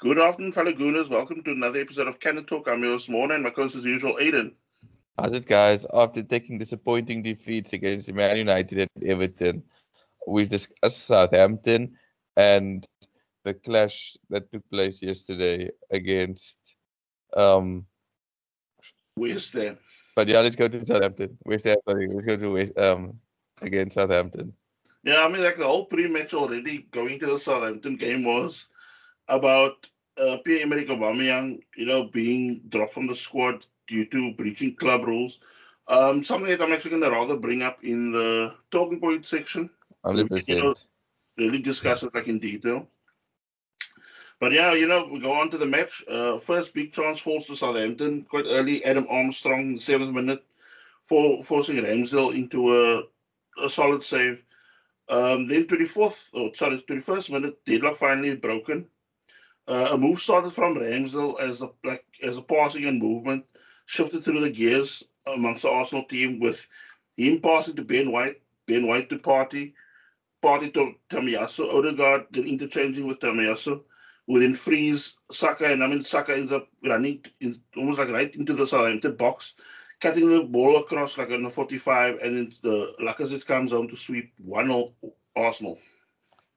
Good 0.00 0.18
afternoon, 0.18 0.52
fellow 0.52 0.72
Gooners. 0.72 1.10
Welcome 1.10 1.42
to 1.42 1.50
another 1.50 1.78
episode 1.78 2.08
of 2.08 2.18
Cannon 2.18 2.46
Talk. 2.46 2.66
I'm 2.68 2.82
your 2.82 2.92
host, 2.92 3.10
Morna, 3.10 3.34
and 3.34 3.42
my 3.42 3.50
co-host 3.50 3.76
as 3.76 3.84
usual, 3.84 4.14
Aiden. 4.14 4.54
How's 5.18 5.32
it, 5.32 5.44
guys? 5.46 5.84
After 5.92 6.22
taking 6.22 6.56
disappointing 6.56 7.22
defeats 7.22 7.74
against 7.74 8.10
Man 8.10 8.38
United 8.38 8.78
and 8.78 9.04
Everton, 9.06 9.62
we've 10.26 10.48
discussed 10.48 11.04
Southampton 11.04 11.98
and 12.34 12.86
the 13.44 13.52
clash 13.52 14.16
that 14.30 14.50
took 14.50 14.66
place 14.70 15.02
yesterday 15.02 15.68
against 15.90 16.56
um 17.36 17.84
West 19.16 19.52
Ham. 19.52 19.76
But 20.16 20.28
yeah, 20.28 20.40
let's 20.40 20.56
go 20.56 20.66
to 20.66 20.86
Southampton. 20.86 21.36
West 21.44 21.66
Ham, 21.66 21.76
let's 21.86 22.24
go 22.24 22.38
to 22.38 22.52
West 22.52 22.78
um 22.78 23.20
against 23.60 23.96
Southampton. 23.96 24.54
Yeah, 25.04 25.26
I 25.26 25.28
mean, 25.30 25.44
like 25.44 25.56
the 25.56 25.66
whole 25.66 25.84
pre-match 25.84 26.32
already 26.32 26.86
going 26.90 27.18
to 27.18 27.26
the 27.26 27.38
Southampton 27.38 27.96
game 27.96 28.24
was 28.24 28.64
about 29.30 29.88
uh, 30.20 30.36
Pierre-Emerick 30.44 30.88
Aubameyang, 30.88 31.60
you 31.76 31.86
know, 31.86 32.04
being 32.04 32.60
dropped 32.68 32.92
from 32.92 33.06
the 33.06 33.14
squad 33.14 33.66
due 33.86 34.04
to 34.06 34.34
breaching 34.34 34.74
club 34.76 35.06
rules. 35.06 35.38
Um, 35.88 36.22
something 36.22 36.50
that 36.50 36.62
I'm 36.62 36.72
actually 36.72 36.92
going 36.92 37.02
to 37.02 37.10
rather 37.10 37.36
bring 37.36 37.62
up 37.62 37.78
in 37.82 38.12
the 38.12 38.54
talking 38.70 39.00
point 39.00 39.26
section. 39.26 39.70
100%. 40.04 40.48
You 40.48 40.62
know, 40.62 40.74
really 41.36 41.60
discuss 41.60 42.02
it 42.02 42.14
like 42.14 42.28
in 42.28 42.38
detail. 42.38 42.86
But 44.38 44.52
yeah, 44.52 44.72
you 44.72 44.88
know, 44.88 45.06
we 45.10 45.18
go 45.18 45.32
on 45.32 45.50
to 45.50 45.58
the 45.58 45.66
match. 45.66 46.02
Uh, 46.08 46.38
first 46.38 46.72
big 46.72 46.92
chance 46.92 47.18
falls 47.18 47.46
to 47.46 47.56
Southampton 47.56 48.24
quite 48.24 48.46
early. 48.48 48.82
Adam 48.84 49.06
Armstrong 49.10 49.60
in 49.60 49.74
the 49.74 49.80
seventh 49.80 50.14
minute, 50.14 50.42
for, 51.02 51.42
forcing 51.42 51.76
Ramsdale 51.76 52.34
into 52.34 52.74
a, 52.74 53.02
a 53.62 53.68
solid 53.68 54.02
save. 54.02 54.42
Um, 55.10 55.46
then 55.46 55.66
24th, 55.66 56.30
oh, 56.34 56.52
sorry, 56.52 56.78
21st 56.78 57.30
minute, 57.30 57.64
deadlock 57.64 57.96
finally 57.96 58.36
broken. 58.36 58.86
Uh, 59.70 59.90
a 59.92 59.96
move 59.96 60.18
started 60.18 60.50
from 60.50 60.74
Ramsdale 60.74 61.40
as 61.40 61.62
a 61.62 61.70
like 61.84 62.04
as 62.24 62.36
a 62.36 62.42
passing 62.42 62.86
and 62.86 63.00
movement 63.00 63.44
shifted 63.86 64.24
through 64.24 64.40
the 64.40 64.50
gears 64.50 65.04
amongst 65.26 65.62
the 65.62 65.70
Arsenal 65.70 66.04
team 66.06 66.40
with 66.40 66.66
him 67.16 67.40
passing 67.40 67.76
to 67.76 67.84
Ben 67.84 68.10
White, 68.10 68.42
Ben 68.66 68.88
White 68.88 69.08
to 69.10 69.16
Partey, 69.16 69.72
Partey 70.42 70.74
to 70.74 70.94
Tomiyasu, 71.08 71.72
Odegaard 71.72 72.26
then 72.32 72.46
interchanging 72.46 73.06
with 73.06 73.20
Tomiyasu, 73.20 73.80
who 74.26 74.40
then 74.40 74.54
frees 74.54 75.14
Saka, 75.30 75.66
and 75.66 75.84
I 75.84 75.86
mean 75.86 76.02
Saka 76.02 76.32
ends 76.32 76.50
up 76.50 76.66
running 76.84 77.24
in, 77.40 77.54
almost 77.76 78.00
like 78.00 78.10
right 78.10 78.34
into 78.34 78.54
the 78.54 78.66
Southampton 78.66 79.14
box, 79.14 79.54
cutting 80.00 80.28
the 80.28 80.42
ball 80.42 80.78
across 80.78 81.16
like 81.16 81.30
on 81.30 81.44
the 81.44 81.50
45, 81.50 82.18
and 82.22 82.36
then 82.36 82.52
the 82.62 82.92
Lacazette 83.00 83.46
comes 83.46 83.72
on 83.72 83.86
to 83.86 83.94
sweep 83.94 84.32
1-0 84.44 84.92
Arsenal. 85.36 85.78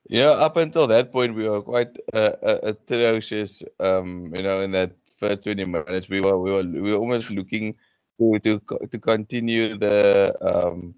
Yeah, 0.09 0.31
up 0.31 0.57
until 0.57 0.87
that 0.87 1.11
point, 1.11 1.33
we 1.35 1.47
were 1.47 1.61
quite 1.61 1.95
uh, 2.13 2.31
atrocious. 2.63 3.63
Um, 3.79 4.33
you 4.35 4.43
know, 4.43 4.61
in 4.61 4.71
that 4.71 4.91
first 5.17 5.43
twenty 5.43 5.65
minutes, 5.65 6.09
we 6.09 6.19
were 6.19 6.37
we 6.37 6.51
were 6.51 6.63
we 6.63 6.91
were 6.91 6.97
almost 6.97 7.31
looking 7.31 7.75
to 8.19 8.39
to 8.39 8.61
to 8.91 8.99
continue 8.99 9.77
the 9.77 10.35
um, 10.41 10.95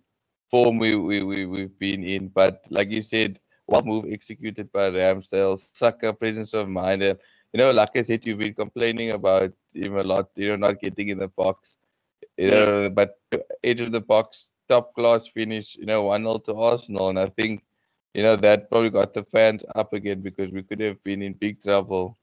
form 0.49 0.79
we 0.79 0.95
we 0.95 1.21
we 1.23 1.45
we've 1.45 1.77
been 1.77 2.03
in. 2.03 2.29
But 2.29 2.63
like 2.69 2.89
you 2.89 3.03
said, 3.03 3.39
one 3.67 3.85
move 3.85 4.05
executed 4.11 4.71
by 4.71 4.89
Ramsdale, 4.89 5.61
Saka 5.73 6.13
presence 6.13 6.53
of 6.53 6.67
mind, 6.67 7.03
and 7.03 7.19
you 7.53 7.59
know, 7.59 7.71
like 7.71 7.95
I 7.95 8.03
said, 8.03 8.25
you've 8.25 8.39
been 8.39 8.53
complaining 8.55 9.11
about 9.11 9.53
him 9.73 9.97
a 9.97 10.03
lot. 10.03 10.29
You 10.35 10.49
know, 10.49 10.55
not 10.67 10.79
getting 10.81 11.09
in 11.09 11.19
the 11.19 11.27
box. 11.27 11.77
You 12.37 12.47
know, 12.49 12.89
but 12.89 13.19
edge 13.63 13.79
of 13.81 13.91
the 13.91 14.01
box, 14.01 14.49
top 14.67 14.95
class 14.95 15.27
finish. 15.27 15.75
You 15.75 15.85
know, 15.85 16.03
one 16.03 16.23
0 16.23 16.39
to 16.39 16.55
Arsenal, 16.55 17.09
and 17.09 17.19
I 17.19 17.27
think 17.27 17.63
you 18.15 18.23
know, 18.23 18.37
that 18.37 18.69
probably 18.69 18.89
got 18.89 19.13
the 19.13 19.25
fans 19.25 19.61
up 19.75 19.91
again 19.91 20.21
because 20.21 20.49
we 20.51 20.63
could 20.63 20.79
have 20.79 21.03
been 21.03 21.21
in 21.21 21.33
big 21.33 21.61
trouble. 21.61 22.17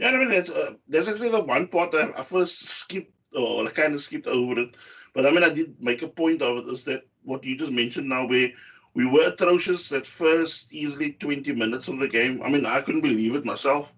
Yeah, 0.00 0.08
I 0.08 0.12
mean, 0.12 0.30
there's, 0.30 0.48
uh, 0.48 0.70
there's 0.88 1.06
actually 1.06 1.28
the 1.28 1.44
one 1.44 1.68
part 1.68 1.92
that 1.92 2.18
I 2.18 2.22
first 2.22 2.66
skipped 2.66 3.12
or 3.34 3.66
I 3.66 3.70
kind 3.70 3.94
of 3.94 4.00
skipped 4.00 4.26
over 4.26 4.58
it. 4.62 4.74
But 5.12 5.26
I 5.26 5.30
mean, 5.30 5.44
I 5.44 5.50
did 5.50 5.76
make 5.80 6.00
a 6.00 6.08
point 6.08 6.40
of 6.40 6.56
it 6.56 6.72
is 6.72 6.84
that 6.84 7.02
what 7.24 7.44
you 7.44 7.58
just 7.58 7.72
mentioned 7.72 8.08
now, 8.08 8.26
where 8.26 8.48
we 8.94 9.06
were 9.06 9.28
atrocious 9.28 9.92
at 9.92 10.06
first 10.06 10.72
easily 10.72 11.12
20 11.12 11.52
minutes 11.52 11.88
of 11.88 11.98
the 11.98 12.08
game. 12.08 12.40
I 12.42 12.48
mean, 12.48 12.64
I 12.64 12.80
couldn't 12.80 13.02
believe 13.02 13.34
it 13.34 13.44
myself. 13.44 13.92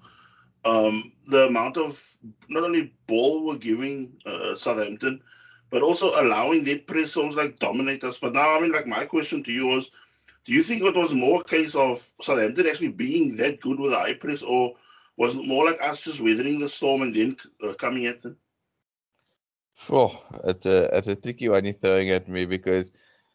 Um, 0.65 1.13
the 1.27 1.47
amount 1.47 1.77
of 1.77 2.03
not 2.49 2.65
only 2.65 2.93
ball 3.07 3.47
we're 3.47 3.59
giving 3.59 4.21
uh, 4.27 4.57
Southampton, 4.57 5.21
but 5.71 5.83
also 5.83 6.11
allowing 6.21 6.65
their 6.65 6.79
press 6.81 7.17
almost 7.17 7.37
like 7.37 7.61
dominate 7.61 8.03
us. 8.03 8.19
But 8.19 8.33
now, 8.33 8.57
I 8.57 8.61
mean, 8.61 8.73
like 8.73 8.89
my 8.89 9.05
question 9.05 9.45
to 9.45 9.53
you 9.53 9.69
was, 9.69 9.91
do 10.49 10.55
you 10.55 10.63
think 10.63 10.83
it 10.83 10.97
was 10.97 11.13
more 11.13 11.43
a 11.43 11.45
case 11.45 11.75
of 11.75 12.03
Southampton 12.23 12.67
actually 12.67 12.89
being 12.89 13.37
that 13.37 13.61
good 13.61 13.79
with 13.79 13.91
the 13.91 13.99
high 13.99 14.15
press, 14.15 14.41
or 14.41 14.73
was 15.19 15.37
it 15.37 15.47
more 15.47 15.67
like 15.67 15.77
us 15.83 16.03
just 16.03 16.23
weathering 16.23 16.59
the 16.59 16.69
storm 16.71 17.03
and 17.03 17.15
then 17.15 17.37
uh, 17.63 17.75
coming 17.75 18.07
at 18.07 18.23
them? 18.23 18.39
Oh, 19.91 20.23
it's 20.45 20.65
a 20.65 20.97
it's 20.97 21.07
a 21.07 21.17
tricky 21.17 21.51
one 21.51 21.67
you're 21.67 21.75
throwing 21.75 22.09
at 22.13 22.31
me 22.31 22.47
because 22.47 22.91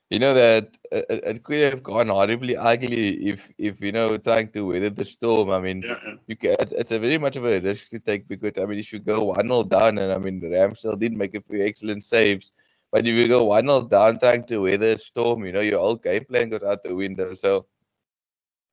you 0.09 0.17
know 0.17 0.33
that 0.33 0.75
it, 0.91 1.05
it 1.09 1.43
could 1.43 1.59
have 1.59 1.83
gone 1.83 2.07
horribly 2.07 2.57
ugly 2.57 3.29
if 3.29 3.41
if 3.59 3.79
you 3.79 3.91
know 3.91 4.17
trying 4.17 4.49
to 4.53 4.65
weather 4.65 4.89
the 4.89 5.05
storm. 5.05 5.51
I 5.51 5.59
mean, 5.59 5.83
Yeah, 5.83 6.15
you 6.25 6.35
can, 6.35 6.55
it's, 6.61 6.73
it's 6.73 6.91
a 6.91 6.97
very 6.97 7.19
much 7.19 7.35
of 7.35 7.45
a 7.45 7.59
risk 7.59 7.89
to 7.89 7.99
take 7.99 8.27
because 8.27 8.53
I 8.57 8.65
mean 8.65 8.79
if 8.79 8.91
you 8.91 8.97
go 8.97 9.25
one 9.25 9.47
0 9.47 9.63
down 9.65 9.99
and 9.99 10.11
I 10.11 10.17
mean 10.17 10.41
Ramsdale 10.41 10.99
did 10.99 11.13
make 11.13 11.35
a 11.35 11.41
few 11.41 11.63
excellent 11.63 12.03
saves, 12.03 12.51
but 12.93 13.07
if 13.07 13.15
you 13.15 13.27
go 13.27 13.45
one 13.45 13.65
0 13.67 13.89
down 13.89 14.19
trying 14.19 14.45
to 14.45 14.59
weather 14.59 14.93
a 14.93 14.99
storm, 14.99 15.45
you 15.45 15.53
know 15.53 15.61
your 15.61 15.79
whole 15.79 15.97
game 15.97 16.25
plan 16.25 16.49
goes 16.51 16.63
out 16.63 16.83
the 16.83 16.95
window. 16.95 17.35
So 17.35 17.67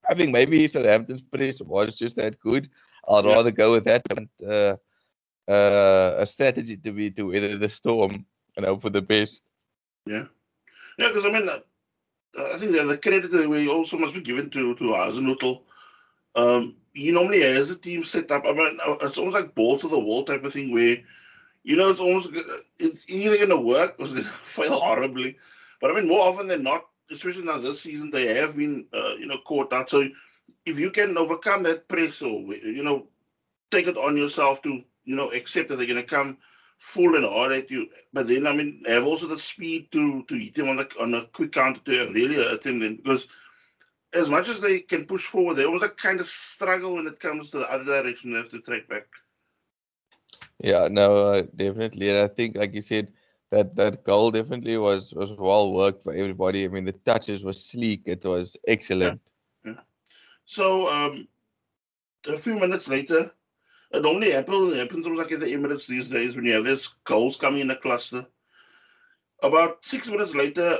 I 0.08 0.14
think 0.14 0.32
maybe 0.32 0.69
Southampton's 0.69 1.22
press 1.22 1.60
was 1.62 1.97
just 1.97 2.16
that 2.16 2.38
good. 2.41 2.70
I'd 3.08 3.25
Yeah. 3.25 3.36
rather 3.36 3.50
go 3.50 3.72
with 3.72 3.84
that 3.86 4.03
than 4.08 4.28
uh, 4.47 4.76
uh, 5.50 6.16
a 6.19 6.26
strategy 6.26 6.76
to 6.76 6.92
be 6.92 7.10
to 7.12 7.28
weather 7.32 7.58
the 7.58 7.69
storm 7.70 8.26
and 8.56 8.66
hope 8.66 8.82
for 8.82 8.91
the 8.91 9.03
best. 9.03 9.42
Yeah, 10.06 10.26
yeah, 10.98 11.08
because 11.08 11.26
I 11.26 11.31
mean, 11.31 11.48
uh, 11.48 11.60
I 12.54 12.58
think 12.58 12.72
the 12.72 12.98
credit 13.02 13.31
that 13.32 13.48
we 13.48 13.69
also 13.69 13.98
must 13.98 14.14
be 14.14 14.20
given 14.20 14.50
to 14.50 14.75
to 14.76 14.84
Hasenhuttl. 14.84 15.62
Um, 16.37 16.76
he 16.94 17.12
normally 17.12 17.42
has 17.42 17.70
a 17.70 17.76
team 17.76 18.04
set 18.04 18.31
up. 18.31 18.44
I 18.47 18.52
mean, 18.52 18.78
uh, 18.87 18.97
it's 19.02 19.19
almost 19.19 19.37
like 19.37 19.54
ball 19.54 19.78
to 19.78 19.88
the 19.88 19.98
wall 19.98 20.25
type 20.25 20.44
of 20.44 20.52
thing 20.52 20.72
where, 20.72 20.98
you 21.62 21.76
know, 21.76 21.91
it's 21.91 22.00
almost 22.00 22.31
it's 22.78 23.09
either 23.09 23.37
going 23.37 23.50
to 23.50 23.56
work 23.56 23.97
or 23.98 24.06
it's 24.06 24.15
going 24.15 24.22
to 24.22 24.28
fail 24.28 24.78
horribly. 24.81 25.37
But 25.81 25.91
I 25.91 25.94
mean, 25.94 26.09
more 26.09 26.28
often 26.28 26.47
than 26.47 26.62
not, 26.62 26.87
especially 27.10 27.44
now 27.44 27.59
this 27.59 27.82
season, 27.82 28.10
they 28.10 28.34
have 28.34 28.56
been, 28.56 28.87
uh, 28.93 29.15
you 29.15 29.26
know, 29.26 29.38
caught 29.44 29.72
out. 29.72 29.91
So 29.91 30.06
if 30.66 30.78
you 30.78 30.91
can 30.91 31.16
overcome 31.16 31.62
that 31.65 31.88
press 31.88 32.22
or 32.22 32.41
you 32.54 32.82
know, 32.82 33.09
take 33.70 33.87
it 33.87 33.97
on 33.97 34.16
yourself 34.16 34.62
to 34.62 34.82
you 35.04 35.16
know 35.16 35.31
accept 35.31 35.69
that 35.69 35.76
they're 35.76 35.87
going 35.87 36.00
to 36.00 36.06
come 36.06 36.38
full 36.78 37.15
and 37.15 37.25
hard 37.25 37.53
at 37.53 37.70
you. 37.70 37.88
But 38.12 38.26
then, 38.26 38.47
I 38.47 38.54
mean, 38.54 38.82
have 38.87 39.04
also 39.04 39.26
the 39.26 39.38
speed 39.38 39.93
to 39.93 40.22
to 40.25 40.34
hit 40.34 40.54
them 40.54 40.69
on 40.69 40.76
the 40.76 40.88
on 41.00 41.15
a 41.15 41.25
quick 41.26 41.53
counter 41.53 41.81
to 41.84 42.12
really 42.12 42.37
hurt 42.37 42.65
him. 42.65 42.78
Then 42.78 42.97
because 42.97 43.28
as 44.15 44.28
much 44.28 44.49
as 44.49 44.60
they 44.60 44.81
can 44.81 45.06
push 45.06 45.25
forward, 45.25 45.54
they 45.54 45.65
almost 45.65 45.82
like 45.82 45.97
kind 45.97 46.20
of 46.20 46.26
struggle 46.26 46.94
when 46.94 47.06
it 47.06 47.20
comes 47.20 47.50
to 47.50 47.59
the 47.59 47.72
other 47.72 47.84
direction. 47.84 48.32
They 48.32 48.38
have 48.38 48.50
to 48.50 48.60
track 48.60 48.88
back. 48.88 49.06
Yeah, 50.60 50.88
no, 50.88 51.28
uh, 51.34 51.43
definitely. 51.56 52.10
And 52.10 52.19
I 52.25 52.28
think, 52.28 52.56
like 52.56 52.75
you 52.75 52.82
said, 52.82 53.12
that 53.50 53.75
that 53.76 54.04
goal 54.04 54.31
definitely 54.31 54.76
was 54.78 55.12
was 55.12 55.31
well 55.32 55.72
worked 55.72 56.04
by 56.04 56.15
everybody. 56.16 56.65
I 56.65 56.69
mean, 56.69 56.84
the 56.84 56.93
touches 56.93 57.43
were 57.43 57.53
sleek. 57.53 58.03
It 58.06 58.25
was 58.25 58.56
excellent. 58.66 59.20
So 60.44 60.87
um, 60.88 61.28
a 62.28 62.37
few 62.37 62.59
minutes 62.59 62.88
later, 62.88 63.31
it 63.93 64.04
only 64.04 64.32
happens, 64.32 64.76
it 64.76 64.81
happens 64.81 65.06
almost 65.06 65.22
like 65.25 65.32
in 65.32 65.41
the 65.41 65.47
Emirates 65.47 65.87
these 65.87 66.09
days 66.10 66.37
when 66.37 66.44
you 66.44 66.54
have 66.54 66.65
this 66.65 66.88
goals 67.04 67.37
coming 67.37 67.60
in 67.60 67.70
a 67.70 67.76
cluster. 67.76 68.26
About 69.43 69.84
six 69.84 70.09
minutes 70.09 70.34
later, 70.34 70.76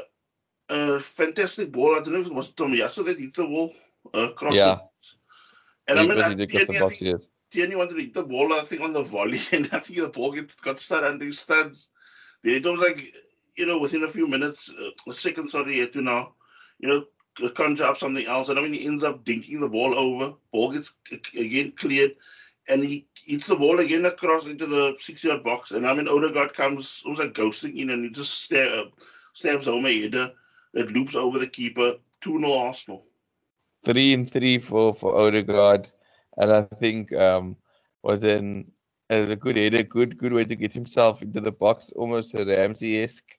a 0.69 0.99
fantastic 1.01 1.73
ball. 1.73 1.95
I 1.97 2.01
don't 2.01 2.13
know 2.13 2.21
if 2.21 2.27
it 2.27 2.35
was 2.35 2.51
Tomiyasu 2.51 3.05
that 3.07 3.19
hit 3.21 3.35
the 3.35 3.45
ball 3.45 3.73
uh, 4.15 4.29
across. 4.29 4.57
Yeah. 4.57 4.75
The, 4.75 5.93
and 5.93 5.99
I 5.99 6.03
He 6.03 6.09
mean, 6.09 6.17
was 6.19 6.27
I, 6.27 6.35
the 6.35 6.75
I 6.77 6.81
box, 6.81 7.01
yes. 7.01 7.30
Tierney 7.51 7.77
wanted 7.77 7.95
to 7.95 8.01
hit 8.01 8.15
the 8.15 8.23
ball, 8.23 8.53
I 8.53 8.61
think, 8.61 8.83
on 8.83 8.93
the 8.93 9.03
volley, 9.03 9.39
and 9.53 9.69
I 9.73 9.81
think 9.81 10.01
the 10.01 10.09
ball 10.09 10.33
get, 10.33 10.55
got 10.63 10.79
stuck 10.79 11.05
under 11.05 11.25
his 11.25 11.39
studs. 11.39 11.89
Then 12.43 12.55
it 12.55 12.67
was 12.67 12.81
like, 12.81 13.15
you 13.57 13.67
know, 13.67 13.79
within 13.79 14.05
a 14.05 14.09
few 14.09 14.27
minutes, 14.29 14.71
uh, 14.71 14.91
a 15.11 15.13
second, 15.13 15.51
sorry, 15.51 15.75
he 15.75 15.87
to 15.87 16.03
now, 16.03 16.35
you 16.79 16.89
know, 16.89 17.51
conjure 17.51 17.85
up 17.85 17.99
something 17.99 18.27
else. 18.27 18.49
And 18.49 18.59
I 18.59 18.63
mean, 18.63 18.73
he 18.73 18.87
ends 18.87 19.05
up 19.05 19.25
dinking 19.25 19.61
the 19.61 19.69
ball 19.69 19.95
over. 19.95 20.35
Ball 20.53 20.73
gets 20.73 20.93
again 21.37 21.73
cleared, 21.77 22.13
and 22.69 22.83
he 22.83 23.07
hits 23.27 23.49
the 23.49 23.57
ball 23.57 23.81
again 23.81 24.07
across 24.07 24.47
into 24.47 24.67
the 24.67 24.97
six-yard 25.01 25.43
box. 25.43 25.73
And 25.73 25.87
I 25.87 25.95
mean, 25.95 26.09
Odegaard 26.09 26.55
comes 26.55 27.03
almost 27.05 27.23
like 27.23 27.35
ghosting 27.35 27.77
in, 27.77 27.91
and 27.91 28.05
he 28.05 28.11
just 28.11 28.45
stab, 28.45 28.87
stabs 29.33 29.67
home 29.67 29.87
a 29.87 30.03
header 30.03 30.33
that 30.75 30.91
loops 30.93 31.15
over 31.15 31.39
the 31.39 31.47
keeper. 31.47 31.95
2 32.21 32.39
0 32.39 32.53
Arsenal. 32.53 33.07
Three 33.85 34.13
and 34.13 34.31
three 34.31 34.59
for 34.59 34.95
for 34.95 35.17
Odegaard, 35.17 35.89
and 36.39 36.53
I 36.53 36.63
think 36.63 37.13
um 37.13 37.57
was 38.03 38.23
in 38.25 38.71
as 39.11 39.29
a 39.31 39.37
good 39.37 39.57
header, 39.57 39.83
good 39.83 40.17
good 40.19 40.33
way 40.33 40.45
to 40.45 40.57
get 40.57 40.73
himself 40.73 41.23
into 41.23 41.41
the 41.41 41.53
box, 41.53 41.91
almost 41.97 42.35
a 42.35 42.45
Ramsey 42.45 43.03
esque, 43.03 43.37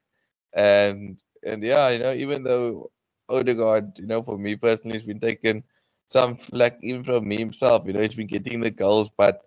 and 0.54 1.18
and 1.46 1.64
yeah, 1.64 1.90
you 1.90 2.00
know, 2.00 2.14
even 2.14 2.44
though 2.44 2.92
Odegaard, 3.30 3.98
you 3.98 4.06
know, 4.08 4.22
for 4.24 4.38
me 4.38 4.56
personally, 4.56 4.98
has 4.98 5.06
been 5.06 5.20
taken 5.20 5.64
some 6.12 6.38
flack 6.38 6.78
even 6.82 7.04
from 7.04 7.28
me 7.28 7.38
himself. 7.38 7.84
You 7.86 7.94
know, 7.94 8.02
he's 8.02 8.16
been 8.16 8.28
getting 8.28 8.60
the 8.62 8.72
goals, 8.72 9.10
but 9.18 9.42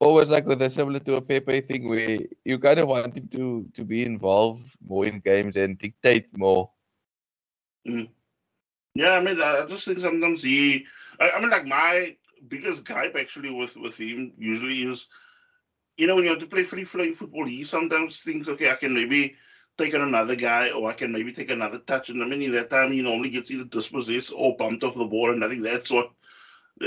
always 0.00 0.30
like 0.30 0.46
with 0.46 0.62
a 0.62 0.70
similar 0.70 0.98
to 1.00 1.16
a 1.16 1.20
Pepe 1.22 1.60
thing 1.62 1.88
where 1.88 2.18
you 2.44 2.58
kind 2.58 2.78
of 2.80 2.88
want 2.88 3.16
him 3.16 3.28
to 3.28 3.66
to 3.74 3.84
be 3.84 4.04
involved 4.04 4.66
more 4.86 5.06
in 5.06 5.20
games 5.20 5.56
and 5.56 5.78
dictate 5.78 6.26
more. 6.36 6.70
Mm. 7.86 8.10
Yeah, 8.94 9.12
I 9.12 9.20
mean, 9.20 9.40
I 9.40 9.64
just 9.66 9.84
think 9.84 9.98
sometimes 9.98 10.42
he. 10.42 10.86
I, 11.20 11.30
I 11.30 11.40
mean, 11.40 11.50
like 11.50 11.66
my 11.66 12.16
biggest 12.48 12.84
gripe 12.84 13.16
actually 13.18 13.50
with 13.50 13.76
with 13.76 13.98
him 13.98 14.32
usually 14.38 14.82
is, 14.82 15.06
you 15.96 16.06
know, 16.06 16.14
when 16.14 16.24
you 16.24 16.30
have 16.30 16.40
to 16.40 16.46
play 16.46 16.62
free 16.62 16.84
flowing 16.84 17.12
football, 17.12 17.46
he 17.46 17.64
sometimes 17.64 18.18
thinks, 18.18 18.48
okay, 18.48 18.70
I 18.70 18.74
can 18.74 18.94
maybe 18.94 19.36
take 19.76 19.94
on 19.94 20.02
another 20.02 20.36
guy 20.36 20.70
or 20.70 20.90
I 20.90 20.94
can 20.94 21.12
maybe 21.12 21.32
take 21.32 21.50
another 21.50 21.78
touch. 21.78 22.10
And 22.10 22.22
I 22.22 22.26
mean, 22.26 22.42
in 22.42 22.52
that 22.52 22.70
time, 22.70 22.92
he 22.92 23.02
normally 23.02 23.30
gets 23.30 23.50
either 23.50 23.64
dispossessed 23.64 24.32
or 24.34 24.56
bumped 24.56 24.84
off 24.84 24.94
the 24.94 25.04
ball. 25.04 25.32
And 25.32 25.44
I 25.44 25.48
think 25.48 25.62
that's 25.62 25.90
what 25.90 26.10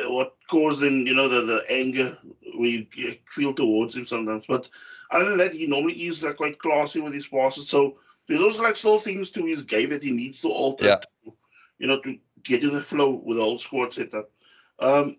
what 0.08 0.36
caused 0.50 0.82
him, 0.82 1.06
you 1.06 1.14
know, 1.14 1.28
the, 1.28 1.42
the 1.42 1.64
anger 1.70 2.18
we 2.58 2.90
feel 3.28 3.54
towards 3.54 3.96
him 3.96 4.06
sometimes. 4.06 4.46
But 4.48 4.70
other 5.12 5.26
than 5.26 5.38
that, 5.38 5.54
he 5.54 5.68
normally 5.68 5.94
is 5.94 6.24
like, 6.24 6.38
quite 6.38 6.58
classy 6.58 7.00
with 7.00 7.14
his 7.14 7.28
passes. 7.28 7.70
So 7.70 7.98
there's 8.28 8.42
also 8.42 8.64
like 8.64 8.76
still 8.76 9.00
things 9.00 9.30
to 9.32 9.46
his 9.46 9.62
game 9.62 9.90
that 9.90 10.04
he 10.04 10.12
needs 10.12 10.42
to 10.42 10.50
alter, 10.50 10.86
yeah. 10.86 10.96
to, 10.96 11.34
you 11.78 11.88
know, 11.88 12.00
to 12.02 12.18
get 12.44 12.64
in 12.64 12.72
the 12.72 12.82
flow 12.82 13.22
with 13.24 13.38
the 13.38 13.44
whole 13.44 13.58
squad 13.58 13.94
setup. 13.94 14.32
Um, 14.80 15.18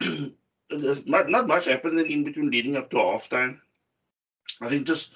not, 1.06 1.28
not 1.28 1.46
much 1.46 1.66
happened 1.66 1.98
in 2.00 2.24
between 2.24 2.50
leading 2.50 2.76
up 2.76 2.90
to 2.90 2.96
halftime. 2.96 3.58
I 4.60 4.68
think 4.68 4.86
just 4.86 5.12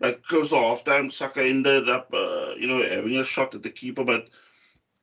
like 0.00 0.22
close 0.22 0.50
to 0.50 0.56
halftime, 0.56 1.12
Saka 1.12 1.42
ended 1.42 1.88
up, 1.88 2.08
uh, 2.12 2.54
you 2.56 2.66
know, 2.66 2.82
having 2.82 3.16
a 3.16 3.24
shot 3.24 3.54
at 3.54 3.62
the 3.62 3.70
keeper. 3.70 4.04
But 4.04 4.28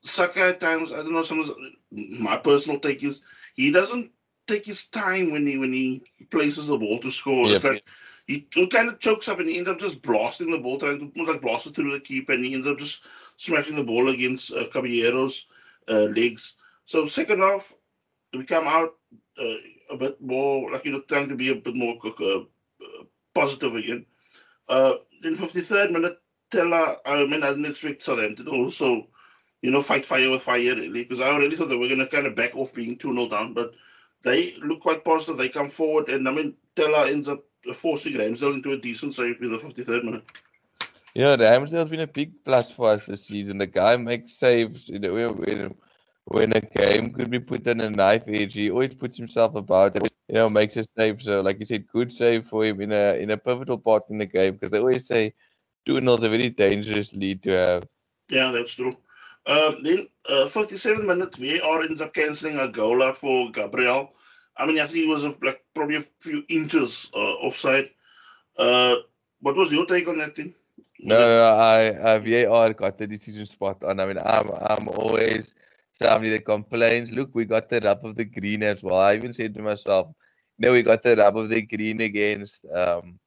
Saka 0.01 0.41
at 0.41 0.59
times, 0.59 0.91
I 0.91 0.97
don't 0.97 1.13
know, 1.13 1.23
some 1.23 1.43
my 1.91 2.37
personal 2.37 2.79
take 2.79 3.03
is 3.03 3.21
he 3.55 3.71
doesn't 3.71 4.11
take 4.47 4.65
his 4.65 4.85
time 4.85 5.31
when 5.31 5.45
he 5.45 5.57
when 5.57 5.73
he 5.73 6.03
places 6.29 6.67
the 6.67 6.77
ball 6.77 6.99
to 6.99 7.11
score. 7.11 7.47
Yep. 7.47 7.55
It's 7.55 7.63
like 7.63 7.87
he, 8.27 8.67
kind 8.67 8.89
of 8.89 8.99
chokes 8.99 9.27
up 9.27 9.39
and 9.39 9.47
he 9.47 9.57
ends 9.57 9.69
up 9.69 9.79
just 9.79 10.01
blasting 10.01 10.51
the 10.51 10.57
ball, 10.57 10.79
trying 10.79 10.99
to 10.99 11.19
almost 11.19 11.33
like 11.33 11.41
blast 11.41 11.67
it 11.67 11.75
through 11.75 11.91
the 11.91 11.99
keeper, 11.99 12.33
and 12.33 12.45
he 12.45 12.53
ends 12.53 12.67
up 12.67 12.77
just 12.77 13.05
smashing 13.35 13.75
the 13.75 13.83
ball 13.83 14.09
against 14.09 14.51
uh, 14.53 14.67
Caballero's 14.67 15.47
uh, 15.89 16.07
legs. 16.15 16.53
So 16.85 17.05
second 17.07 17.39
half, 17.39 17.73
we 18.33 18.45
come 18.45 18.67
out 18.67 18.95
a 19.37 19.97
bit 19.97 20.21
more 20.21 20.71
like 20.71 20.85
you 20.85 20.91
know 20.91 21.01
trying 21.01 21.29
to 21.29 21.35
be 21.35 21.49
a 21.49 21.55
bit 21.55 21.75
more 21.75 21.97
uh, 22.05 22.39
positive 23.33 23.75
again. 23.75 24.05
Uh, 24.69 24.93
in 25.23 25.33
53rd 25.33 25.91
minute, 25.91 26.17
Tella, 26.49 26.97
I 27.05 27.25
mean, 27.25 27.43
I 27.43 27.49
didn't 27.49 27.65
expect 27.65 28.03
Southampton 28.03 28.45
to 28.45 28.51
also, 28.51 29.07
you 29.61 29.71
know, 29.71 29.81
fight 29.81 30.05
fire 30.05 30.29
with 30.29 30.41
fire, 30.41 30.75
really, 30.75 31.03
because 31.03 31.19
I 31.19 31.29
already 31.29 31.55
thought 31.55 31.67
they 31.67 31.77
were 31.77 31.87
going 31.87 31.99
to 31.99 32.07
kind 32.07 32.27
of 32.27 32.35
back 32.35 32.55
off 32.55 32.73
being 32.73 32.97
2 32.97 33.13
0 33.13 33.27
down, 33.27 33.53
but 33.53 33.73
they 34.23 34.53
look 34.63 34.81
quite 34.81 35.03
positive. 35.03 35.37
They 35.37 35.49
come 35.49 35.69
forward, 35.69 36.09
and 36.09 36.27
I 36.27 36.31
mean, 36.31 36.55
Tella 36.75 37.09
ends 37.09 37.27
up 37.27 37.43
forcing 37.73 38.13
Ramsdale 38.13 38.55
into 38.55 38.71
a 38.71 38.77
decent 38.77 39.13
save 39.13 39.41
in 39.41 39.51
the 39.51 39.57
53rd 39.57 40.03
minute. 40.03 40.23
Yeah, 41.13 41.35
Ramsdale's 41.35 41.89
been 41.89 41.99
a 41.99 42.07
big 42.07 42.43
plus 42.45 42.71
for 42.71 42.91
us 42.91 43.05
this 43.05 43.25
season. 43.25 43.57
The 43.57 43.67
guy 43.67 43.97
makes 43.97 44.33
saves. 44.33 44.87
You 44.87 44.99
know, 44.99 45.75
when, 46.25 46.55
a 46.55 46.61
game 46.61 47.11
could 47.11 47.29
be 47.29 47.39
put 47.39 47.67
on 47.67 47.81
a 47.81 47.89
knife 47.89 48.23
edge, 48.27 48.53
he 48.53 48.69
always 48.69 48.93
puts 48.93 49.17
himself 49.17 49.55
about 49.55 49.95
it. 49.95 50.11
You 50.27 50.35
know, 50.35 50.49
makes 50.49 50.77
a 50.77 50.85
save. 50.97 51.21
So, 51.21 51.41
like 51.41 51.59
you 51.59 51.65
said, 51.65 51.87
good 51.87 52.13
save 52.13 52.47
for 52.47 52.65
him 52.65 52.79
in 52.81 52.91
a 52.91 53.15
in 53.21 53.31
a 53.31 53.37
pivotal 53.37 53.77
part 53.77 54.03
in 54.09 54.17
the 54.17 54.25
game 54.25 54.53
because 54.53 54.71
they 54.71 54.79
always 54.79 55.05
say 55.05 55.33
2 55.85 55.95
0 55.95 56.13
is 56.13 56.23
a 56.23 56.29
very 56.29 56.49
dangerous 56.49 57.11
lead 57.13 57.43
to 57.43 57.49
have. 57.51 57.87
Yeah, 58.29 58.51
that's 58.51 58.73
true. 58.73 58.95
Um, 59.45 59.81
then, 59.83 60.07
uh, 60.29 60.45
57 60.45 61.05
minutes, 61.05 61.39
VAR 61.39 61.81
ends 61.81 61.99
up 61.99 62.13
cancelling 62.13 62.59
a 62.59 62.67
goal 62.67 63.11
for 63.13 63.51
Gabriel. 63.51 64.13
I 64.55 64.65
mean, 64.65 64.79
I 64.79 64.83
think 64.83 65.05
he 65.05 65.07
was 65.07 65.23
like 65.41 65.63
probably 65.73 65.95
a 65.95 66.01
few 66.19 66.43
inches 66.47 67.09
uh, 67.13 67.33
offside. 67.45 67.89
Uh, 68.57 68.97
what 69.39 69.55
was 69.55 69.71
your 69.71 69.85
take 69.85 70.07
on 70.07 70.19
that 70.19 70.35
thing? 70.35 70.53
No, 70.99 71.31
no, 71.31 71.43
I, 71.43 72.13
I 72.13 72.19
VAR 72.19 72.73
got 72.73 72.99
the 72.99 73.07
decision 73.07 73.45
spot 73.47 73.83
on. 73.83 73.99
I 73.99 74.05
mean, 74.05 74.19
I'm 74.19 74.51
I'm 74.51 74.87
always 74.87 75.53
somebody 75.93 76.31
that 76.31 76.45
complains. 76.45 77.11
Look, 77.11 77.29
we 77.33 77.45
got 77.45 77.69
the 77.69 77.79
rub 77.81 78.05
of 78.05 78.15
the 78.15 78.25
green 78.25 78.63
as 78.63 78.81
well. 78.83 78.99
I 78.99 79.15
even 79.15 79.33
said 79.33 79.53
to 79.55 79.61
myself, 79.61 80.07
no, 80.57 80.71
we 80.71 80.83
got 80.83 81.03
the 81.03 81.15
rub 81.15 81.37
of 81.37 81.49
the 81.49 81.61
green 81.61 82.01
against 82.01 82.65
um, 82.73 83.19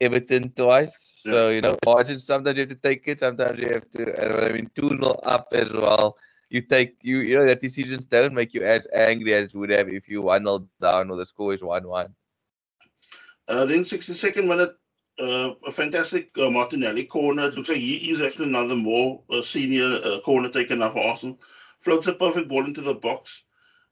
Everton 0.00 0.52
twice. 0.56 1.16
Yeah. 1.24 1.32
So 1.32 1.48
you 1.50 1.60
know, 1.60 1.76
margin. 1.84 2.18
Sometimes 2.18 2.56
you 2.56 2.62
have 2.62 2.70
to 2.70 2.74
take 2.76 3.02
it. 3.06 3.20
Sometimes 3.20 3.58
you 3.58 3.68
have 3.68 3.90
to. 3.96 4.48
I 4.48 4.52
mean, 4.52 4.70
two 4.74 4.88
0 4.88 5.20
up 5.22 5.48
as 5.52 5.70
well. 5.70 6.16
You 6.48 6.62
take 6.62 6.96
you 7.02 7.18
you 7.18 7.38
know 7.38 7.46
that 7.46 7.60
decisions 7.60 8.04
don't 8.06 8.34
make 8.34 8.54
you 8.54 8.64
as 8.64 8.86
angry 8.94 9.34
as 9.34 9.54
would 9.54 9.70
have 9.70 9.88
if 9.88 10.08
you 10.08 10.22
one 10.22 10.44
0 10.44 10.66
down 10.80 11.10
or 11.10 11.16
the 11.16 11.26
score 11.26 11.54
is 11.54 11.62
one 11.62 11.86
one. 11.86 12.14
Uh, 13.46 13.64
then 13.66 13.84
sixty 13.84 14.12
second 14.14 14.48
minute, 14.48 14.74
uh, 15.18 15.50
a 15.66 15.70
fantastic 15.70 16.30
uh, 16.38 16.50
Martinelli 16.50 17.04
corner. 17.04 17.44
It 17.48 17.54
looks 17.54 17.68
like 17.68 17.78
he 17.78 18.10
is 18.10 18.20
actually 18.20 18.48
another 18.48 18.76
more 18.76 19.22
uh, 19.30 19.42
senior 19.42 20.00
uh, 20.02 20.20
corner 20.24 20.48
taken 20.48 20.78
now 20.78 20.90
for 20.90 21.06
Arsenal. 21.06 21.38
Floats 21.80 22.06
a 22.06 22.12
perfect 22.12 22.48
ball 22.48 22.64
into 22.64 22.80
the 22.80 22.94
box. 22.94 23.42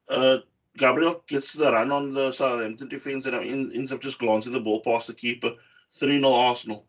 Uh, 0.07 0.37
Gabriel 0.77 1.23
gets 1.27 1.53
the 1.53 1.71
run 1.71 1.91
on 1.91 2.13
the 2.13 2.31
Southampton 2.31 2.87
defense 2.87 3.25
and 3.25 3.35
ends 3.35 3.91
up 3.91 4.01
just 4.01 4.19
glancing 4.19 4.53
the 4.53 4.59
ball 4.59 4.81
past 4.81 5.07
the 5.07 5.13
keeper. 5.13 5.53
3 5.91 6.19
0 6.19 6.31
Arsenal. 6.31 6.85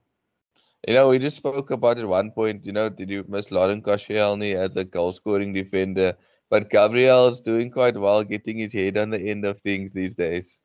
You 0.87 0.95
know, 0.95 1.09
we 1.09 1.19
just 1.19 1.37
spoke 1.37 1.71
about 1.71 1.99
at 1.99 2.07
one 2.07 2.31
point, 2.31 2.65
you 2.65 2.73
know, 2.73 2.89
did 2.89 3.11
you 3.11 3.25
miss 3.29 3.51
Laurent 3.51 3.85
Koscielny 3.85 4.55
as 4.55 4.77
a 4.77 4.85
goal 4.85 5.13
scoring 5.13 5.53
defender? 5.53 6.17
But 6.49 6.71
Gabriel's 6.71 7.41
doing 7.41 7.71
quite 7.71 7.97
well, 7.97 8.25
getting 8.25 8.59
his 8.59 8.73
head 8.73 8.97
on 8.97 9.11
the 9.11 9.21
end 9.21 9.45
of 9.45 9.61
things 9.61 9.93
these 9.93 10.15
days. 10.15 10.61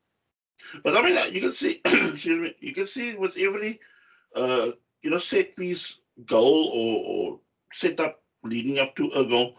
But 0.82 0.96
I 0.96 1.02
mean, 1.02 1.18
you 1.32 1.40
can 1.40 1.52
see, 1.52 1.80
excuse 1.84 2.42
me, 2.42 2.54
you 2.60 2.72
can 2.72 2.86
see 2.86 3.14
with 3.14 3.36
every, 3.38 3.78
uh, 4.34 4.72
you 5.02 5.10
know, 5.10 5.18
set 5.18 5.54
piece 5.54 6.00
goal 6.24 6.70
or, 6.72 7.04
or 7.04 7.40
set 7.72 8.00
up 8.00 8.22
leading 8.42 8.78
up 8.78 8.96
to 8.96 9.08
a 9.14 9.24
goal, 9.24 9.58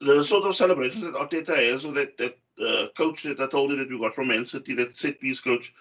the 0.00 0.22
sort 0.22 0.44
of 0.44 0.56
celebrations 0.56 1.04
that 1.04 1.14
Arteta 1.14 1.56
has, 1.56 1.84
or 1.84 1.92
that 1.92 2.16
that 2.18 2.38
uh, 2.64 2.88
coach 2.96 3.22
that 3.24 3.40
I 3.40 3.46
told 3.46 3.70
you 3.70 3.76
that 3.76 3.88
we 3.88 3.98
got 3.98 4.14
from 4.14 4.28
Man 4.28 4.44
City, 4.44 4.74
that 4.74 4.96
set 4.96 5.20
piece 5.20 5.40
coach, 5.40 5.72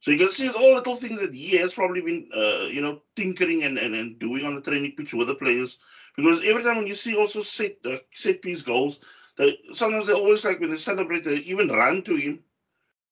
so 0.00 0.10
you 0.10 0.18
can 0.18 0.28
see 0.30 0.46
it's 0.46 0.56
all 0.56 0.74
little 0.74 0.96
things 0.96 1.20
that 1.20 1.34
he 1.34 1.58
has 1.58 1.74
probably 1.74 2.00
been, 2.00 2.28
uh, 2.34 2.64
you 2.66 2.80
know, 2.80 3.02
tinkering 3.16 3.64
and, 3.64 3.76
and, 3.76 3.94
and 3.94 4.18
doing 4.18 4.46
on 4.46 4.54
the 4.54 4.62
training 4.62 4.94
pitch 4.96 5.12
with 5.12 5.28
the 5.28 5.34
players. 5.34 5.76
Because 6.16 6.44
every 6.46 6.62
time 6.62 6.78
when 6.78 6.86
you 6.86 6.94
see 6.94 7.16
also 7.16 7.42
set 7.42 7.76
uh, 7.84 7.98
set 8.10 8.40
piece 8.40 8.62
goals, 8.62 8.98
they, 9.36 9.58
sometimes 9.74 10.06
they 10.06 10.14
always 10.14 10.44
like 10.44 10.58
when 10.58 10.70
they 10.70 10.76
celebrate, 10.76 11.24
they 11.24 11.36
even 11.36 11.68
run 11.68 12.02
to 12.02 12.14
him. 12.14 12.42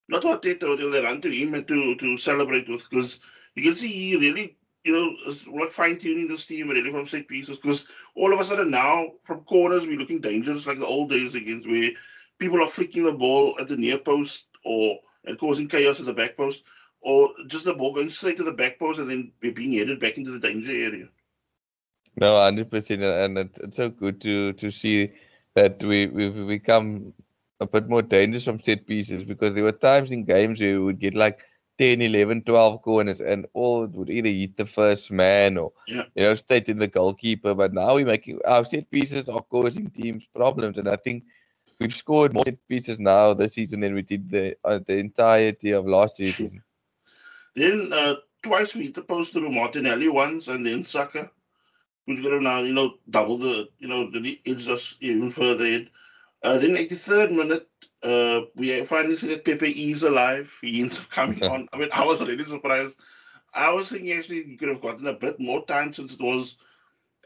Not 0.08 0.22
do, 0.42 0.90
they 0.90 1.04
run 1.04 1.20
to 1.20 1.28
him 1.28 1.52
and 1.52 1.68
to, 1.68 1.94
to 1.96 2.16
celebrate 2.16 2.66
with. 2.68 2.88
Because 2.88 3.20
you 3.54 3.62
can 3.64 3.74
see 3.74 3.88
he 3.92 4.16
really, 4.16 4.56
you 4.88 4.95
know, 4.95 5.61
like 5.61 5.71
fine 5.71 5.99
tuning 5.99 6.28
this 6.28 6.47
team 6.47 6.71
really 6.71 6.90
from 6.90 7.07
set 7.07 7.28
pieces. 7.28 7.59
Because 7.59 7.85
all 8.14 8.33
of 8.33 8.40
a 8.40 8.45
sudden 8.45 8.71
now, 8.71 9.09
from 9.23 9.40
corners, 9.40 9.87
we're 9.87 9.99
looking 9.99 10.21
dangerous 10.21 10.66
like 10.66 10.78
the 10.78 10.87
old 10.87 11.11
days 11.11 11.35
against 11.35 11.68
where 11.68 11.90
people 12.38 12.62
are 12.62 12.66
flicking 12.66 13.04
the 13.04 13.12
ball 13.12 13.54
at 13.61 13.68
the 13.68 13.76
near 13.76 13.99
post 13.99 14.47
or 14.64 14.99
and 15.25 15.38
causing 15.38 15.68
chaos 15.68 16.00
at 16.00 16.07
the 16.07 16.12
back 16.12 16.37
post 16.37 16.64
or 17.02 17.28
just 17.49 17.66
the 17.66 17.75
ball 17.75 17.92
going 17.92 18.11
straight 18.11 18.37
to 18.38 18.45
the 18.45 18.52
back 18.52 18.78
post 18.78 18.99
and 18.99 19.11
then 19.11 19.30
being 19.40 19.73
headed 19.73 20.00
back 20.00 20.16
into 20.16 20.30
the 20.30 20.40
danger 20.40 20.73
area. 20.73 21.09
No, 22.16 22.40
hundred 22.40 22.71
percent, 22.71 23.02
and 23.02 23.38
it's, 23.38 23.59
it's 23.61 23.76
so 23.76 23.90
good 23.90 24.21
to 24.23 24.54
to 24.54 24.71
see 24.71 25.12
that 25.54 25.83
we 25.83 26.07
we've 26.07 26.47
become 26.49 27.12
a 27.61 27.66
bit 27.66 27.88
more 27.88 28.02
dangerous 28.02 28.45
from 28.45 28.61
set 28.61 28.87
pieces 28.87 29.25
because 29.25 29.54
there 29.54 29.64
were 29.64 29.73
times 29.73 30.11
in 30.11 30.25
games 30.25 30.61
where 30.61 30.73
we 30.73 30.85
would 30.87 30.99
get 30.99 31.14
like 31.14 31.40
10, 31.78 32.02
11, 32.02 32.42
12 32.42 32.82
corners 32.82 33.20
and 33.20 33.47
all 33.54 33.87
would 33.87 34.11
either 34.11 34.28
hit 34.28 34.56
the 34.56 34.66
first 34.66 35.11
man 35.11 35.56
or 35.56 35.73
yeah. 35.87 36.02
you 36.14 36.23
know 36.23 36.35
straight 36.35 36.68
in 36.68 36.78
the 36.78 36.88
goalkeeper. 36.88 37.54
But 37.54 37.73
now 37.73 37.94
we're 37.94 38.06
making 38.06 38.40
our 38.47 38.64
set 38.64 38.90
pieces 38.90 39.28
are 39.28 39.42
causing 39.42 39.90
teams 39.90 40.25
problems, 40.35 40.78
and 40.78 40.88
I 40.88 40.97
think 40.97 41.25
we've 41.80 41.94
scored 41.94 42.35
more 42.35 42.44
set 42.44 42.58
pieces 42.68 42.99
now 42.99 43.35
this 43.35 43.54
season 43.54 43.80
than 43.80 43.94
we 43.94 44.02
did 44.02 44.30
the 44.30 44.56
uh, 44.64 44.80
the 44.87 44.97
entirety 44.97 45.70
of 45.70 45.87
last 45.87 46.16
season. 46.16 46.62
Then 47.54 47.90
uh, 47.92 48.14
twice 48.42 48.75
we 48.75 48.85
hit 48.85 48.94
the 48.94 49.02
post 49.02 49.32
through 49.32 49.50
Martinelli 49.50 50.08
once 50.08 50.49
and 50.49 50.64
then 50.64 50.85
Saka, 50.85 51.30
which 52.04 52.23
could 52.23 52.32
have 52.32 52.42
now, 52.42 52.61
you 52.61 52.73
know, 52.73 52.94
double 53.11 53.37
the, 53.37 53.68
you 53.78 53.88
know, 53.88 54.11
the 54.11 54.40
edged 54.47 54.70
us 54.70 54.97
even 55.00 55.30
further 55.30 55.64
in. 55.64 55.88
Uh, 56.42 56.56
then 56.58 56.75
83rd 56.75 57.32
minute, 57.32 57.68
uh, 58.02 58.42
we 58.54 58.82
finally 58.82 59.16
see 59.16 59.28
that 59.28 59.44
Pepe 59.44 59.90
is 59.90 60.02
alive. 60.02 60.56
He 60.60 60.82
ends 60.82 60.98
up 60.98 61.10
coming 61.10 61.42
on. 61.44 61.68
I 61.72 61.78
mean, 61.78 61.88
I 61.92 62.04
was 62.04 62.20
really 62.20 62.44
surprised. 62.44 62.96
I 63.54 63.72
was 63.72 63.88
thinking 63.88 64.12
actually 64.12 64.44
he 64.44 64.56
could 64.56 64.68
have 64.68 64.82
gotten 64.82 65.06
a 65.06 65.12
bit 65.12 65.40
more 65.40 65.64
time 65.64 65.92
since 65.92 66.14
it 66.14 66.20
was 66.20 66.56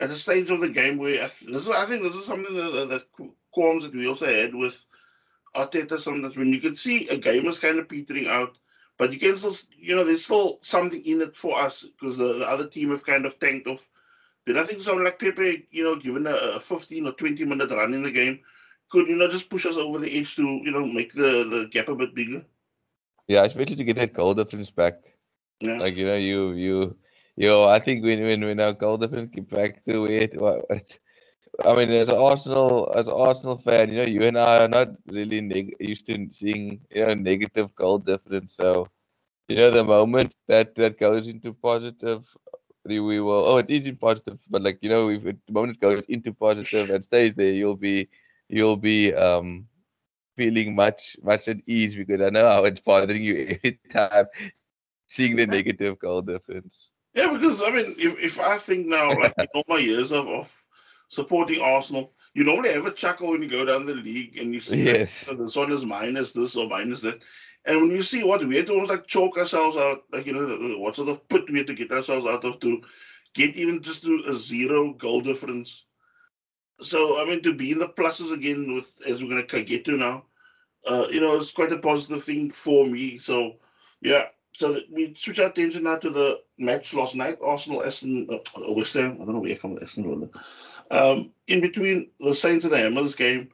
at 0.01 0.11
a 0.11 0.15
stage 0.15 0.51
of 0.51 0.61
the 0.61 0.69
game 0.69 0.99
where 0.99 1.23
I, 1.23 1.27
th- 1.27 1.53
this 1.53 1.67
is, 1.67 1.71
I 1.71 1.85
think 1.85 2.03
this 2.03 2.15
is 2.15 2.25
something 2.25 2.55
that, 2.55 2.89
that 2.89 3.29
qualms 3.51 3.85
that 3.85 3.95
we 3.95 4.07
also 4.07 4.27
had 4.27 4.55
with 4.55 4.85
Arteta 5.55 5.99
sometimes 5.99 6.37
when 6.37 6.49
you 6.49 6.61
could 6.61 6.79
see 6.79 7.09
a 7.09 7.17
game 7.19 7.45
was 7.45 7.59
kind 7.59 7.79
of 7.79 7.89
petering 7.89 8.29
out 8.29 8.57
but 8.99 9.13
you 9.13 9.19
can 9.19 9.37
still, 9.37 9.55
you 9.77 9.97
know, 9.97 10.05
there's 10.05 10.25
still 10.25 10.59
something 10.63 11.05
in 11.05 11.23
it 11.23 11.35
for 11.35 11.59
us 11.59 11.83
because 11.83 12.17
the, 12.17 12.35
the 12.35 12.49
other 12.49 12.69
team 12.69 12.91
have 12.91 13.05
kind 13.05 13.27
of 13.27 13.39
tanked 13.39 13.67
off. 13.67 13.89
But 14.47 14.57
I 14.57 14.65
think 14.65 14.83
someone 14.83 15.05
like 15.05 15.19
Pepe, 15.19 15.67
you 15.71 15.85
know, 15.85 15.99
given 15.99 16.27
a, 16.27 16.31
a 16.31 16.61
15 16.61 17.07
or 17.07 17.13
20 17.13 17.45
minute 17.45 17.71
run 17.71 17.95
in 17.95 18.03
the 18.03 18.11
game, 18.11 18.41
could 18.93 19.09
you 19.09 19.17
know 19.17 19.29
just 19.29 19.51
push 19.51 19.67
us 19.67 19.77
over 19.77 19.99
the 19.99 20.13
edge 20.19 20.37
to 20.37 20.45
you 20.67 20.73
know 20.73 20.87
make 20.99 21.13
the 21.15 21.33
the 21.55 21.61
gap 21.73 21.89
a 21.89 21.97
bit 21.97 22.15
bigger. 22.15 22.45
Yeah, 23.29 23.45
especially 23.45 23.77
to 23.77 23.85
get 23.85 23.97
that 23.97 24.15
goal 24.15 24.35
difference 24.35 24.71
back. 24.71 24.95
Yeah. 25.61 25.79
Like 25.79 25.97
you 25.97 26.07
know, 26.07 26.17
you 26.17 26.53
you 26.53 26.97
you 27.37 27.49
know, 27.49 27.65
I 27.65 27.79
think 27.81 28.05
when 28.05 28.23
when 28.23 28.45
when 28.45 28.61
our 28.61 28.73
goal 28.73 28.99
difference 28.99 29.31
get 29.35 29.49
back 29.51 29.85
to 29.87 30.05
it, 30.07 30.41
what, 30.41 30.69
what 30.69 30.99
I 31.65 31.75
mean, 31.75 31.91
as 31.93 32.09
an 32.09 32.19
Arsenal 32.19 32.93
as 32.97 33.09
an 33.09 33.15
Arsenal 33.15 33.59
fan, 33.59 33.91
you 33.91 33.97
know, 33.99 34.09
you 34.09 34.23
and 34.25 34.39
I 34.39 34.65
are 34.65 34.69
not 34.69 34.89
really 35.07 35.41
neg- 35.41 35.77
used 35.81 36.07
to 36.07 36.29
seeing 36.31 36.81
you 36.91 37.07
know 37.07 37.15
negative 37.15 37.75
goal 37.75 37.99
difference. 37.99 38.57
So, 38.57 38.89
you 39.49 39.57
know, 39.57 39.71
the 39.71 39.85
moment 39.85 40.35
that 40.49 40.75
that 40.77 40.99
goes 40.99 41.27
into 41.29 41.53
positive, 41.55 42.25
we 42.85 43.21
will. 43.21 43.45
Oh, 43.47 43.59
it 43.59 43.71
is 43.71 43.87
in 43.87 43.97
positive, 43.97 44.39
but 44.51 44.63
like 44.63 44.79
you 44.83 44.91
know, 44.91 45.09
if 45.11 45.27
it, 45.27 45.39
the 45.47 45.53
moment 45.53 45.77
it 45.77 45.81
goes 45.81 46.05
into 46.09 46.33
positive 46.33 46.91
and 46.91 47.05
stays 47.05 47.35
there, 47.35 47.53
you'll 47.53 47.77
be 47.77 48.09
you'll 48.53 48.77
be 48.77 49.15
um 49.15 49.67
feeling 50.37 50.75
much 50.75 51.17
much 51.23 51.49
at 51.49 51.59
ease 51.67 51.95
because 51.95 52.21
I 52.21 52.31
know 52.31 52.49
how 52.49 52.65
it's 52.65 52.81
bothering 52.81 53.23
you 53.23 53.59
every 53.65 53.81
time 53.93 54.27
seeing 55.07 55.37
the 55.37 55.47
negative 55.47 55.99
goal 55.99 56.23
difference. 56.23 56.91
Yeah, 57.15 57.31
because 57.33 57.63
I 57.63 57.71
mean, 57.71 57.95
if, 57.99 58.19
if 58.19 58.41
I 58.41 58.57
think 58.57 58.87
now, 58.87 59.19
like 59.19 59.35
in 59.39 59.49
all 59.55 59.65
my 59.69 59.79
years 59.79 60.13
of, 60.13 60.27
of 60.29 60.51
supporting 61.09 61.61
Arsenal, 61.61 62.13
you 62.35 62.45
normally 62.45 62.73
have 62.73 62.87
a 62.87 62.91
chuckle 62.91 63.31
when 63.31 63.43
you 63.43 63.49
go 63.49 63.65
down 63.65 63.85
the 63.85 63.95
league 63.95 64.39
and 64.39 64.55
you 64.55 64.61
see 64.61 64.85
Yes. 64.85 65.25
that 65.27 65.39
this 65.39 65.57
one 65.57 65.71
is 65.73 65.85
minus 65.85 66.33
this 66.33 66.57
or 66.57 66.67
minus 66.67 67.01
that. 67.03 67.23
And 67.67 67.81
when 67.81 67.91
you 67.91 68.03
see 68.03 68.25
what 68.25 68.45
we 68.45 68.57
had 68.57 68.67
to 68.67 68.73
almost 68.73 68.91
like 68.91 69.07
choke 69.07 69.37
ourselves 69.39 69.77
out, 69.77 70.05
like, 70.13 70.27
you 70.27 70.33
know, 70.33 70.79
what 70.79 70.95
sort 70.95 71.11
of 71.11 71.29
pit 71.29 71.43
we 71.51 71.59
had 71.59 71.67
to 71.69 71.75
get 71.75 71.93
ourselves 71.93 72.25
out 72.27 72.45
of 72.45 72.59
to 72.61 72.81
get 73.35 73.57
even 73.57 73.83
just 73.83 74.03
to 74.03 74.25
a 74.29 74.35
zero 74.35 74.95
goal 74.95 75.21
difference. 75.21 75.85
So, 76.83 77.21
I 77.21 77.25
mean, 77.25 77.43
to 77.43 77.55
be 77.55 77.73
in 77.73 77.79
the 77.79 77.89
pluses 77.89 78.33
again 78.33 78.75
with, 78.75 79.01
as 79.07 79.23
we're 79.23 79.31
going 79.31 79.47
to 79.47 79.63
get 79.63 79.85
to 79.87 79.97
now, 79.97 80.25
uh, 80.89 81.07
you 81.11 81.21
know, 81.21 81.37
it's 81.37 81.53
quite 81.53 81.73
a 81.73 81.79
positive 81.79 82.23
thing 82.23 82.51
for 82.51 82.87
me. 82.87 83.19
So, 83.19 83.55
yeah. 84.01 84.27
So 84.55 84.79
we 84.91 85.15
switch 85.17 85.39
our 85.39 85.49
attention 85.49 85.85
now 85.85 85.97
to 85.97 86.11
the 86.11 86.41
match 86.59 86.93
last 86.93 87.15
night, 87.15 87.39
Arsenal, 87.43 87.83
Aston, 87.83 88.29
uh, 88.31 88.73
West 88.75 88.95
Ham. 88.95 89.13
I 89.15 89.25
don't 89.25 89.35
know 89.35 89.41
where 89.41 89.53
I 89.53 89.57
come 89.57 89.75
with 89.75 89.83
Aston 89.83 90.05
Villa. 90.05 90.29
Um, 90.91 91.33
in 91.47 91.63
between 91.63 92.11
the 92.21 92.35
Saints 92.35 92.65
and 92.65 92.73
the 92.73 92.79
Hammers 92.79 93.15
game, 93.15 93.49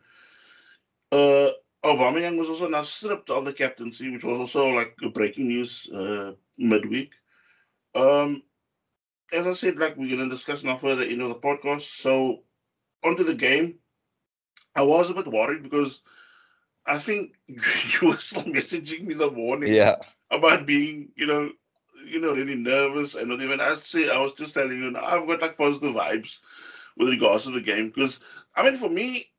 uh, 1.12 1.50
Aubameyang 1.85 2.37
was 2.37 2.49
also 2.49 2.66
now 2.66 2.82
stripped 2.82 3.30
of 3.30 3.44
the 3.44 3.52
captaincy, 3.52 4.11
which 4.11 4.25
was 4.25 4.38
also 4.38 4.68
like 4.68 4.97
breaking 5.14 5.47
news 5.47 5.88
uh, 5.90 6.32
midweek. 6.58 7.14
Um, 7.94 8.42
as 9.32 9.47
I 9.47 9.52
said, 9.52 9.78
like 9.78 9.97
we're 9.97 10.16
going 10.16 10.28
to 10.28 10.35
discuss 10.35 10.64
now 10.64 10.76
further 10.76 11.04
into 11.04 11.28
the 11.28 11.37
podcast. 11.37 12.00
So 12.00 12.42
onto 13.05 13.25
the 13.25 13.35
game, 13.35 13.78
I 14.75 14.83
was 14.83 15.11
a 15.11 15.14
bit 15.14 15.26
worried 15.26 15.62
because 15.62 16.02
I 16.87 16.99
think 16.99 17.35
you 17.49 18.09
were 18.09 18.19
still 18.19 18.45
messaging 18.45 19.07
me 19.07 19.14
the 19.14 19.31
morning 19.31 19.76
Yeah. 19.76 19.97
about 20.31 20.67
being, 20.67 21.11
you 21.17 21.26
know, 21.26 21.50
you 22.05 22.21
know, 22.21 22.33
really 22.35 22.55
nervous 22.57 23.14
and 23.14 23.28
not 23.28 23.40
even. 23.40 23.61
I 23.61 23.75
say 23.75 24.11
I 24.11 24.19
was 24.19 24.33
just 24.33 24.55
telling 24.55 24.76
you, 24.78 24.97
I've 24.97 25.26
got 25.26 25.43
like 25.43 25.57
positive 25.57 25.95
vibes 25.95 26.38
with 26.97 27.09
regards 27.11 27.45
to 27.45 27.50
the 27.50 27.61
game 27.61 27.88
because 27.88 28.21
I 28.57 28.62
mean, 28.62 28.75
for 28.75 28.88
me, 28.90 29.31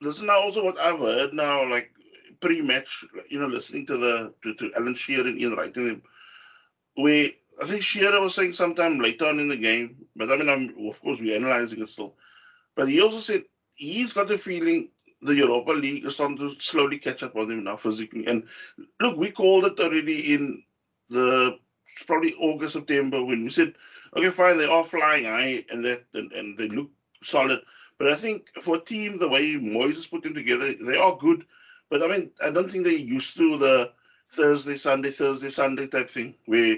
this 0.00 0.16
is 0.16 0.22
now 0.22 0.40
also 0.40 0.64
what 0.64 0.78
I've 0.78 0.98
heard 1.00 1.32
now, 1.32 1.68
like 1.68 1.90
pre-match, 2.40 3.04
you 3.28 3.38
know, 3.40 3.46
listening 3.46 3.86
to 3.86 3.96
the 3.96 4.34
to, 4.42 4.54
to 4.54 4.72
Alan 4.76 4.94
Shearer 4.94 5.26
and 5.26 5.38
Ian 5.40 5.54
writing 5.54 5.86
them, 5.86 6.02
where 6.96 7.28
I 7.62 7.66
think 7.66 7.82
Shearer 7.82 8.20
was 8.20 8.34
saying 8.34 8.52
sometime 8.52 8.98
later 8.98 9.26
on 9.26 9.38
in 9.40 9.48
the 9.48 9.56
game, 9.56 10.06
but 10.16 10.30
I 10.32 10.36
mean, 10.36 10.48
I'm 10.48 10.88
of 10.88 11.00
course 11.00 11.20
we're 11.20 11.36
analyzing 11.36 11.82
it 11.82 11.88
still, 11.88 12.16
but 12.74 12.88
he 12.88 13.00
also 13.00 13.18
said 13.18 13.44
he's 13.74 14.12
got 14.12 14.30
a 14.30 14.38
feeling 14.38 14.90
the 15.22 15.34
Europa 15.34 15.72
League 15.72 16.04
is 16.04 16.14
starting 16.14 16.36
to 16.36 16.54
slowly 16.58 16.98
catch 16.98 17.22
up 17.22 17.34
on 17.36 17.50
him 17.50 17.64
now 17.64 17.76
physically. 17.76 18.26
And 18.26 18.44
look, 19.00 19.16
we 19.16 19.30
called 19.30 19.64
it 19.64 19.80
already 19.80 20.34
in 20.34 20.62
the 21.08 21.58
probably 22.06 22.34
August, 22.34 22.74
September 22.74 23.24
when 23.24 23.42
we 23.44 23.50
said, 23.50 23.74
okay, 24.16 24.30
fine, 24.30 24.58
they 24.58 24.66
are 24.66 24.84
flying 24.84 25.24
high 25.24 25.64
and 25.70 25.84
that 25.84 26.04
and, 26.12 26.30
and 26.32 26.58
they 26.58 26.68
look 26.68 26.90
solid. 27.22 27.60
But 27.98 28.10
I 28.10 28.14
think 28.14 28.48
for 28.60 28.76
a 28.76 28.80
team, 28.80 29.18
the 29.18 29.28
way 29.28 29.54
Moyes 29.54 30.10
put 30.10 30.22
them 30.22 30.34
together, 30.34 30.74
they 30.74 30.98
are 30.98 31.16
good. 31.16 31.44
But 31.88 32.02
I 32.02 32.08
mean, 32.08 32.30
I 32.44 32.50
don't 32.50 32.70
think 32.70 32.84
they're 32.84 32.92
used 32.92 33.36
to 33.36 33.56
the 33.56 33.92
Thursday, 34.28 34.76
Sunday, 34.76 35.10
Thursday, 35.10 35.48
Sunday 35.48 35.86
type 35.86 36.10
thing 36.10 36.34
where 36.46 36.76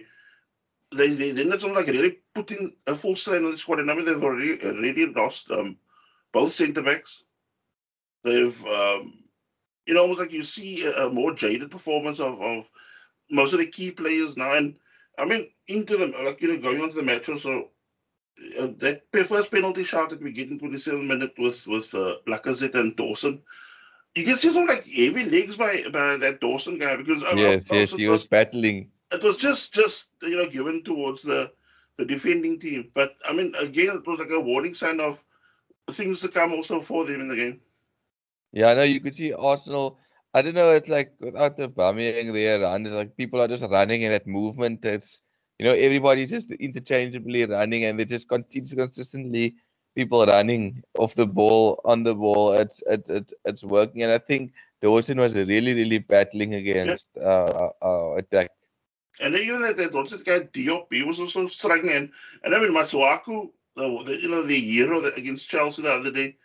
they 0.94 1.08
they 1.08 1.32
they're 1.32 1.46
not 1.46 1.62
like 1.62 1.86
really 1.86 2.18
putting 2.34 2.74
a 2.86 2.94
full 2.94 3.16
strain 3.16 3.44
on 3.44 3.50
the 3.50 3.56
squad. 3.56 3.80
And 3.80 3.90
I 3.90 3.94
mean, 3.94 4.04
they've 4.04 4.22
already 4.22 4.62
already 4.62 5.06
lost 5.06 5.50
um, 5.50 5.78
both 6.36 6.52
centre 6.52 6.82
backs. 6.82 7.22
They've 8.22 8.66
um, 8.66 9.14
you 9.86 9.94
know 9.94 10.02
almost 10.02 10.20
like 10.20 10.32
you 10.32 10.44
see 10.44 10.84
a, 10.84 11.08
more 11.08 11.32
jaded 11.32 11.70
performance 11.70 12.20
of 12.20 12.42
of 12.42 12.68
most 13.30 13.54
of 13.54 13.58
the 13.58 13.66
key 13.66 13.90
players 13.90 14.36
now. 14.36 14.54
And 14.54 14.76
I 15.18 15.24
mean, 15.24 15.48
into 15.66 15.96
the 15.96 16.08
like 16.26 16.42
you 16.42 16.48
know 16.52 16.60
going 16.60 16.82
on 16.82 16.90
to 16.90 16.96
the 16.96 17.02
match 17.02 17.28
also. 17.30 17.70
Uh, 18.60 18.68
that 18.76 19.00
first 19.14 19.50
penalty 19.50 19.82
shot 19.82 20.10
that 20.10 20.22
we 20.22 20.30
get 20.30 20.50
in 20.50 20.58
27 20.58 21.08
minutes 21.08 21.38
with 21.38 21.66
with 21.66 21.94
uh, 21.94 22.16
Lacazette 22.28 22.74
and 22.74 22.94
Dawson, 22.94 23.40
you 24.14 24.26
can 24.26 24.36
see 24.36 24.50
some 24.50 24.66
like 24.66 24.84
heavy 24.84 25.24
legs 25.24 25.56
by 25.56 25.84
by 25.90 26.18
that 26.18 26.38
Dawson 26.42 26.76
guy 26.78 26.96
because 26.96 27.22
uh, 27.22 27.32
Yes, 27.34 27.62
uh, 27.70 27.76
yes, 27.76 27.90
Dawson 27.92 27.98
he 27.98 28.08
was 28.08 28.26
battling. 28.26 28.90
it 29.10 29.22
was 29.22 29.38
just 29.38 29.72
just 29.72 30.08
you 30.20 30.36
know 30.36 30.50
given 30.50 30.82
towards 30.82 31.22
the 31.22 31.50
the 31.96 32.04
defending 32.04 32.60
team. 32.60 32.90
But 32.94 33.16
I 33.26 33.32
mean, 33.32 33.54
again, 33.58 33.96
it 33.96 34.06
was 34.06 34.18
like 34.18 34.28
a 34.28 34.46
warning 34.50 34.74
sign 34.74 35.00
of 35.00 35.24
things 35.90 36.20
to 36.20 36.28
come 36.28 36.52
also 36.52 36.80
for 36.80 37.04
them 37.04 37.20
in 37.20 37.28
the 37.28 37.36
game. 37.36 37.60
Yeah, 38.52 38.68
I 38.68 38.74
know 38.74 38.82
you 38.82 39.00
could 39.00 39.16
see 39.16 39.32
Arsenal. 39.32 39.98
I 40.34 40.42
don't 40.42 40.54
know. 40.54 40.70
It's 40.70 40.88
like 40.88 41.12
without 41.20 41.56
the 41.56 41.68
Aubameyang 41.68 42.32
there, 42.32 42.62
and 42.64 42.86
it's 42.86 42.94
like 42.94 43.16
people 43.16 43.40
are 43.40 43.48
just 43.48 43.64
running 43.64 44.02
in 44.02 44.12
that 44.12 44.26
movement. 44.26 44.84
It's 44.84 45.20
you 45.58 45.66
know 45.66 45.72
everybody's 45.72 46.30
just 46.30 46.50
interchangeably 46.52 47.44
running, 47.46 47.84
and 47.84 47.98
they 47.98 48.04
just 48.04 48.28
continue 48.28 48.76
consistently 48.76 49.54
people 49.94 50.26
running 50.26 50.82
off 50.98 51.14
the 51.14 51.26
ball 51.26 51.80
on 51.84 52.02
the 52.02 52.14
ball. 52.14 52.52
It's 52.52 52.82
it's 52.86 53.08
it's 53.08 53.34
it's 53.44 53.64
working, 53.64 54.02
and 54.02 54.12
I 54.12 54.18
think 54.18 54.52
Dawson 54.82 55.18
was 55.18 55.34
really 55.34 55.74
really 55.74 55.98
battling 55.98 56.54
against 56.54 57.06
uh, 57.16 57.70
uh, 57.82 58.14
attack. 58.16 58.50
And 59.20 59.34
then 59.34 59.42
even 59.42 59.62
that 59.62 59.76
that 59.78 59.94
what's 59.94 60.10
that 60.10 60.24
guy 60.24 60.40
Diop, 60.40 60.86
he 60.90 61.02
was 61.02 61.18
also 61.18 61.46
struggling. 61.46 61.96
And, 61.96 62.12
and 62.44 62.54
I 62.54 62.60
mean 62.60 62.72
Masuaku, 62.72 63.50
the, 63.76 64.18
you 64.20 64.28
know 64.28 64.42
the 64.42 64.58
hero 64.58 65.00
that, 65.00 65.18
against 65.18 65.48
Chelsea 65.48 65.82
the 65.82 65.92
other 65.92 66.10
day. 66.10 66.36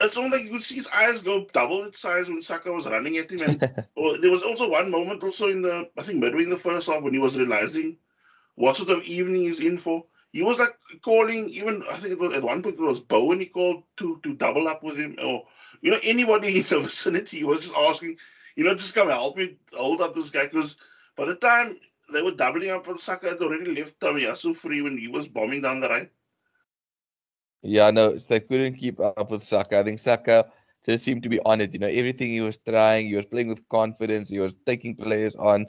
It's 0.00 0.16
almost 0.16 0.32
like 0.32 0.44
you 0.44 0.50
could 0.50 0.62
see 0.62 0.76
his 0.76 0.88
eyes 0.88 1.22
go 1.22 1.46
double 1.52 1.84
its 1.84 2.00
size 2.00 2.28
when 2.28 2.42
Saka 2.42 2.72
was 2.72 2.86
running 2.86 3.18
at 3.18 3.30
him. 3.30 3.42
And 3.42 3.62
or 3.96 4.10
oh, 4.10 4.16
there 4.16 4.30
was 4.30 4.42
also 4.42 4.68
one 4.68 4.90
moment 4.90 5.22
also 5.22 5.48
in 5.48 5.62
the 5.62 5.88
I 5.96 6.02
think 6.02 6.18
midway 6.18 6.42
in 6.42 6.50
the 6.50 6.56
first 6.56 6.88
half 6.88 7.02
when 7.02 7.12
he 7.12 7.18
was 7.18 7.38
realizing 7.38 7.98
what 8.54 8.76
sort 8.76 8.90
of 8.90 9.04
evening 9.04 9.42
he's 9.42 9.64
in 9.64 9.76
for. 9.76 10.04
He 10.32 10.42
was 10.42 10.58
like 10.58 10.76
calling 11.02 11.48
even 11.50 11.82
I 11.90 11.94
think 11.94 12.12
it 12.14 12.18
was 12.18 12.34
at 12.34 12.42
one 12.42 12.62
point 12.62 12.76
it 12.76 12.80
was 12.80 13.00
Bowen 13.00 13.40
he 13.40 13.46
called 13.46 13.84
to 13.98 14.18
to 14.22 14.34
double 14.34 14.66
up 14.66 14.82
with 14.82 14.96
him 14.96 15.16
or 15.22 15.44
you 15.82 15.90
know 15.90 15.98
anybody 16.02 16.48
in 16.56 16.62
the 16.62 16.80
vicinity. 16.80 17.38
He 17.38 17.44
was 17.44 17.60
just 17.62 17.76
asking, 17.76 18.16
you 18.56 18.64
know, 18.64 18.74
just 18.74 18.94
come 18.94 19.08
help 19.08 19.36
me 19.36 19.56
hold 19.76 20.00
up 20.00 20.14
this 20.14 20.30
guy 20.30 20.44
because 20.44 20.76
by 21.16 21.26
the 21.26 21.36
time 21.36 21.78
they 22.12 22.22
were 22.22 22.32
doubling 22.32 22.70
up 22.70 22.88
on 22.88 22.98
Saka, 22.98 23.30
had 23.30 23.40
already 23.40 23.74
left 23.74 23.98
Tomiyasu 24.00 24.56
free 24.56 24.82
when 24.82 24.98
he 24.98 25.08
was 25.08 25.28
bombing 25.28 25.62
down 25.62 25.80
the 25.80 25.88
right. 25.88 26.10
Yeah, 27.62 27.90
no, 27.90 28.16
they 28.18 28.40
couldn't 28.40 28.74
keep 28.76 29.00
up 29.00 29.20
with 29.20 29.34
Saka. 29.34 29.68
I 29.70 29.74
think 29.74 29.88
Saka 29.90 30.38
just 30.76 30.94
seemed 30.94 31.14
to 31.14 31.22
be 31.22 31.34
on 31.40 31.60
it. 31.60 31.72
You 31.72 31.78
know, 31.78 31.86
everything 31.86 32.28
he 32.30 32.40
was 32.40 32.56
trying, 32.58 33.06
he 33.08 33.14
was 33.14 33.24
playing 33.26 33.48
with 33.48 33.68
confidence. 33.68 34.28
He 34.30 34.38
was 34.38 34.52
taking 34.66 34.94
players 34.96 35.34
on. 35.36 35.66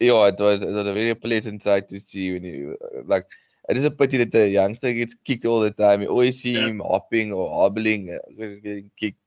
Yeah, 0.00 0.26
it 0.28 0.38
was 0.38 0.62
it 0.62 0.68
was 0.70 0.86
a 0.86 0.92
very 0.94 1.14
pleasant 1.14 1.62
sight 1.62 1.88
to 1.90 2.00
see 2.00 2.32
when 2.32 2.44
you 2.44 2.76
like. 3.06 3.26
It 3.68 3.76
is 3.76 3.84
a 3.84 3.90
pity 3.90 4.18
that 4.18 4.32
the 4.32 4.48
youngster 4.48 4.92
gets 4.92 5.14
kicked 5.24 5.44
all 5.46 5.60
the 5.60 5.70
time. 5.70 6.02
You 6.02 6.08
always 6.08 6.40
see 6.40 6.54
Yeah. 6.54 6.68
him 6.68 6.80
hopping 6.80 7.32
or 7.32 7.48
hobbling, 7.50 8.10
uh, 8.12 8.44
getting 8.62 8.90
kicked. 8.98 9.18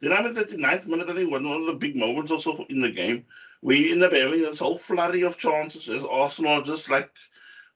Then 0.00 0.12
I'm 0.12 0.24
the 0.24 0.30
39th 0.30 0.86
minute, 0.86 1.08
I 1.08 1.14
think 1.14 1.30
was 1.30 1.42
one 1.42 1.60
of 1.60 1.66
the 1.66 1.74
big 1.74 1.96
moments 1.96 2.30
also 2.30 2.64
in 2.68 2.80
the 2.80 2.90
game, 2.90 3.24
we 3.62 3.92
end 3.92 4.02
up 4.02 4.12
having 4.12 4.40
this 4.40 4.58
whole 4.58 4.76
flurry 4.76 5.22
of 5.22 5.38
chances 5.38 5.88
as 5.88 6.04
Arsenal 6.04 6.62
just 6.62 6.90
like 6.90 7.10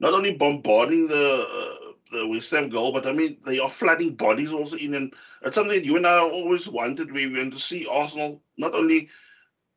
not 0.00 0.14
only 0.14 0.34
bombarding 0.34 1.06
the 1.08 1.46
uh, 1.48 1.87
the 2.10 2.26
West 2.26 2.50
Ham 2.50 2.68
goal, 2.68 2.92
but 2.92 3.06
I 3.06 3.12
mean 3.12 3.38
they 3.46 3.58
are 3.58 3.68
flooding 3.68 4.14
bodies 4.14 4.52
also 4.52 4.76
in, 4.76 4.94
and 4.94 5.14
it's 5.42 5.54
something 5.54 5.82
you 5.84 5.96
and 5.96 6.06
I 6.06 6.18
always 6.18 6.68
wanted. 6.68 7.12
We 7.12 7.36
want 7.36 7.52
to 7.54 7.60
see 7.60 7.86
Arsenal 7.90 8.42
not 8.56 8.74
only 8.74 9.08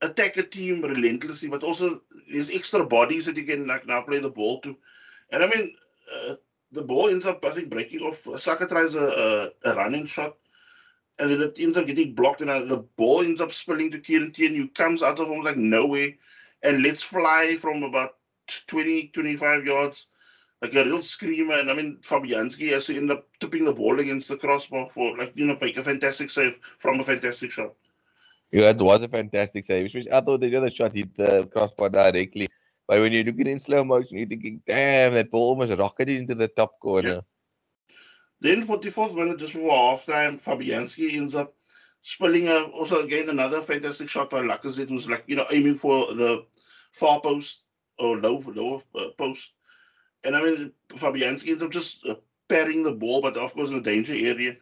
attack 0.02 0.38
a 0.38 0.44
team 0.44 0.82
relentlessly, 0.82 1.50
but 1.50 1.64
also 1.64 2.02
there's 2.32 2.50
extra 2.50 2.86
bodies 2.86 3.26
that 3.26 3.38
you 3.38 3.46
can 3.46 3.68
like 3.68 3.88
now 3.88 4.02
play 4.02 4.20
the 4.20 4.30
ball 4.30 4.60
to. 4.62 4.76
And 5.32 5.44
I 5.44 5.48
mean, 5.48 5.76
uh, 6.14 6.36
the 6.72 6.82
ball 6.82 7.10
ends 7.10 7.26
up 7.26 7.44
I 7.46 7.52
think 7.52 7.70
breaking 7.70 8.02
off. 8.02 8.28
Saka 8.40 8.68
tries 8.68 8.96
a, 8.96 9.52
a, 9.66 9.72
a 9.72 9.76
running 9.76 10.06
shot 10.06 10.36
and 11.20 11.30
then 11.30 11.42
it 11.42 11.60
ends 11.60 11.78
up 11.78 11.86
getting 11.86 12.16
blocked, 12.16 12.42
and 12.42 12.50
uh, 12.50 12.66
the 12.66 12.78
ball 12.96 13.22
ends 13.22 13.42
up 13.42 13.52
spilling 13.52 13.92
to 13.92 14.00
Kieran 14.00 14.32
Tierney, 14.32 14.58
who 14.58 14.68
comes 14.70 15.04
out 15.04 15.20
of 15.20 15.30
almost 15.30 15.46
like 15.46 15.58
nowhere 15.58 16.10
and 16.64 16.82
lets 16.84 17.04
fly 17.04 17.58
from 17.60 17.84
about 17.84 18.16
20, 18.68 19.10
25 19.10 19.66
yards 19.66 20.08
like 20.62 20.74
a 20.76 20.86
real 20.86 21.02
screamer. 21.02 21.56
And 21.56 21.70
I 21.70 21.74
mean, 21.74 21.98
Fabianski 22.02 22.70
has 22.72 22.86
to 22.86 22.96
end 22.96 23.12
up 23.12 23.26
tipping 23.40 23.66
the 23.66 23.74
ball 23.74 24.00
against 24.00 24.28
the 24.30 24.38
crossbar 24.38 24.88
for 24.88 25.18
like 25.18 25.34
you 25.36 25.48
know 25.48 25.58
make 25.60 25.78
a 25.78 25.84
fantastic 25.84 26.30
save 26.30 26.60
from 26.78 27.00
a 27.00 27.04
fantastic 27.04 27.52
shot. 27.52 27.74
Yeah, 28.52 28.70
it 28.70 28.78
was 28.78 29.04
a 29.04 29.08
fantastic 29.08 29.66
save. 29.66 29.94
Which 29.94 30.08
I 30.12 30.22
thought 30.22 30.42
the 30.42 30.56
other 30.56 30.70
shot 30.70 30.96
hit 30.96 31.16
the 31.16 31.48
crossbar 31.52 31.90
directly. 31.90 32.50
But 32.88 33.00
when 33.00 33.14
you 33.14 33.24
look 33.24 33.36
at 33.36 33.48
it 33.48 33.52
in 33.52 33.60
slow 33.60 33.84
motion, 33.84 34.18
you're 34.18 34.28
thinking, 34.28 34.62
damn, 34.68 35.14
that 35.14 35.32
ball 35.32 35.50
almost 35.50 35.78
rocketed 35.80 36.18
into 36.18 36.36
the 36.36 36.50
top 36.50 36.78
corner. 36.80 37.08
Yeah. 37.10 37.22
Then 38.42 38.62
44th 38.62 39.16
minute, 39.16 39.38
just 39.38 39.54
before 39.54 39.72
halftime, 39.72 40.44
Fabianski 40.44 41.16
ends 41.16 41.36
up 41.36 41.52
spilling 42.02 42.48
a, 42.48 42.64
also 42.74 43.04
again 43.04 43.30
another 43.30 43.62
fantastic 43.62 44.10
shot 44.10 44.32
by 44.32 44.42
Lacazette, 44.42 44.90
who's 44.90 45.10
like, 45.10 45.24
you 45.28 45.36
know, 45.36 45.46
aiming 45.52 45.76
for 45.76 46.14
the 46.14 46.44
far 46.92 47.22
post 47.22 47.62
or 48.00 48.18
low, 48.18 48.44
lower 48.48 48.82
uh, 48.96 49.10
post. 49.18 49.54
And 50.24 50.36
I 50.36 50.44
mean, 50.44 50.72
Fabianski 50.90 51.50
ends 51.50 51.64
up 51.64 51.72
just 51.72 52.06
uh, 52.06 52.16
parrying 52.50 52.84
the 52.84 52.92
ball, 52.92 53.22
but 53.22 53.38
of 53.38 53.54
course 53.54 53.70
in 53.70 53.76
the 53.76 53.82
danger 53.82 54.14
area. 54.14 54.56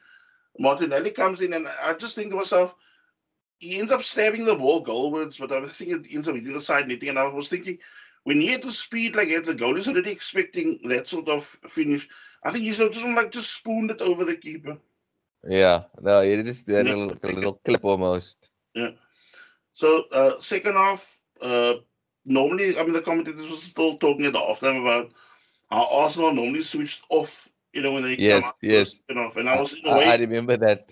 Martinelli 0.57 1.11
comes 1.11 1.41
in, 1.41 1.53
and 1.53 1.67
I 1.83 1.93
just 1.93 2.15
think 2.15 2.31
to 2.31 2.35
myself, 2.35 2.75
he 3.59 3.79
ends 3.79 3.91
up 3.91 4.01
stabbing 4.01 4.45
the 4.45 4.55
ball 4.55 4.83
goalwards, 4.83 5.37
but 5.39 5.51
I 5.51 5.65
think 5.65 5.91
it 5.91 6.13
ends 6.13 6.27
up 6.27 6.35
hitting 6.35 6.53
the 6.53 6.61
side 6.61 6.87
netting. 6.87 7.09
And 7.09 7.19
I 7.19 7.25
was 7.25 7.49
thinking, 7.49 7.77
when 8.23 8.39
he 8.39 8.47
had 8.47 8.61
the 8.61 8.71
speed 8.71 9.15
like 9.15 9.29
that, 9.29 9.45
the 9.45 9.55
goalie's 9.55 9.87
already 9.87 10.11
expecting 10.11 10.79
that 10.85 11.07
sort 11.07 11.27
of 11.27 11.43
finish. 11.43 12.07
I 12.43 12.51
think 12.51 12.63
he's 12.63 12.77
just 12.77 13.03
like 13.03 13.31
just 13.31 13.53
spooned 13.53 13.91
it 13.91 14.01
over 14.01 14.23
the 14.23 14.35
keeper. 14.35 14.77
Yeah, 15.47 15.83
no, 16.01 16.21
he 16.21 16.41
just 16.43 16.65
did 16.65 16.87
a 16.87 16.95
little, 16.95 17.17
a 17.23 17.27
little 17.33 17.53
clip 17.65 17.83
almost. 17.83 18.37
Yeah. 18.75 18.91
So 19.73 20.03
uh, 20.11 20.39
second 20.39 20.73
half, 20.73 21.21
uh, 21.41 21.75
normally, 22.25 22.77
I 22.77 22.83
mean, 22.83 22.93
the 22.93 23.01
commentators 23.01 23.49
were 23.49 23.57
still 23.57 23.97
talking 23.97 24.25
at 24.25 24.33
the 24.33 24.39
halftime 24.39 24.81
about 24.81 25.11
how 25.69 25.87
Arsenal 25.91 26.33
normally 26.33 26.61
switched 26.61 27.03
off, 27.09 27.47
you 27.73 27.81
know, 27.81 27.93
when 27.93 28.03
they 28.03 28.17
yes, 28.17 28.41
come 28.41 28.49
out. 28.49 28.55
Yes, 28.61 28.99
you 29.07 29.15
know, 29.15 29.29
and 29.35 29.49
I 29.49 29.59
was 29.59 29.79
in 29.79 29.87
a 29.91 29.95
way. 29.95 30.05
I 30.05 30.15
remember 30.15 30.57
that. 30.57 30.89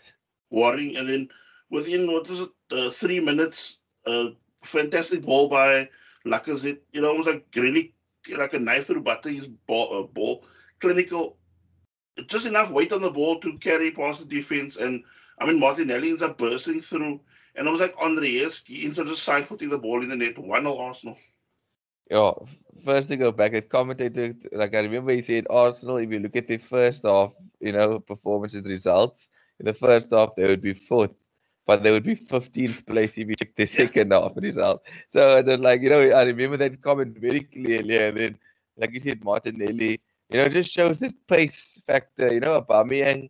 Worrying, 0.49 0.95
and 0.95 1.09
then 1.09 1.29
within 1.69 2.11
what 2.11 2.29
was 2.29 2.41
it, 2.41 2.49
uh, 2.71 2.89
three 2.89 3.19
minutes, 3.19 3.79
uh, 4.05 4.29
fantastic 4.63 5.23
ball 5.23 5.49
by 5.49 5.89
Lacazette. 6.25 6.79
You 6.93 7.01
know, 7.01 7.09
almost 7.09 7.27
like 7.27 7.45
really 7.55 7.93
like 8.37 8.53
a 8.53 8.59
knife 8.59 8.87
through 8.87 9.01
butter. 9.01 9.29
His 9.29 9.47
ball, 9.47 9.99
uh, 9.99 10.03
ball, 10.03 10.45
clinical, 10.79 11.37
just 12.27 12.45
enough 12.45 12.71
weight 12.71 12.93
on 12.93 13.01
the 13.01 13.11
ball 13.11 13.39
to 13.39 13.57
carry 13.57 13.91
past 13.91 14.19
the 14.19 14.35
defense. 14.35 14.77
And 14.77 15.03
I 15.39 15.45
mean, 15.45 15.59
Martinelli 15.59 16.09
ends 16.09 16.21
up 16.21 16.37
bursting 16.37 16.79
through, 16.79 17.19
and 17.55 17.67
I 17.67 17.71
was 17.71 17.81
like 17.81 17.97
Andreas, 17.97 18.61
he 18.65 18.85
ends 18.85 18.99
up 18.99 19.07
just 19.07 19.23
side 19.23 19.45
footing 19.45 19.69
the 19.69 19.77
ball 19.77 20.01
in 20.03 20.09
the 20.09 20.15
net. 20.15 20.37
One 20.37 20.63
0 20.63 20.77
Arsenal. 20.77 21.17
Yeah, 22.09 22.31
first 22.85 23.09
to 23.09 23.17
go 23.17 23.31
back, 23.31 23.53
it 23.53 23.69
commentated 23.69 24.47
like 24.53 24.73
I 24.75 24.79
remember 24.81 25.11
he 25.11 25.21
said 25.21 25.47
Arsenal. 25.49 25.97
If 25.97 26.11
you 26.11 26.19
look 26.19 26.35
at 26.35 26.47
the 26.47 26.57
first 26.57 27.03
half, 27.03 27.33
you 27.59 27.73
know, 27.73 27.99
performances 27.99 28.63
results 28.63 29.27
in 29.59 29.65
the 29.65 29.73
first 29.73 30.11
half, 30.11 30.35
they 30.35 30.45
would 30.45 30.61
be 30.61 30.73
fourth 30.73 31.11
but 31.67 31.83
they 31.83 31.91
would 31.91 32.03
be 32.05 32.15
15th 32.15 32.87
place 32.87 33.17
if 33.17 33.27
you 33.27 33.35
check 33.35 33.55
the 33.55 33.65
second 33.65 34.11
half 34.13 34.31
result. 34.37 34.81
So 35.09 35.37
it 35.37 35.45
was 35.45 35.59
like, 35.59 35.81
you 35.81 35.89
know, 35.89 35.99
I 35.99 36.23
remember 36.23 36.57
that 36.57 36.81
comment 36.81 37.17
very 37.19 37.41
clearly. 37.41 37.97
And 37.97 38.17
then, 38.17 38.39
like 38.77 38.93
you 38.93 39.01
said, 39.01 39.23
Martinelli, 39.23 39.99
you 40.29 40.41
know, 40.41 40.45
just 40.45 40.71
shows 40.71 40.97
the 40.97 41.13
pace 41.27 41.79
factor. 41.85 42.33
You 42.33 42.39
know, 42.39 42.61
Aubameyang 42.61 43.29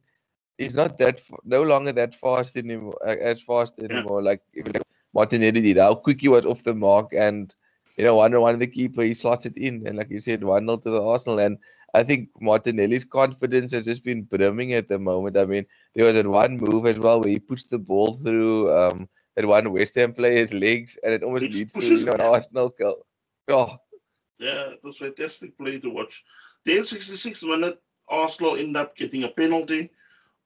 is 0.60 0.76
not 0.76 1.00
that, 1.00 1.22
no 1.44 1.64
longer 1.64 1.92
that 1.94 2.16
fast 2.20 2.56
anymore, 2.58 2.98
as 3.08 3.42
fast 3.42 3.74
anymore. 3.80 4.22
Like, 4.22 4.44
like 4.56 4.84
Martinelli 5.14 5.62
did, 5.62 5.78
how 5.80 5.96
quick 5.96 6.22
he 6.22 6.28
was 6.30 6.46
off 6.46 6.64
the 6.64 6.76
mark. 6.76 7.14
And, 7.14 7.54
you 7.98 8.06
know, 8.06 8.16
one 8.16 8.40
one 8.40 8.54
of 8.54 8.60
the 8.60 8.68
keeper, 8.68 9.02
he 9.02 9.14
slots 9.14 9.46
it 9.46 9.58
in. 9.58 9.86
And 9.88 9.98
like 9.98 10.10
you 10.10 10.20
said, 10.20 10.44
1 10.44 10.66
0 10.66 10.78
to 10.78 10.90
the 10.90 11.02
Arsenal. 11.02 11.40
And 11.40 11.58
I 11.94 12.04
think 12.04 12.30
Martinelli's 12.40 13.06
confidence 13.06 13.72
has 13.74 13.86
just 13.86 14.04
been 14.04 14.24
brimming 14.24 14.74
at 14.74 14.88
the 14.88 15.00
moment. 15.00 15.36
I 15.36 15.46
mean, 15.46 15.66
there 15.96 16.06
was 16.06 16.14
that 16.14 16.28
one 16.28 16.58
move 16.58 16.86
as 16.86 17.00
well 17.00 17.20
where 17.20 17.32
he 17.32 17.40
puts 17.40 17.66
the 17.66 17.80
ball 17.80 18.20
through 18.24 18.72
um, 18.78 19.10
that 19.36 19.48
one 19.48 19.74
West 19.74 19.96
Ham 19.96 20.14
player's 20.14 20.54
legs 20.54 20.98
and 21.04 21.14
it 21.14 21.24
almost 21.24 21.52
leads 21.52 21.74
to 21.74 21.86
you 21.86 22.06
know, 22.06 22.14
an 22.14 22.22
Arsenal 22.22 22.70
goal. 22.70 23.06
Oh. 23.48 23.78
Yeah, 24.40 24.72
it 24.72 24.80
was 24.84 24.98
fantastic 24.98 25.58
play 25.58 25.80
to 25.80 25.90
watch. 25.90 26.24
Then 26.64 26.86
66 26.86 27.42
minute, 27.44 27.82
Arsenal 28.08 28.58
end 28.58 28.78
up 28.78 28.96
getting 28.96 29.24
a 29.24 29.30
penalty. 29.30 29.90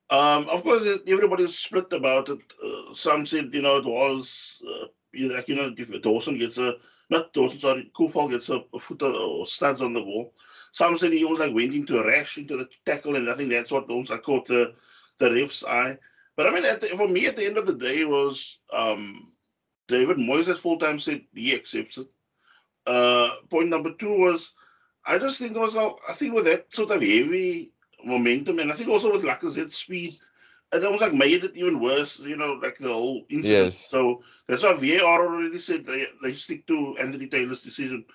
Um, 0.09 0.47
of 0.49 0.63
course, 0.63 0.85
everybody's 1.07 1.57
split 1.57 1.91
about 1.91 2.29
it. 2.29 2.39
Uh, 2.63 2.93
some 2.93 3.25
said, 3.25 3.49
you 3.53 3.61
know, 3.61 3.77
it 3.77 3.85
was 3.85 4.61
uh, 4.65 4.87
like, 5.33 5.47
you 5.49 5.55
know, 5.55 5.73
if 5.77 6.01
Dawson 6.01 6.37
gets 6.37 6.57
a, 6.57 6.75
not 7.11 7.33
Dawson, 7.33 7.59
sorry, 7.59 7.91
Coufal 7.93 8.31
gets 8.31 8.49
a, 8.49 8.63
a 8.73 8.79
foot 8.79 9.03
or 9.03 9.45
studs 9.45 9.81
on 9.81 9.93
the 9.93 9.99
ball. 9.99 10.33
Said 10.71 11.11
he 11.11 11.25
almost 11.25 11.41
like 11.41 11.53
went 11.53 11.75
into 11.75 11.99
a 11.99 12.07
rash 12.07 12.37
into 12.37 12.55
the 12.55 12.69
tackle, 12.85 13.17
and 13.17 13.29
I 13.29 13.33
think 13.33 13.49
that's 13.51 13.71
what 13.71 13.89
almost 13.89 14.09
like 14.09 14.21
caught 14.21 14.47
the 14.47 14.73
the 15.19 15.29
ref's 15.29 15.65
eye. 15.65 15.97
But 16.37 16.47
I 16.47 16.51
mean, 16.51 16.63
the, 16.63 16.87
for 16.95 17.09
me, 17.09 17.27
at 17.27 17.35
the 17.35 17.45
end 17.45 17.57
of 17.57 17.67
the 17.67 17.75
day, 17.75 18.05
was 18.05 18.59
um, 18.71 19.33
David 19.89 20.17
Moyes 20.17 20.55
full 20.57 20.77
time 20.77 20.97
said 20.97 21.21
he 21.35 21.53
accepts 21.53 21.97
it. 21.97 22.07
Uh, 22.87 23.29
point 23.49 23.67
number 23.67 23.93
two 23.93 24.17
was 24.17 24.53
I 25.05 25.17
just 25.17 25.39
think 25.39 25.55
was 25.55 25.75
I 25.75 26.13
think 26.13 26.33
with 26.33 26.45
that 26.45 26.73
sort 26.73 26.91
of 26.91 27.01
heavy 27.01 27.73
momentum, 28.05 28.59
and 28.59 28.71
I 28.71 28.75
think 28.75 28.89
also 28.89 29.11
with 29.11 29.23
Lacazette's 29.23 29.75
speed, 29.75 30.17
it 30.73 30.83
almost 30.83 31.01
like 31.01 31.13
made 31.13 31.43
it 31.43 31.57
even 31.57 31.79
worse. 31.79 32.19
You 32.19 32.37
know, 32.37 32.53
like 32.53 32.77
the 32.77 32.93
whole 32.93 33.23
incident. 33.29 33.73
Yes. 33.73 33.85
So 33.89 34.23
that's 34.47 34.63
why 34.63 34.73
VAR 34.73 35.27
already 35.27 35.59
said 35.59 35.85
they 35.85 36.07
they 36.21 36.33
stick 36.33 36.67
to 36.67 36.95
Anthony 36.97 37.27
Taylor's 37.27 37.63
decision 37.63 38.05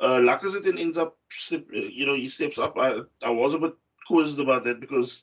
uh, 0.00 0.18
Lacazette 0.20 0.64
then 0.64 0.78
ends 0.78 0.98
up, 0.98 1.16
uh, 1.52 1.58
you 1.72 2.06
know, 2.06 2.14
he 2.14 2.28
steps 2.28 2.58
up. 2.58 2.76
I, 2.78 3.00
I 3.22 3.30
was 3.30 3.54
a 3.54 3.58
bit 3.58 3.74
quizzed 4.06 4.40
about 4.40 4.64
that 4.64 4.80
because 4.80 5.22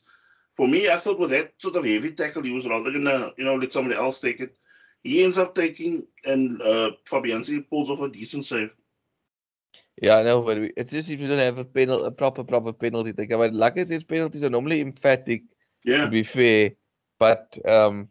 for 0.52 0.66
me, 0.66 0.88
I 0.88 0.96
thought 0.96 1.18
with 1.18 1.30
that 1.30 1.52
sort 1.58 1.76
of 1.76 1.84
heavy 1.84 2.10
tackle, 2.10 2.42
he 2.42 2.52
was 2.52 2.66
rather 2.66 2.90
gonna, 2.90 3.30
you 3.36 3.44
know, 3.44 3.54
let 3.54 3.72
somebody 3.72 3.96
else 3.96 4.20
take 4.20 4.40
it. 4.40 4.56
He 5.02 5.22
ends 5.22 5.38
up 5.38 5.54
taking, 5.54 6.06
and 6.24 6.60
uh, 6.62 6.92
Fabianski 7.06 7.68
pulls 7.68 7.90
off 7.90 8.00
a 8.00 8.08
decent 8.08 8.46
save. 8.46 8.74
Yeah, 10.00 10.16
I 10.16 10.22
know, 10.22 10.42
but 10.42 10.58
it's 10.76 10.90
just 10.90 11.08
if 11.08 11.20
you 11.20 11.28
don't 11.28 11.38
have 11.38 11.58
a 11.58 11.64
penalty, 11.64 12.06
a 12.06 12.10
proper, 12.10 12.42
proper 12.42 12.72
penalty 12.72 13.12
taker. 13.12 13.36
But 13.36 13.52
Lacazette's 13.52 14.04
penalties 14.04 14.42
are 14.42 14.50
normally 14.50 14.80
emphatic, 14.80 15.44
yeah. 15.84 16.06
to 16.06 16.10
be 16.10 16.24
fair. 16.24 16.72
But 17.18 17.56
um, 17.66 18.08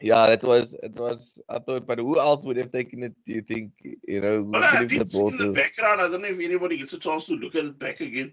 yeah, 0.00 0.26
that 0.26 0.42
was 0.42 0.74
it 0.82 0.94
was 0.94 1.40
I 1.48 1.58
thought, 1.58 1.86
but 1.86 1.98
who 1.98 2.18
else 2.20 2.44
would 2.44 2.56
have 2.56 2.72
taken 2.72 3.02
it? 3.02 3.14
Do 3.24 3.32
you 3.32 3.42
think? 3.42 3.72
You 4.06 4.20
know, 4.20 4.42
well, 4.42 4.62
I 4.62 4.84
did 4.84 5.10
see 5.10 5.26
in 5.26 5.36
the 5.38 5.52
background. 5.52 6.00
I 6.00 6.08
don't 6.08 6.22
know 6.22 6.28
if 6.28 6.40
anybody 6.40 6.78
gets 6.78 6.92
a 6.92 6.98
chance 6.98 7.26
to 7.26 7.34
look 7.34 7.54
at 7.54 7.64
it 7.64 7.78
back 7.78 8.00
again. 8.00 8.32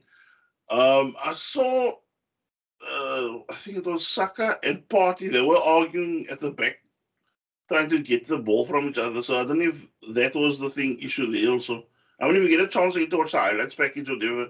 Um, 0.70 1.16
I 1.24 1.34
saw, 1.34 1.90
uh, 1.90 3.38
I 3.50 3.54
think 3.54 3.78
it 3.78 3.86
was 3.86 4.08
Saka 4.08 4.58
and 4.64 4.88
Partey. 4.88 5.32
They 5.32 5.42
were 5.42 5.60
arguing 5.60 6.28
at 6.30 6.40
the 6.40 6.52
back, 6.52 6.78
trying 7.68 7.90
to 7.90 8.02
get 8.02 8.28
the 8.28 8.38
ball 8.38 8.66
from 8.66 8.86
each 8.86 8.98
other. 8.98 9.22
So 9.22 9.40
I 9.40 9.46
don't 9.46 9.60
know 9.60 9.70
if 9.70 9.88
that 10.16 10.36
was 10.36 10.60
the 10.60 10.70
thing 10.70 10.98
issue 11.02 11.32
there 11.32 11.52
also. 11.52 11.86
I 12.20 12.28
mean, 12.28 12.38
if 12.38 12.44
you 12.44 12.58
get 12.58 12.66
a 12.66 12.68
chance 12.68 12.96
to 12.96 13.18
watch 13.18 13.32
the 13.32 13.40
highlights 13.40 13.76
package 13.76 14.10
or 14.10 14.16
whatever, 14.16 14.50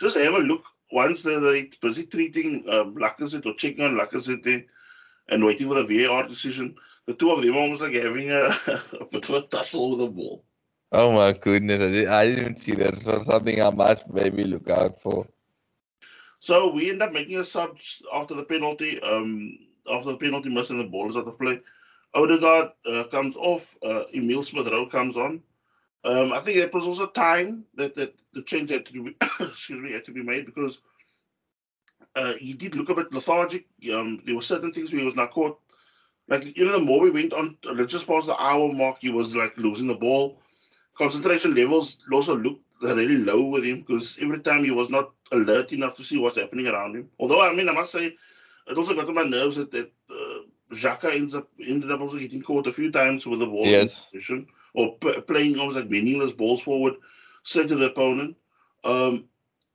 just 0.00 0.18
have 0.18 0.34
a 0.34 0.38
look. 0.38 0.64
Once 0.94 1.24
they're, 1.24 1.40
they're 1.40 1.66
busy 1.82 2.06
treating 2.06 2.64
um, 2.70 2.94
Lacazette 2.94 3.44
or 3.46 3.54
checking 3.54 3.84
on 3.84 3.98
Lacazette 3.98 4.64
and 5.28 5.44
waiting 5.44 5.66
for 5.66 5.74
the 5.74 6.06
VAR 6.06 6.22
decision. 6.22 6.76
The 7.06 7.14
two 7.14 7.32
of 7.32 7.42
them 7.42 7.56
almost 7.56 7.82
like 7.82 7.94
having 7.94 8.30
a, 8.30 8.44
a 9.00 9.04
bit 9.10 9.28
of 9.28 9.34
a 9.34 9.40
tussle 9.48 9.90
with 9.90 9.98
the 9.98 10.06
ball. 10.06 10.44
Oh 10.92 11.10
my 11.10 11.32
goodness, 11.32 11.82
I, 11.82 11.88
did, 11.88 12.06
I 12.06 12.26
didn't 12.28 12.58
see 12.58 12.74
that. 12.76 12.96
So 12.98 13.24
something 13.24 13.60
I 13.60 13.70
must 13.70 14.08
maybe 14.08 14.44
look 14.44 14.70
out 14.70 15.02
for. 15.02 15.26
So 16.38 16.72
we 16.72 16.90
end 16.90 17.02
up 17.02 17.10
making 17.10 17.40
a 17.40 17.44
sub 17.44 17.76
after 18.14 18.34
the 18.34 18.44
penalty. 18.44 19.02
Um, 19.02 19.58
after 19.90 20.12
the 20.12 20.16
penalty 20.16 20.48
miss 20.48 20.70
and 20.70 20.78
the 20.78 20.84
ball 20.84 21.08
is 21.08 21.16
out 21.16 21.26
of 21.26 21.36
play. 21.36 21.58
Odegaard 22.14 22.70
uh, 22.86 23.02
comes 23.10 23.34
off. 23.34 23.76
Uh, 23.84 24.04
Emil 24.14 24.42
Smith 24.42 24.68
Rowe 24.68 24.86
comes 24.86 25.16
on. 25.16 25.42
Um, 26.04 26.32
I 26.32 26.38
think 26.38 26.58
it 26.58 26.74
was 26.74 26.86
also 26.86 27.06
time 27.06 27.64
that, 27.76 27.94
that 27.94 28.20
the 28.34 28.42
change 28.42 28.70
had 28.70 28.84
to 28.86 28.92
be 28.92 29.16
excuse 29.40 29.80
me 29.80 29.92
had 29.92 30.04
to 30.04 30.12
be 30.12 30.22
made 30.22 30.44
because 30.44 30.78
uh, 32.14 32.34
he 32.40 32.52
did 32.52 32.76
look 32.76 32.90
a 32.90 32.94
bit 32.94 33.12
lethargic. 33.12 33.66
Um, 33.94 34.20
there 34.24 34.34
were 34.34 34.42
certain 34.42 34.72
things 34.72 34.92
where 34.92 35.00
he 35.00 35.06
was 35.06 35.16
not 35.16 35.30
caught. 35.30 35.58
Like, 36.28 36.56
you 36.56 36.64
know, 36.64 36.72
the 36.72 36.84
more 36.84 37.00
we 37.00 37.10
went 37.10 37.32
on, 37.32 37.56
let's 37.64 37.92
just 37.92 38.06
past 38.06 38.26
the 38.26 38.36
hour 38.40 38.70
mark, 38.72 38.98
he 39.00 39.10
was 39.10 39.34
like 39.34 39.56
losing 39.58 39.86
the 39.86 39.94
ball. 39.94 40.40
Concentration 40.94 41.54
levels 41.54 41.98
also 42.12 42.36
looked 42.36 42.62
really 42.82 43.18
low 43.18 43.46
with 43.46 43.64
him 43.64 43.80
because 43.80 44.18
every 44.20 44.40
time 44.40 44.62
he 44.62 44.70
was 44.70 44.90
not 44.90 45.12
alert 45.32 45.72
enough 45.72 45.94
to 45.94 46.04
see 46.04 46.18
what's 46.18 46.38
happening 46.38 46.66
around 46.66 46.96
him. 46.96 47.10
Although, 47.18 47.42
I 47.42 47.54
mean, 47.54 47.68
I 47.68 47.72
must 47.72 47.92
say, 47.92 48.14
it 48.66 48.76
also 48.76 48.94
got 48.94 49.08
on 49.08 49.14
my 49.14 49.22
nerves 49.22 49.56
that, 49.56 49.70
that 49.72 49.90
uh, 50.10 50.40
Xhaka 50.72 51.14
ends 51.14 51.34
up 51.34 51.48
ended 51.60 51.90
up 51.90 52.00
also 52.00 52.18
getting 52.18 52.42
caught 52.42 52.66
a 52.66 52.72
few 52.72 52.90
times 52.90 53.26
with 53.26 53.40
the 53.40 53.46
ball 53.46 53.66
yes. 53.66 53.82
in 53.82 54.00
position 54.12 54.46
or 54.74 54.98
p- 54.98 55.20
playing 55.22 55.58
almost 55.58 55.78
like 55.78 55.90
meaningless 55.90 56.32
balls 56.32 56.62
forward, 56.62 56.94
straight 57.42 57.68
to 57.68 57.76
the 57.76 57.90
opponent. 57.90 58.36
Um, 58.84 59.28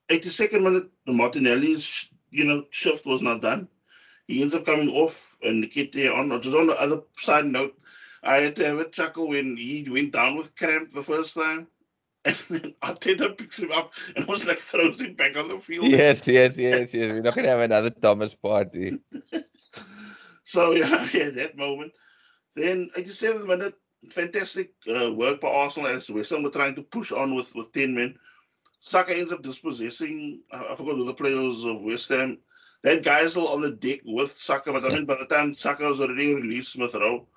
82nd 0.10 0.62
minute, 0.64 0.90
the 1.06 1.14
Martinelli's 1.14 2.10
you 2.32 2.46
know, 2.46 2.66
shift 2.70 3.06
was 3.06 3.22
not 3.22 3.42
done. 3.42 3.68
He 4.28 4.42
ends 4.42 4.54
up 4.54 4.66
coming 4.66 4.90
off 4.90 5.38
and 5.42 5.64
Nketiah 5.64 6.16
on. 6.16 6.42
Just 6.42 6.56
on 6.56 6.68
the 6.68 6.80
other 6.80 7.02
side 7.18 7.46
note, 7.46 7.76
I 8.24 8.36
had 8.36 8.56
to 8.58 8.66
have 8.66 8.78
a 8.78 8.90
chuckle 8.90 9.30
when 9.30 9.58
he 9.58 9.88
went 9.90 10.14
down 10.14 10.38
with 10.38 10.56
cramp 10.56 10.92
the 10.92 11.02
first 11.02 11.34
time. 11.34 11.68
and 12.26 12.36
then 12.50 12.76
Arteta 12.84 13.38
picks 13.38 13.60
him 13.60 13.72
up 13.72 13.94
and 14.16 14.28
was 14.28 14.46
like 14.46 14.58
throws 14.58 15.00
him 15.00 15.16
back 15.16 15.38
on 15.38 15.48
the 15.48 15.58
field. 15.58 15.88
Yes, 15.88 16.28
yes, 16.28 16.58
yes, 16.58 16.94
yes. 16.94 17.14
We're 17.14 17.22
not 17.22 17.34
gonna 17.34 17.48
have 17.48 17.62
another 17.62 17.90
Thomas 17.90 18.36
Partey. 18.36 19.00
so 20.44 20.74
yeah, 20.74 21.08
yeah, 21.14 21.30
that 21.30 21.56
moment. 21.58 21.94
Then 22.56 22.90
87th 22.98 23.48
minute, 23.48 23.74
fantastic 24.12 24.72
uh, 24.88 25.14
work 25.14 25.42
by 25.42 25.50
Arsenal 25.50 25.90
as 25.90 26.10
West 26.10 26.32
Ham 26.32 26.44
were 26.44 26.50
trying 26.50 26.76
to 26.76 26.84
push 26.84 27.12
on 27.12 27.36
with, 27.36 27.54
with 27.56 27.72
10 27.72 27.94
men. 27.94 28.18
Saka 28.80 29.16
ends 29.16 29.34
up 29.34 29.42
dispossessing, 29.42 30.42
I 30.54 30.74
forgot 30.76 30.96
who 30.96 31.06
the 31.06 31.14
players 31.14 31.66
of 31.66 31.84
West 31.84 32.10
Ham. 32.10 32.38
That 32.84 33.04
guy's 33.04 33.32
still 33.32 33.50
on 33.50 33.62
the 33.62 33.72
deck 33.72 34.00
with 34.06 34.32
Saka, 34.32 34.72
but 34.72 34.86
I 34.86 34.90
mean, 34.90 35.06
by 35.06 35.18
the 35.20 35.26
time 35.26 35.54
Saka 35.54 35.88
was 35.88 36.00
already 36.00 36.34
released 36.34 36.74
Smith 36.74 36.96
Rowe, 36.96 37.28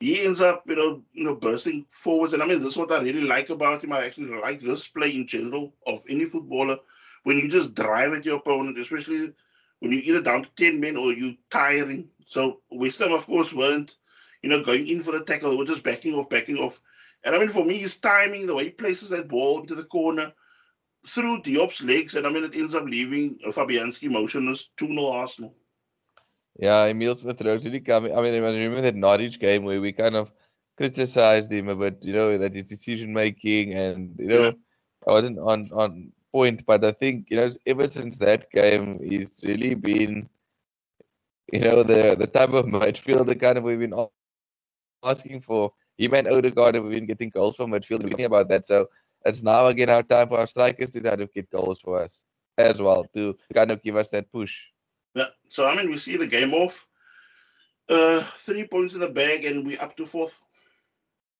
he 0.00 0.24
ends 0.24 0.40
up, 0.40 0.64
you 0.66 0.76
know, 0.76 1.02
you 1.12 1.24
know, 1.24 1.36
bursting 1.36 1.86
forwards. 1.88 2.34
And 2.34 2.42
I 2.42 2.46
mean, 2.46 2.58
this 2.58 2.72
is 2.72 2.76
what 2.76 2.92
I 2.92 3.00
really 3.00 3.22
like 3.22 3.50
about 3.50 3.82
him. 3.82 3.92
I 3.92 4.04
actually 4.04 4.36
like 4.40 4.60
this 4.60 4.88
play 4.88 5.14
in 5.14 5.26
general 5.26 5.72
of 5.86 6.00
any 6.10 6.24
footballer 6.26 6.76
when 7.22 7.38
you 7.38 7.48
just 7.48 7.74
drive 7.74 8.12
at 8.12 8.24
your 8.24 8.38
opponent, 8.38 8.78
especially 8.78 9.32
when 9.78 9.92
you're 9.92 10.02
either 10.02 10.20
down 10.20 10.42
to 10.42 10.48
10 10.56 10.78
men 10.78 10.96
or 10.96 11.12
you're 11.12 11.34
tiring. 11.50 12.08
So 12.26 12.60
West 12.70 12.98
Ham, 12.98 13.12
of 13.12 13.24
course, 13.26 13.52
weren't, 13.52 13.96
you 14.42 14.50
know, 14.50 14.62
going 14.62 14.86
in 14.86 15.00
for 15.00 15.12
the 15.12 15.24
tackle. 15.24 15.50
They 15.50 15.56
were 15.56 15.64
just 15.64 15.82
backing 15.82 16.14
off, 16.14 16.28
backing 16.28 16.58
off. 16.58 16.80
And 17.24 17.34
I 17.34 17.38
mean, 17.38 17.48
for 17.48 17.64
me, 17.64 17.78
his 17.78 17.98
timing, 17.98 18.46
the 18.46 18.54
way 18.54 18.64
he 18.64 18.70
places 18.70 19.10
that 19.10 19.28
ball 19.28 19.60
into 19.60 19.74
the 19.74 19.84
corner 19.84 20.32
through 21.06 21.42
Diop's 21.42 21.82
legs, 21.82 22.14
and 22.14 22.26
I 22.26 22.30
mean, 22.30 22.44
it 22.44 22.54
ends 22.54 22.74
up 22.74 22.84
leaving 22.84 23.38
Fabianski 23.46 24.10
motionless 24.10 24.70
2 24.76 24.88
0 24.88 25.06
Arsenal. 25.06 25.54
Yeah, 26.58 26.84
Emil 26.84 27.16
Smith 27.16 27.40
Rowe 27.40 27.56
really 27.56 27.80
coming. 27.80 28.16
I 28.16 28.20
mean, 28.20 28.34
I 28.34 28.38
remember 28.38 28.82
that 28.82 28.94
Norwich 28.94 29.38
game 29.38 29.64
where 29.64 29.80
we 29.80 29.92
kind 29.92 30.16
of 30.16 30.30
criticized 30.76 31.50
him 31.50 31.68
a 31.68 31.76
bit, 31.76 31.98
you 32.02 32.12
know, 32.12 32.36
that 32.38 32.54
his 32.54 32.66
decision 32.66 33.12
making 33.12 33.74
and, 33.74 34.14
you 34.18 34.26
know, 34.26 34.44
yeah. 34.44 34.52
I 35.06 35.10
wasn't 35.12 35.38
on, 35.38 35.68
on 35.72 36.12
point, 36.30 36.64
but 36.66 36.84
I 36.84 36.92
think, 36.92 37.26
you 37.30 37.36
know, 37.36 37.50
ever 37.66 37.88
since 37.88 38.18
that 38.18 38.50
game, 38.50 39.00
he's 39.02 39.40
really 39.42 39.74
been, 39.74 40.28
you 41.52 41.60
know, 41.60 41.82
the, 41.82 42.16
the 42.18 42.26
type 42.26 42.50
of 42.50 42.66
midfielder 42.66 43.40
kind 43.40 43.58
of 43.58 43.64
we've 43.64 43.78
been 43.78 43.94
asking 45.02 45.42
for. 45.42 45.72
Him 45.98 46.14
and 46.14 46.26
Odegaard 46.26 46.74
have 46.74 46.88
been 46.88 47.06
getting 47.06 47.30
goals 47.30 47.56
from 47.56 47.70
midfield. 47.70 48.02
We're 48.02 48.08
thinking 48.08 48.24
about 48.24 48.48
that. 48.48 48.66
So 48.66 48.88
it's 49.24 49.42
now 49.42 49.66
again 49.66 49.90
our 49.90 50.02
time 50.02 50.28
for 50.28 50.38
our 50.38 50.46
strikers 50.46 50.90
to 50.92 51.00
kind 51.00 51.20
of 51.20 51.32
get 51.32 51.50
goals 51.50 51.80
for 51.80 52.02
us 52.02 52.22
as 52.58 52.78
well 52.78 53.04
to 53.14 53.36
kind 53.54 53.70
of 53.70 53.82
give 53.82 53.96
us 53.96 54.08
that 54.08 54.30
push. 54.32 54.54
Yeah. 55.14 55.28
So 55.48 55.66
I 55.66 55.76
mean, 55.76 55.90
we 55.90 55.96
see 55.96 56.16
the 56.16 56.26
game 56.26 56.54
off. 56.54 56.86
Uh, 57.88 58.20
three 58.20 58.66
points 58.66 58.94
in 58.94 59.00
the 59.00 59.08
bag, 59.08 59.44
and 59.44 59.66
we 59.66 59.76
up 59.76 59.96
to 59.96 60.06
fourth. 60.06 60.40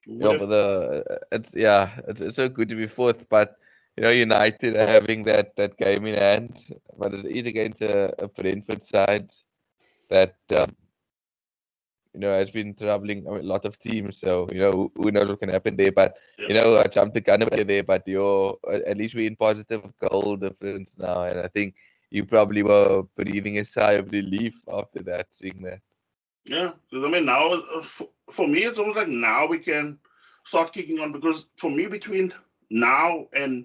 yeah, 0.07 0.37
but 0.38 0.46
the 0.46 1.05
it's 1.31 1.55
yeah, 1.55 1.90
it's, 2.09 2.20
it's 2.20 2.37
so 2.37 2.48
good 2.48 2.68
to 2.68 2.75
be 2.75 2.87
fourth, 2.87 3.29
but 3.29 3.57
you 3.96 4.03
know, 4.03 4.11
United 4.11 4.75
having 4.75 5.22
that 5.25 5.55
that 5.57 5.77
game 5.79 6.07
in 6.07 6.18
hand, 6.18 6.59
but 6.98 7.14
it 7.14 7.25
is 7.25 7.46
against 7.46 7.81
a, 7.81 8.12
a 8.22 8.29
Brentford 8.29 8.85
side 8.85 9.31
that 10.11 10.37
um, 10.57 10.75
you 12.14 12.20
know 12.20 12.33
has 12.37 12.51
been 12.51 12.75
troubling 12.75 13.27
a 13.27 13.33
lot 13.42 13.64
of 13.64 13.79
teams. 13.81 14.18
So 14.20 14.48
you 14.53 14.61
know, 14.61 14.92
who 14.96 15.11
knows 15.11 15.29
what 15.29 15.40
can 15.40 15.48
happen 15.48 15.77
there? 15.77 15.92
But 15.92 16.16
you 16.38 16.55
know, 16.55 16.79
I 16.79 16.85
jumped 16.85 17.14
the 17.14 17.20
gun 17.20 17.42
a 17.42 17.51
bit 17.51 17.66
there, 17.66 17.83
but 17.83 18.07
you're 18.07 18.59
at 18.70 18.96
least 18.96 19.14
we're 19.14 19.27
in 19.27 19.37
positive 19.37 19.83
goal 19.98 20.37
difference 20.37 20.96
now, 20.98 21.22
and 21.22 21.40
I 21.40 21.48
think 21.48 21.75
you 22.11 22.25
probably 22.25 22.62
were 22.62 23.05
breathing 23.16 23.59
a 23.59 23.64
sigh 23.64 23.92
of 23.92 24.12
relief 24.12 24.55
after 24.70 25.03
that, 25.05 25.29
seeing 25.31 25.62
that. 25.62 25.81
Yeah, 26.44 26.72
because 26.90 27.05
I 27.05 27.09
mean, 27.09 27.25
now 27.25 27.53
uh, 27.53 27.83
for, 27.83 28.09
for 28.31 28.46
me, 28.46 28.61
it's 28.61 28.79
almost 28.79 28.98
like 28.98 29.09
now 29.09 29.46
we 29.46 29.59
can 29.59 29.98
start 30.42 30.72
kicking 30.72 30.98
on 30.98 31.12
because 31.12 31.46
for 31.57 31.70
me, 31.70 31.87
between 31.87 32.33
now 32.70 33.27
and 33.33 33.64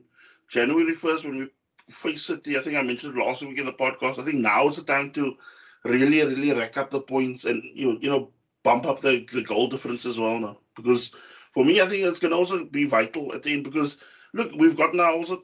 January 0.49 0.93
1st, 0.93 1.25
when 1.25 1.37
we 1.39 1.49
face 1.89 2.25
City, 2.25 2.57
I 2.57 2.61
think 2.61 2.77
I 2.77 2.81
mentioned 2.81 3.17
last 3.17 3.41
week 3.43 3.57
in 3.57 3.65
the 3.65 3.73
podcast, 3.73 4.19
I 4.19 4.23
think 4.23 4.37
now 4.37 4.67
is 4.67 4.75
the 4.75 4.83
time 4.83 5.11
to 5.11 5.35
really, 5.83 6.23
really 6.23 6.53
rack 6.53 6.77
up 6.77 6.89
the 6.89 7.01
points 7.01 7.45
and, 7.45 7.63
you 7.63 7.87
know, 7.87 7.97
you 7.99 8.09
know 8.09 8.31
bump 8.67 8.85
up 8.85 8.99
the, 8.99 9.25
the 9.31 9.43
goal 9.43 9.67
difference 9.67 10.05
as 10.05 10.19
well 10.19 10.39
now. 10.39 10.57
Because 10.75 11.11
for 11.51 11.63
me, 11.63 11.81
I 11.81 11.85
think 11.85 12.03
it's 12.03 12.19
going 12.19 12.31
to 12.31 12.37
also 12.37 12.65
be 12.65 12.85
vital 12.85 13.33
at 13.33 13.43
the 13.43 13.53
end 13.53 13.63
because, 13.63 13.97
look, 14.33 14.51
we've 14.57 14.77
got 14.77 14.93
now 14.93 15.13
also 15.13 15.43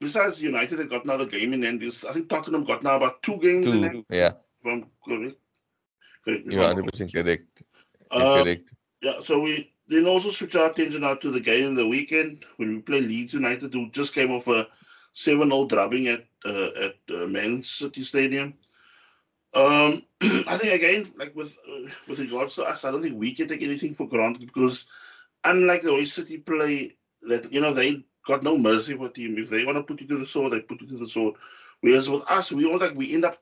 besides 0.00 0.42
United, 0.42 0.76
they've 0.76 0.90
got 0.90 1.04
another 1.04 1.26
game 1.26 1.52
in 1.52 1.64
end. 1.64 1.82
I 1.82 2.12
think 2.12 2.28
Tottenham 2.28 2.64
got 2.64 2.82
now 2.82 2.96
about 2.96 3.22
two 3.22 3.38
games 3.40 3.66
two, 3.66 3.72
in 3.72 3.84
end. 3.84 4.04
Yeah. 4.10 4.32
From 4.62 4.86
correct. 5.04 5.36
correct 6.24 6.46
You're 6.46 6.62
100 6.62 6.90
percent 6.90 7.12
correct. 7.12 7.62
Uh, 8.10 8.42
correct. 8.42 8.62
Yeah. 9.02 9.20
So 9.20 9.40
we 9.40 9.72
then 9.88 10.06
also 10.06 10.30
switch 10.30 10.56
our 10.56 10.70
attention 10.70 11.02
now 11.02 11.14
to 11.14 11.30
the 11.30 11.40
game 11.40 11.68
in 11.68 11.74
the 11.74 11.86
weekend 11.86 12.44
when 12.56 12.68
we 12.70 12.80
play 12.82 13.00
Leeds 13.00 13.34
United, 13.34 13.72
who 13.72 13.90
just 13.90 14.14
came 14.14 14.32
off 14.32 14.48
a 14.48 14.66
7 15.12 15.48
0 15.48 15.66
drubbing 15.66 16.08
at 16.08 16.24
uh, 16.44 16.70
at 16.86 16.96
uh, 17.14 17.26
Man 17.26 17.62
City 17.62 18.02
Stadium. 18.02 18.54
Um, 19.56 20.02
I 20.20 20.58
think 20.58 20.74
again, 20.74 21.06
like 21.18 21.34
with 21.34 21.56
uh, 21.66 21.88
with 22.08 22.20
regards 22.20 22.54
to 22.56 22.64
us, 22.64 22.84
I 22.84 22.90
don't 22.90 23.02
think 23.02 23.18
we 23.18 23.34
can 23.34 23.48
take 23.48 23.62
anything 23.62 23.94
for 23.94 24.06
granted 24.06 24.46
because 24.46 24.84
unlike 25.44 25.82
the 25.82 25.94
way 25.94 26.04
City 26.04 26.38
play, 26.38 26.92
that 27.28 27.50
you 27.50 27.60
know 27.62 27.72
they 27.72 28.04
got 28.26 28.42
no 28.42 28.58
mercy 28.58 28.94
for 28.94 29.06
a 29.06 29.12
team. 29.12 29.38
If 29.38 29.48
they 29.48 29.64
want 29.64 29.78
to 29.78 29.82
put 29.82 30.02
you 30.02 30.08
to 30.08 30.18
the 30.18 30.26
sword, 30.26 30.52
they 30.52 30.60
put 30.60 30.82
you 30.82 30.88
to 30.88 30.98
the 30.98 31.08
sword. 31.08 31.36
Whereas 31.80 32.10
with 32.10 32.30
us, 32.30 32.52
we 32.52 32.66
all 32.66 32.78
like 32.78 32.96
we 32.96 33.14
end 33.14 33.24
up 33.24 33.36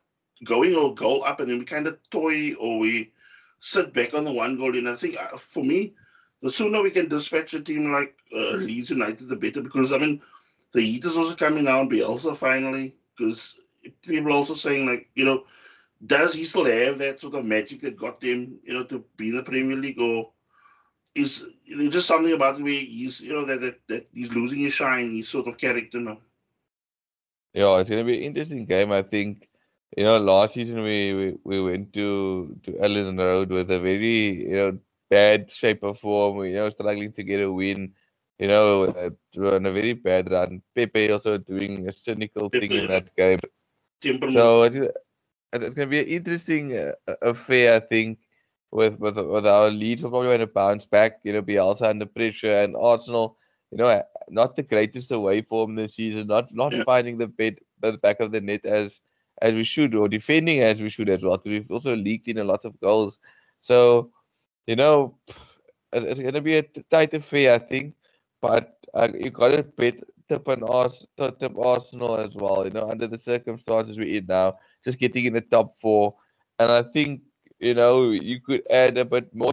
going 0.45 0.77
or 0.77 0.95
goal 0.95 1.25
up, 1.25 1.41
and 1.41 1.49
then 1.51 1.59
we 1.59 1.65
kind 1.65 1.89
of 1.89 1.99
toy 2.11 2.55
or 2.61 2.79
we 2.79 3.11
sit 3.59 3.93
back 3.93 4.15
on 4.15 4.25
the 4.25 4.33
one 4.33 4.57
goal. 4.57 4.77
And 4.77 4.89
I 4.89 4.95
think 4.95 5.17
uh, 5.21 5.37
for 5.37 5.65
me, 5.65 5.95
the 6.43 6.51
sooner 6.51 6.81
we 6.81 6.91
can 6.91 7.09
dispatch 7.09 7.55
a 7.55 7.61
team 7.61 7.91
like 7.91 8.17
uh, 8.33 8.53
Leeds 8.53 8.91
United, 8.91 9.29
the 9.29 9.37
better. 9.37 9.63
Because 9.63 9.91
I 9.91 9.99
mean, 9.99 10.23
the 10.73 10.81
heat 10.81 11.05
is 11.05 11.17
also 11.17 11.35
coming 11.35 11.65
now, 11.65 11.81
and 11.81 11.91
Bielsa 11.91 12.37
finally. 12.37 12.95
Because 13.19 13.55
people 14.07 14.29
are 14.29 14.37
also 14.37 14.55
saying 14.55 14.87
like, 14.87 15.09
you 15.15 15.25
know, 15.25 15.45
does 16.05 16.35
he 16.35 16.45
still 16.45 16.65
have 16.67 16.99
that 16.99 17.21
sort 17.21 17.35
of 17.35 17.45
magic 17.45 17.81
that 17.81 17.97
got 17.97 18.21
them, 18.21 18.59
you 18.65 18.75
know, 18.75 18.85
to 18.85 19.05
be 19.17 19.31
in 19.31 19.37
the 19.37 19.43
Premier 19.43 19.77
League, 19.77 20.01
or 20.01 20.33
is 21.15 21.47
there's 21.69 21.95
just 21.95 22.09
something 22.09 22.33
about 22.33 22.57
the 22.57 22.65
way 22.65 22.85
he's 22.85 23.21
you 23.21 23.33
know 23.33 23.45
that, 23.45 23.61
that 23.61 23.81
that 23.89 24.09
he's 24.13 24.35
losing 24.35 24.59
his 24.61 24.75
shine, 24.75 25.15
his 25.17 25.29
sort 25.29 25.47
of 25.47 25.59
character 25.59 26.01
now. 26.01 26.19
Yeah, 27.53 27.79
it's 27.79 27.89
gonna 27.89 28.05
be 28.05 28.19
an 28.19 28.25
interesting 28.25 28.65
game. 28.67 28.93
I 28.93 29.03
think 29.03 29.49
you 29.97 30.05
know 30.05 30.19
last 30.19 30.55
season 30.55 30.83
we 30.83 31.15
we, 31.15 31.37
we 31.45 31.63
went 31.63 31.93
to 31.95 32.59
to 32.65 32.73
Elland 32.73 33.19
Road 33.19 33.51
with 33.51 33.71
a 33.71 33.79
very 33.79 34.49
you 34.49 34.57
know 34.57 34.79
bad 35.09 35.51
shape 35.51 35.83
of 35.85 36.01
form. 36.01 36.45
You 36.45 36.55
know 36.55 36.71
struggling 36.71 37.13
to 37.13 37.23
get 37.23 37.41
a 37.41 37.51
win. 37.53 37.93
You 38.39 38.49
know, 38.49 38.85
uh, 38.87 39.11
on 39.55 39.65
a 39.65 39.71
very 39.71 39.93
bad 39.93 40.29
run. 40.29 40.61
Pepe 40.75 41.13
also 41.13 41.39
doing 41.39 41.89
a 41.89 41.93
cynical 41.93 42.51
Pepe, 42.51 42.69
thing 42.69 42.79
in 42.81 42.89
that 42.89 43.15
game. 43.15 43.39
So 44.33 44.65
it's, 45.55 45.75
going 45.75 45.89
to 45.89 45.91
be 45.91 46.01
an 46.01 46.07
interesting 46.07 46.77
uh, 46.77 46.93
affair, 47.23 47.75
I 47.77 47.81
think 47.81 48.19
with 48.71 48.99
with 48.99 49.17
with 49.17 49.47
our 49.47 49.71
lead, 49.71 50.03
we're 50.03 50.11
probably 50.11 50.29
going 50.29 50.41
to 50.41 50.47
bounce 50.47 50.85
back. 50.85 51.21
You 51.23 51.33
know, 51.33 51.43
be 51.43 51.55
Bielsa 51.55 51.83
under 51.83 52.07
pressure, 52.07 52.63
and 52.63 52.77
Arsenal, 52.77 53.37
you 53.71 53.79
know, 53.79 54.03
not 54.29 54.57
the 54.57 54.63
greatest 54.63 55.13
away 55.13 55.43
form 55.43 55.77
this 55.77 55.95
season. 55.95 56.27
Not 56.27 56.53
not 56.53 56.73
yeah. 56.73 56.85
finding 56.85 57.19
the 57.19 57.29
bed 57.29 57.59
the 57.81 57.93
back 57.93 58.21
of 58.21 58.33
the 58.33 58.41
net 58.41 58.65
as 58.65 59.01
as 59.43 59.55
we 59.55 59.65
should, 59.65 59.95
or 59.95 60.09
defending 60.09 60.61
as 60.61 60.81
we 60.81 60.91
should 60.91 61.09
as 61.09 61.23
well. 61.23 61.39
Because 61.39 61.51
we've 61.51 61.71
also 61.71 61.95
leaked 61.97 62.29
in 62.29 62.39
a 62.39 62.45
lot 62.45 62.65
of 62.65 62.79
goals. 62.81 63.19
So, 63.61 64.11
you 64.67 64.77
know, 64.77 65.17
it's 65.93 66.21
going 66.21 66.35
to 66.35 66.41
be 66.41 66.59
a 66.59 66.63
tight 66.91 67.15
affair, 67.15 67.55
I 67.55 67.59
think. 67.59 67.95
But 68.41 68.77
uh, 68.93 69.09
you 69.15 69.31
got 69.31 69.49
to 69.49 69.63
bet 69.63 69.95
tip 70.29 70.49
on 70.49 70.63
Ars, 70.65 71.07
tip 71.19 71.57
Arsenal 71.59 72.17
as 72.17 72.35
well. 72.35 72.65
You 72.65 72.73
know, 72.73 72.91
under 72.91 73.07
the 73.07 73.19
circumstances 73.19 73.97
we're 73.97 74.19
in 74.19 74.27
now, 74.27 74.59
just 74.85 74.99
getting 74.99 75.27
in 75.27 75.33
the 75.33 75.41
top 75.41 75.77
four, 75.81 76.15
and 76.59 76.71
I 76.71 76.83
think 76.83 77.23
you 77.61 77.75
know, 77.75 78.11
you 78.11 78.41
could 78.41 78.63
add 78.71 78.99
a 78.99 79.05
bit 79.05 79.35
more. 79.35 79.53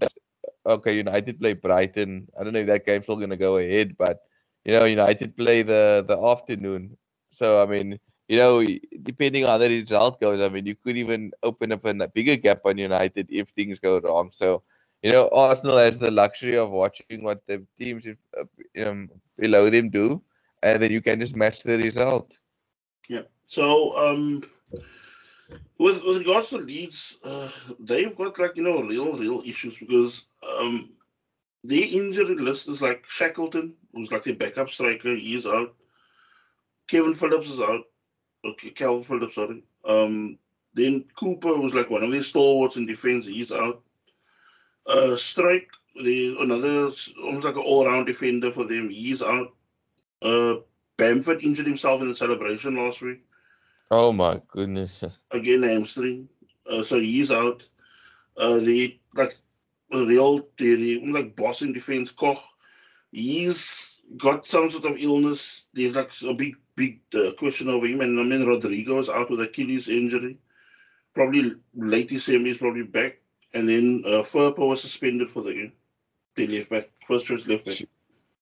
Okay, 0.66 0.96
United 0.96 1.40
play 1.40 1.54
Brighton. 1.54 2.28
I 2.40 2.44
don't 2.44 2.54
know 2.54 2.60
if 2.60 2.68
that 2.68 2.86
game's 2.86 3.06
still 3.06 3.16
going 3.16 3.32
to 3.32 3.38
go 3.38 3.58
ahead, 3.58 3.96
but 3.98 4.20
you 4.66 4.74
know, 4.74 4.86
United 4.86 5.36
play 5.36 5.64
the 5.64 6.06
the 6.08 6.18
afternoon. 6.18 6.98
So 7.32 7.62
I 7.62 7.66
mean, 7.66 8.00
you 8.28 8.38
know, 8.38 8.64
depending 9.04 9.46
on 9.46 9.50
how 9.52 9.58
the 9.58 9.70
result 9.70 10.20
goes, 10.20 10.42
I 10.42 10.50
mean, 10.50 10.66
you 10.66 10.76
could 10.76 10.98
even 10.98 11.32
open 11.42 11.72
up 11.72 11.86
a 11.86 12.08
bigger 12.08 12.36
gap 12.36 12.62
on 12.66 12.78
United 12.78 13.28
if 13.30 13.50
things 13.50 13.80
go 13.80 14.00
wrong. 14.00 14.32
So 14.34 14.64
you 15.02 15.12
know, 15.12 15.30
Arsenal 15.30 15.78
has 15.78 15.98
the 15.98 16.12
luxury 16.12 16.58
of 16.58 16.70
watching 16.70 17.24
what 17.24 17.42
the 17.48 17.66
teams 17.80 18.06
um, 18.86 19.10
below 19.38 19.70
them 19.70 19.90
do, 19.90 20.22
and 20.62 20.82
then 20.82 20.92
you 20.92 21.02
can 21.02 21.20
just 21.20 21.36
match 21.36 21.64
the 21.64 21.78
result. 21.78 22.32
Yeah. 23.10 23.24
So 23.48 23.98
um, 23.98 24.44
with 25.78 26.04
with 26.06 26.20
regards 26.20 26.50
to 26.50 26.58
Leeds, 26.58 27.18
uh, 27.26 27.50
they've 27.80 28.16
got 28.16 28.40
like 28.40 28.56
you 28.56 28.64
know 28.64 28.82
real 28.82 29.18
real 29.18 29.42
issues 29.42 29.78
because 29.78 30.26
um, 30.60 30.92
their 31.64 31.84
injury 31.84 32.36
list 32.36 32.68
is 32.68 32.82
like 32.82 33.06
Shackleton, 33.08 33.74
who's 33.94 34.12
like 34.12 34.24
their 34.24 34.36
backup 34.36 34.70
striker, 34.70 35.14
he's 35.14 35.46
out. 35.46 35.74
Kevin 36.88 37.14
Phillips 37.14 37.50
is 37.50 37.62
out. 37.62 37.84
Okay, 38.44 38.72
Calvin 38.72 39.04
Phillips, 39.04 39.36
sorry. 39.36 39.64
Um, 39.86 40.38
then 40.74 41.06
Cooper 41.20 41.56
was 41.56 41.74
like 41.74 41.90
one 41.90 42.04
of 42.04 42.12
their 42.12 42.24
stalwarts 42.24 42.78
in 42.78 42.86
defense, 42.86 43.26
he's 43.26 43.52
out. 43.52 43.82
Uh, 44.88 45.16
Struijk, 45.16 45.68
the 46.04 46.38
another 46.40 46.90
almost 47.24 47.46
like 47.46 47.56
an 47.56 47.64
all-round 47.64 48.08
defender 48.08 48.52
for 48.52 48.66
them, 48.66 48.90
he's 48.90 49.22
out. 49.22 49.54
Uh, 50.22 50.56
Bamford 50.98 51.44
injured 51.44 51.68
himself 51.68 52.02
in 52.02 52.08
the 52.08 52.16
celebration 52.16 52.76
last 52.76 53.02
week. 53.02 53.22
Oh 53.92 54.14
my 54.14 54.42
goodness. 54.48 55.04
Again, 55.32 55.64
hamstring. 55.64 56.30
Uh, 56.70 56.82
so 56.82 56.98
he's 56.98 57.30
out. 57.30 57.62
Uh, 58.38 58.58
the 58.58 58.98
like 59.16 59.36
real 59.92 60.38
the, 60.58 60.76
the 60.76 61.06
like 61.12 61.36
boss 61.36 61.62
in 61.62 61.74
defense, 61.74 62.10
Koch. 62.10 62.40
He's 63.12 63.98
got 64.16 64.46
some 64.46 64.70
sort 64.70 64.86
of 64.86 64.98
illness. 64.98 65.66
There's 65.74 65.96
like 65.96 66.10
a 66.26 66.34
big 66.34 66.56
big 66.76 67.02
uh, 67.14 67.34
question 67.38 67.68
over 67.68 67.86
him. 67.86 68.00
And 68.00 68.18
I 68.18 68.24
mean, 68.24 68.48
Rodrigo 68.48 68.98
is 68.98 69.10
out 69.10 69.30
with 69.30 69.42
Achilles 69.42 69.90
injury. 69.90 70.38
Probably 71.14 71.52
late 71.76 72.08
December, 72.08 72.48
he's 72.48 72.58
probably 72.58 72.84
back. 72.84 73.20
And 73.54 73.68
then 73.68 74.04
uh, 74.06 74.24
Firpo 74.24 74.70
was 74.70 74.80
suspended 74.80 75.28
for 75.28 75.44
the 75.44 75.54
game. 75.54 75.74
They 76.36 76.48
left 76.48 76.70
back, 76.70 76.86
first 77.06 77.26
choice 77.26 77.46
left 77.46 77.66
back. 77.66 77.82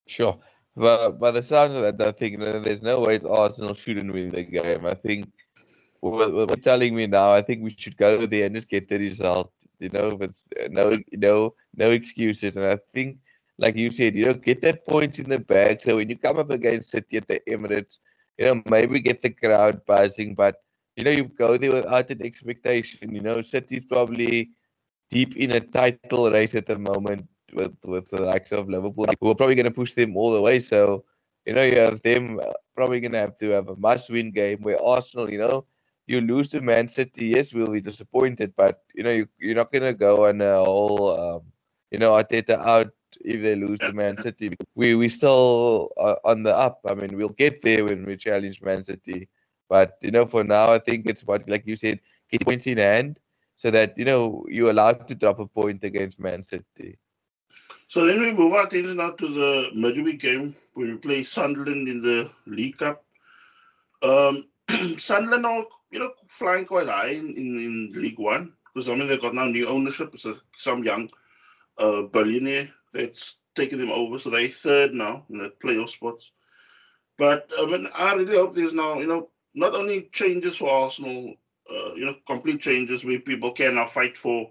Sure. 0.05 0.38
But 0.75 1.19
by 1.19 1.31
the 1.31 1.41
sound 1.41 1.73
of 1.73 1.97
that, 1.97 2.07
I 2.07 2.12
think 2.12 2.39
there's 2.39 2.83
no 2.83 2.99
way 2.99 3.19
Arsenal 3.27 3.73
shouldn't 3.73 4.13
win 4.13 4.29
the 4.29 4.43
game. 4.43 4.85
I 4.85 4.93
think 4.93 5.27
what, 6.01 6.33
what 6.33 6.49
you're 6.49 6.57
telling 6.57 6.95
me 6.95 7.07
now, 7.07 7.33
I 7.33 7.41
think 7.41 7.63
we 7.63 7.75
should 7.77 7.97
go 7.97 8.25
there 8.25 8.45
and 8.45 8.55
just 8.55 8.69
get 8.69 8.89
the 8.89 8.97
result. 8.97 9.51
You 9.79 9.89
know, 9.89 10.12
but 10.12 10.31
uh, 10.59 10.67
no, 10.71 10.97
no, 11.13 11.53
no 11.75 11.91
excuses. 11.91 12.57
And 12.57 12.65
I 12.65 12.77
think, 12.93 13.17
like 13.57 13.75
you 13.75 13.89
said, 13.91 14.13
you 14.13 14.25
know, 14.25 14.33
get 14.33 14.62
that 14.62 14.85
point 14.85 15.19
in 15.19 15.29
the 15.29 15.39
bag. 15.39 15.81
So 15.81 15.95
when 15.95 16.09
you 16.09 16.17
come 16.17 16.38
up 16.38 16.49
against 16.49 16.91
City 16.91 17.17
at 17.17 17.27
the 17.27 17.41
Emirates, 17.47 17.97
you 18.38 18.45
know, 18.45 18.62
maybe 18.69 18.99
get 18.99 19.21
the 19.21 19.29
crowd 19.29 19.85
buzzing. 19.85 20.35
But 20.35 20.62
you 20.97 21.05
know, 21.05 21.12
you 21.12 21.25
go 21.25 21.57
there 21.57 21.71
without 21.71 22.09
an 22.09 22.25
expectation. 22.25 23.15
You 23.15 23.21
know, 23.21 23.41
City's 23.41 23.85
probably 23.85 24.49
deep 25.09 25.38
in 25.38 25.51
a 25.55 25.62
title 25.62 26.29
race 26.29 26.55
at 26.55 26.65
the 26.65 26.77
moment 26.77 27.27
with 27.53 27.73
with 27.85 28.09
the 28.09 28.21
likes 28.21 28.51
of 28.51 28.67
Liverpool, 28.67 29.05
who 29.21 29.29
are 29.29 29.35
probably 29.35 29.55
going 29.55 29.65
to 29.65 29.71
push 29.71 29.93
them 29.93 30.17
all 30.17 30.33
the 30.33 30.41
way. 30.41 30.59
So, 30.59 31.05
you 31.45 31.53
know, 31.53 31.63
you 31.63 31.79
have 31.79 32.01
them 32.01 32.39
uh, 32.39 32.51
probably 32.75 32.99
going 32.99 33.13
to 33.13 33.19
have 33.19 33.38
to 33.39 33.49
have 33.51 33.69
a 33.69 33.77
must-win 33.77 34.31
game. 34.31 34.59
Where 34.62 34.81
Arsenal, 34.83 35.31
you 35.31 35.39
know, 35.39 35.65
you 36.10 36.22
lose 36.22 36.50
to 36.50 36.60
Man 36.60 36.89
City, 36.89 37.28
yes, 37.28 37.54
we'll 37.54 37.67
be 37.67 37.82
disappointed, 37.82 38.54
but 38.58 38.82
you 38.95 39.04
know, 39.04 39.12
you 39.12 39.28
you're 39.39 39.54
not 39.54 39.72
to 39.72 39.93
go 39.93 40.28
on 40.28 40.41
a 40.41 40.56
whole, 40.56 41.06
um, 41.19 41.41
you 41.91 42.00
know, 42.00 42.13
Arteta 42.13 42.58
out 42.58 42.91
if 43.22 43.43
they 43.43 43.54
lose 43.54 43.80
to 43.82 43.93
Man 43.93 44.15
City. 44.17 44.58
We 44.74 44.95
we 44.95 45.08
still 45.08 45.89
are 45.98 46.17
on 46.26 46.41
the 46.41 46.56
up. 46.56 46.80
I 46.89 46.95
mean, 46.95 47.15
we'll 47.15 47.38
get 47.43 47.62
there 47.62 47.86
when 47.86 48.06
we 48.06 48.17
challenge 48.17 48.60
Man 48.60 48.84
City. 48.84 49.30
But 49.69 50.00
you 50.02 50.10
know, 50.10 50.26
for 50.26 50.43
now, 50.43 50.74
I 50.74 50.80
think 50.80 51.06
it's 51.06 51.24
what, 51.24 51.48
like 51.48 51.67
you 51.67 51.78
said, 51.78 52.00
get 52.32 52.43
points 52.43 52.65
in 52.65 52.80
hand, 52.80 53.19
so 53.56 53.69
that 53.69 53.95
you 53.95 54.06
know 54.06 54.48
you're 54.50 54.72
allowed 54.72 55.08
to 55.10 55.13
drop 55.13 55.38
a 55.38 55.45
point 55.45 55.84
against 55.84 56.19
Man 56.19 56.43
City. 56.43 56.98
So 57.86 58.08
then 58.08 58.19
we 58.19 58.34
move 58.34 58.54
our 58.54 58.65
attention 58.65 58.98
now 58.98 59.12
to 59.12 59.28
the 59.28 59.69
midweek 59.76 60.22
game 60.22 60.56
when 60.74 60.89
we 60.89 60.98
play 60.98 61.22
Sunderland 61.22 61.88
in 61.88 62.02
the 62.02 62.32
League 62.48 62.78
Cup. 62.78 63.06
Um, 64.02 64.45
Sunderland 64.98 65.45
are, 65.45 65.65
you 65.91 65.99
know, 65.99 66.12
flying 66.28 66.65
quite 66.65 66.88
high 66.88 67.10
in, 67.10 67.34
in, 67.36 67.91
in 67.93 68.02
League 68.02 68.19
One 68.19 68.54
because 68.65 68.89
I 68.89 68.95
mean 68.95 69.08
they've 69.08 69.21
got 69.21 69.34
now 69.34 69.45
new 69.45 69.67
ownership. 69.67 70.13
It's 70.13 70.25
some 70.56 70.84
young 70.84 71.10
uh, 71.78 72.04
billionaire 72.04 72.69
that's 72.93 73.38
taken 73.56 73.80
them 73.80 73.91
over, 73.91 74.19
so 74.19 74.30
they're 74.30 74.47
third 74.47 74.93
now 74.93 75.25
in 75.30 75.38
the 75.38 75.54
playoff 75.63 75.89
spots. 75.89 76.32
But 77.17 77.52
I 77.60 77.65
mean, 77.65 77.88
I 77.95 78.13
really 78.13 78.38
hope 78.38 78.56
there's 78.56 78.73
now, 78.73 78.99
you 78.99 79.08
know, 79.08 79.30
not 79.54 79.75
only 79.75 80.10
changes 80.13 80.58
for 80.58 80.69
Arsenal, 80.69 81.36
uh, 81.69 81.93
you 81.93 82.06
know, 82.06 82.15
complete 82.25 82.62
changes 82.62 83.04
where 83.04 83.19
people 83.19 83.52
can 83.52 83.75
now 83.75 83.86
fight 83.86 84.17
for 84.17 84.49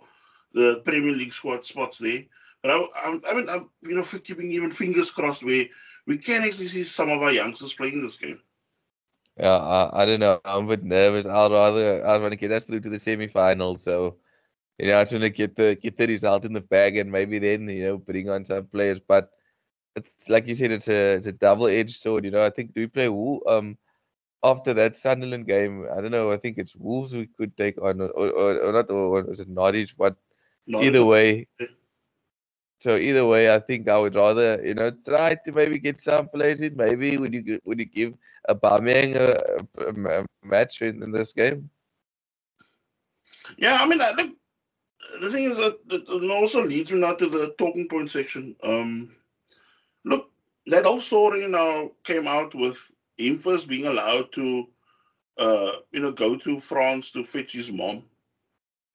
the 0.53 0.83
Premier 0.85 1.12
League 1.12 1.33
squad 1.33 1.64
spots 1.64 1.98
there 1.98 2.24
but 2.62 2.70
I, 2.70 2.77
I, 2.77 3.18
I 3.31 3.35
mean, 3.35 3.48
I'm 3.48 3.70
you 3.83 3.96
know 3.96 4.05
keeping 4.22 4.51
even 4.51 4.70
fingers 4.70 5.11
crossed 5.11 5.44
where 5.44 5.66
we 6.07 6.18
can 6.18 6.42
actually 6.42 6.66
see 6.66 6.83
some 6.83 7.11
of 7.11 7.22
our 7.22 7.33
youngsters 7.33 7.74
playing 7.74 8.03
this 8.03 8.16
game. 8.16 8.40
Yeah, 9.38 9.57
I, 9.57 10.03
I 10.03 10.07
don't 10.07 10.20
know. 10.20 10.40
I'm 10.44 10.64
a 10.64 10.77
bit 10.77 10.85
nervous. 10.85 11.27
I'd 11.27 11.53
rather 11.53 12.07
I 12.07 12.18
want 12.18 12.33
to 12.33 12.37
get 12.37 12.53
us 12.53 12.64
through 12.64 12.81
to 12.81 12.90
the 12.90 12.98
semi-final. 12.98 13.79
So, 13.79 14.16
you 14.79 14.88
know, 14.88 14.98
I 14.98 15.03
just 15.03 15.12
want 15.12 15.24
to 15.24 15.31
get 15.31 15.57
the 15.57 15.77
get 15.81 15.96
the 15.96 16.07
result 16.07 16.44
in 16.44 16.53
the 16.53 16.61
bag 16.61 16.96
and 16.96 17.11
maybe 17.12 17.38
then 17.38 17.68
you 17.68 17.85
know 17.85 17.98
bring 17.98 18.29
on 18.31 18.44
some 18.46 18.66
players. 18.66 19.01
But 19.01 19.31
it's 19.96 20.29
like 20.29 20.46
you 20.48 20.55
said, 20.57 20.72
it's 20.72 20.88
a 20.88 21.14
it's 21.14 21.27
a 21.27 21.33
double-edged 21.33 21.96
sword. 22.01 22.24
You 22.24 22.33
know, 22.33 22.44
I 22.44 22.51
think 22.51 22.74
do 22.74 22.81
we 22.81 22.87
play 22.88 23.09
Wool 23.09 23.42
um 23.48 23.77
after 24.42 24.74
that 24.74 24.96
Sunderland 24.98 25.46
game? 25.46 25.87
I 25.92 26.01
don't 26.01 26.12
know. 26.12 26.33
I 26.33 26.38
think 26.38 26.59
it's 26.59 26.74
Wolves 26.77 27.14
we 27.14 27.27
could 27.27 27.57
take 27.57 27.81
on, 27.83 28.01
or 28.01 28.11
or, 28.11 28.61
or 28.61 28.72
not, 28.72 28.90
or 28.90 29.22
was 29.24 29.40
it 29.40 29.48
Norwich? 29.48 29.96
But 29.96 30.16
Norwich 30.66 30.88
either 30.88 31.05
way. 31.05 31.46
So 32.81 32.97
either 32.97 33.27
way, 33.27 33.53
I 33.53 33.59
think 33.59 33.88
I 33.88 33.99
would 33.99 34.14
rather, 34.14 34.62
you 34.64 34.75
know, 34.75 34.93
try 35.07 35.35
to 35.35 35.53
maybe 35.53 35.79
get 35.79 36.01
some 36.01 36.29
players 36.29 36.61
in. 36.61 36.77
Maybe 36.77 37.17
would 37.17 37.35
you 37.35 37.61
would 37.64 37.79
you 37.81 37.87
give 37.87 38.14
a, 38.49 38.55
a, 38.55 40.21
a 40.21 40.27
match 40.45 40.81
in, 40.83 41.03
in, 41.03 41.11
this 41.11 41.33
game? 41.33 41.69
Yeah, 43.59 43.79
I 43.81 43.87
mean, 43.87 44.01
I 44.01 44.12
think 44.12 44.37
the 45.21 45.31
thing 45.31 45.45
is 45.45 45.57
that 45.57 45.79
it 45.91 46.31
also 46.31 46.64
leads 46.64 46.93
me 46.93 47.01
now 47.01 47.14
to 47.14 47.29
the 47.29 47.55
talking 47.59 47.88
point 47.88 48.11
section. 48.11 48.55
Um, 48.62 49.17
look, 50.05 50.31
that 50.67 50.85
whole 50.85 51.01
story 51.01 51.43
you 51.43 51.49
now 51.49 51.91
came 52.05 52.29
out 52.29 52.55
with 52.55 52.93
him 53.17 53.38
first 53.38 53.69
being 53.69 53.87
allowed 53.87 54.31
to, 54.33 54.69
uh, 55.38 55.73
you 55.91 56.01
know, 56.01 56.12
go 56.12 56.37
to 56.37 56.61
France 56.61 57.11
to 57.12 57.25
fetch 57.25 57.53
his 57.53 57.73
mom, 57.73 58.05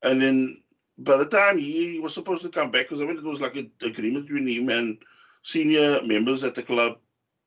and 0.04 0.22
then 0.22 0.62
by 0.97 1.17
the 1.17 1.25
time 1.25 1.58
he 1.58 1.99
was 1.99 2.13
supposed 2.13 2.43
to 2.43 2.49
come 2.49 2.71
back, 2.71 2.86
because 2.86 3.01
I 3.01 3.06
mean 3.06 3.17
it 3.17 3.23
was 3.23 3.41
like 3.41 3.56
an 3.56 3.71
agreement 3.82 4.27
between 4.27 4.47
him 4.47 4.69
and 4.69 4.97
senior 5.41 6.01
members 6.03 6.43
at 6.43 6.56
the 6.56 6.63
club. 6.63 6.97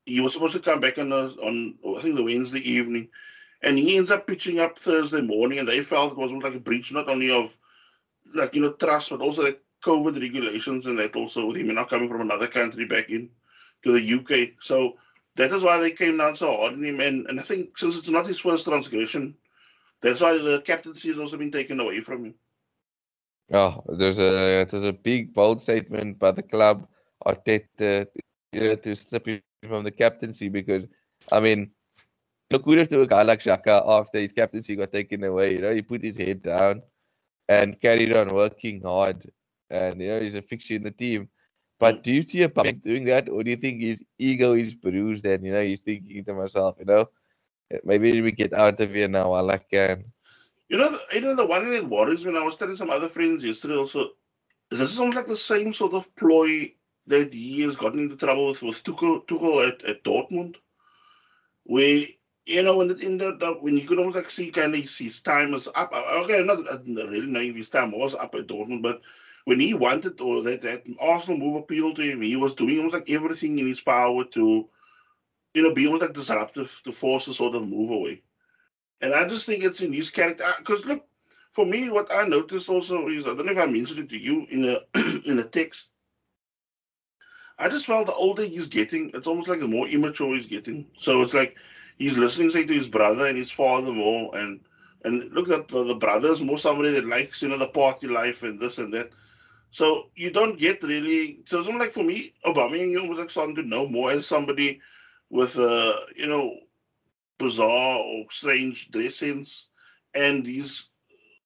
He 0.04 0.20
was 0.20 0.32
supposed 0.32 0.54
to 0.54 0.60
come 0.60 0.80
back 0.80 0.98
on 0.98 1.12
a, 1.12 1.28
on 1.42 1.78
I 1.96 2.00
think 2.00 2.16
the 2.16 2.24
Wednesday 2.24 2.60
evening, 2.60 3.08
and 3.62 3.78
he 3.78 3.96
ends 3.96 4.10
up 4.10 4.26
pitching 4.26 4.58
up 4.58 4.78
Thursday 4.78 5.20
morning, 5.20 5.58
and 5.58 5.68
they 5.68 5.80
felt 5.80 6.12
it 6.12 6.18
was 6.18 6.32
like 6.32 6.54
a 6.54 6.60
breach 6.60 6.92
not 6.92 7.08
only 7.08 7.30
of 7.30 7.56
like 8.34 8.54
you 8.54 8.62
know 8.62 8.72
trust, 8.72 9.10
but 9.10 9.20
also 9.20 9.42
the 9.42 9.58
COVID 9.84 10.20
regulations 10.20 10.86
and 10.86 10.98
that 10.98 11.14
also 11.14 11.46
with 11.46 11.56
him 11.56 11.72
not 11.74 11.88
coming 11.88 12.08
from 12.08 12.22
another 12.22 12.46
country 12.46 12.86
back 12.86 13.10
in 13.10 13.30
to 13.82 13.92
the 13.92 14.14
UK. 14.14 14.60
So 14.60 14.96
that 15.36 15.52
is 15.52 15.62
why 15.62 15.78
they 15.78 15.90
came 15.90 16.16
down 16.16 16.34
so 16.34 16.56
hard 16.56 16.72
on 16.74 16.82
him, 16.82 17.00
and 17.00 17.26
and 17.28 17.38
I 17.38 17.42
think 17.42 17.78
since 17.78 17.96
it's 17.96 18.08
not 18.08 18.26
his 18.26 18.40
first 18.40 18.64
transgression, 18.64 19.36
that's 20.00 20.20
why 20.20 20.32
the 20.32 20.62
captaincy 20.66 21.08
has 21.08 21.20
also 21.20 21.36
been 21.36 21.52
taken 21.52 21.78
away 21.78 22.00
from 22.00 22.24
him. 22.24 22.34
Oh, 23.52 23.82
there's 23.88 24.18
a 24.18 24.64
there's 24.64 24.88
a 24.88 24.92
big 24.92 25.32
bold 25.32 25.62
statement 25.62 26.18
by 26.18 26.32
the 26.32 26.42
club 26.42 26.86
Arteta 27.24 28.06
to 28.52 28.96
strip 28.96 29.26
him 29.26 29.40
from 29.68 29.84
the 29.84 29.90
captaincy 29.90 30.48
because 30.48 30.84
I 31.30 31.40
mean 31.40 31.70
look 32.50 32.64
kudos 32.64 32.88
to 32.88 33.02
a 33.02 33.06
guy 33.06 33.22
like 33.22 33.42
Xhaka 33.42 33.82
after 33.86 34.20
his 34.20 34.32
captaincy 34.32 34.74
got 34.76 34.92
taken 34.92 35.22
away. 35.24 35.54
You 35.54 35.60
know, 35.60 35.74
he 35.74 35.82
put 35.82 36.02
his 36.02 36.16
head 36.16 36.42
down 36.42 36.82
and 37.48 37.80
carried 37.80 38.16
on 38.16 38.34
working 38.34 38.82
hard 38.82 39.30
and 39.70 40.00
you 40.00 40.08
know 40.08 40.20
he's 40.20 40.34
a 40.34 40.42
fixture 40.42 40.74
in 40.74 40.82
the 40.82 40.90
team. 40.90 41.28
But 41.78 42.02
do 42.02 42.10
you 42.10 42.22
see 42.22 42.42
a 42.42 42.48
public 42.48 42.82
doing 42.82 43.04
that 43.04 43.28
or 43.28 43.44
do 43.44 43.50
you 43.50 43.56
think 43.56 43.80
his 43.80 44.00
ego 44.18 44.54
is 44.54 44.74
bruised 44.74 45.24
and 45.26 45.44
you 45.44 45.52
know 45.52 45.62
he's 45.62 45.80
thinking 45.80 46.24
to 46.24 46.34
myself, 46.34 46.76
you 46.80 46.86
know, 46.86 47.10
maybe 47.84 48.20
we 48.22 48.32
get 48.32 48.52
out 48.52 48.80
of 48.80 48.92
here 48.92 49.08
now 49.08 49.30
while 49.30 49.50
I 49.50 49.58
can. 49.58 50.12
You 50.68 50.78
know, 50.78 50.96
you 51.12 51.20
know 51.20 51.34
the 51.34 51.46
one 51.46 51.62
thing 51.62 51.72
that 51.72 51.88
worries 51.88 52.24
me. 52.24 52.36
I 52.36 52.42
was 52.42 52.56
telling 52.56 52.76
some 52.76 52.90
other 52.90 53.08
friends 53.08 53.44
yesterday 53.44 53.76
also. 53.76 54.10
This 54.70 54.96
sounds 54.96 55.14
like 55.16 55.26
the 55.26 55.36
same 55.36 55.72
sort 55.72 55.94
of 55.94 56.14
ploy 56.16 56.74
that 57.06 57.32
he 57.32 57.62
has 57.62 57.76
gotten 57.76 58.00
into 58.00 58.16
trouble 58.16 58.48
with 58.48 58.62
with 58.62 58.82
Tuchel, 58.84 59.26
Tuchel 59.26 59.68
at, 59.68 59.82
at 59.84 60.04
Dortmund, 60.04 60.56
where 61.64 62.04
you 62.44 62.62
know 62.62 62.76
when 62.76 62.90
it 62.90 63.02
ended 63.04 63.42
up 63.42 63.62
when 63.62 63.76
you 63.76 63.86
could 63.86 63.98
almost 63.98 64.16
like 64.16 64.30
see 64.30 64.50
kind 64.50 64.74
of 64.74 64.80
his, 64.80 65.20
time 65.20 65.52
was 65.52 65.68
up. 65.74 65.92
Okay, 65.92 66.38
I'm 66.40 66.46
not 66.46 66.68
I 66.72 66.76
didn't 66.78 67.10
really 67.10 67.26
know 67.26 67.40
if 67.40 67.56
his 67.56 67.70
time 67.70 67.92
was 67.92 68.14
up 68.14 68.34
at 68.34 68.46
Dortmund, 68.48 68.82
but 68.82 69.00
when 69.44 69.60
he 69.60 69.74
wanted 69.74 70.20
or 70.20 70.42
that 70.42 70.60
that 70.62 70.86
Arsenal 71.00 71.38
move 71.38 71.56
appealed 71.56 71.96
to 71.96 72.02
him, 72.02 72.22
he 72.22 72.36
was 72.36 72.54
doing 72.54 72.78
almost 72.78 72.94
like 72.94 73.10
everything 73.10 73.58
in 73.58 73.66
his 73.66 73.80
power 73.80 74.24
to, 74.24 74.68
you 75.54 75.62
know, 75.62 75.74
be 75.74 75.86
almost 75.86 76.02
like 76.02 76.14
disruptive 76.14 76.80
to 76.84 76.92
force 76.92 77.28
a 77.28 77.34
sort 77.34 77.54
of 77.56 77.68
move 77.68 77.90
away. 77.90 78.22
And 79.00 79.14
I 79.14 79.26
just 79.26 79.46
think 79.46 79.64
it's 79.64 79.80
in 79.80 79.92
his 79.92 80.10
character. 80.10 80.44
Because 80.58 80.84
look, 80.86 81.04
for 81.50 81.64
me, 81.66 81.90
what 81.90 82.08
I 82.12 82.26
noticed 82.26 82.68
also 82.68 83.08
is 83.08 83.24
I 83.26 83.34
don't 83.34 83.46
know 83.46 83.52
if 83.52 83.58
I 83.58 83.66
mentioned 83.66 84.00
it 84.00 84.08
to 84.10 84.18
you 84.18 84.46
in 84.50 84.64
a 84.64 84.78
in 85.30 85.38
a 85.38 85.44
text. 85.44 85.88
I 87.58 87.68
just 87.68 87.86
felt 87.86 88.06
the 88.06 88.12
older 88.12 88.42
he's 88.44 88.66
getting, 88.66 89.10
it's 89.14 89.26
almost 89.26 89.48
like 89.48 89.60
the 89.60 89.68
more 89.68 89.88
immature 89.88 90.34
he's 90.34 90.46
getting. 90.46 90.86
So 90.96 91.22
it's 91.22 91.34
like 91.34 91.56
he's 91.96 92.18
listening 92.18 92.50
say 92.50 92.64
to 92.64 92.72
his 92.72 92.88
brother 92.88 93.26
and 93.26 93.36
his 93.36 93.50
father 93.50 93.92
more, 93.92 94.36
and 94.36 94.60
and 95.04 95.32
look 95.32 95.48
at 95.50 95.68
the, 95.68 95.84
the 95.84 95.94
brother 95.94 96.28
is 96.30 96.40
more 96.40 96.58
somebody 96.58 96.92
that 96.92 97.06
likes 97.06 97.42
you 97.42 97.48
know 97.48 97.58
the 97.58 97.68
party 97.68 98.08
life 98.08 98.42
and 98.42 98.58
this 98.60 98.78
and 98.78 98.92
that. 98.94 99.10
So 99.70 100.10
you 100.14 100.30
don't 100.32 100.58
get 100.58 100.82
really. 100.82 101.40
So 101.46 101.60
it's 101.60 101.68
like 101.68 101.92
for 101.92 102.04
me, 102.04 102.32
Aubameyang 102.44 102.98
almost 103.00 103.20
like 103.20 103.30
starting 103.30 103.56
to 103.56 103.62
know 103.62 103.86
more 103.86 104.10
as 104.12 104.26
somebody 104.26 104.80
with 105.30 105.58
uh 105.58 105.94
you 106.16 106.26
know 106.26 106.54
bizarre 107.38 107.98
or 107.98 108.24
strange 108.30 108.90
dressings 108.90 109.68
and 110.14 110.44
these, 110.44 110.88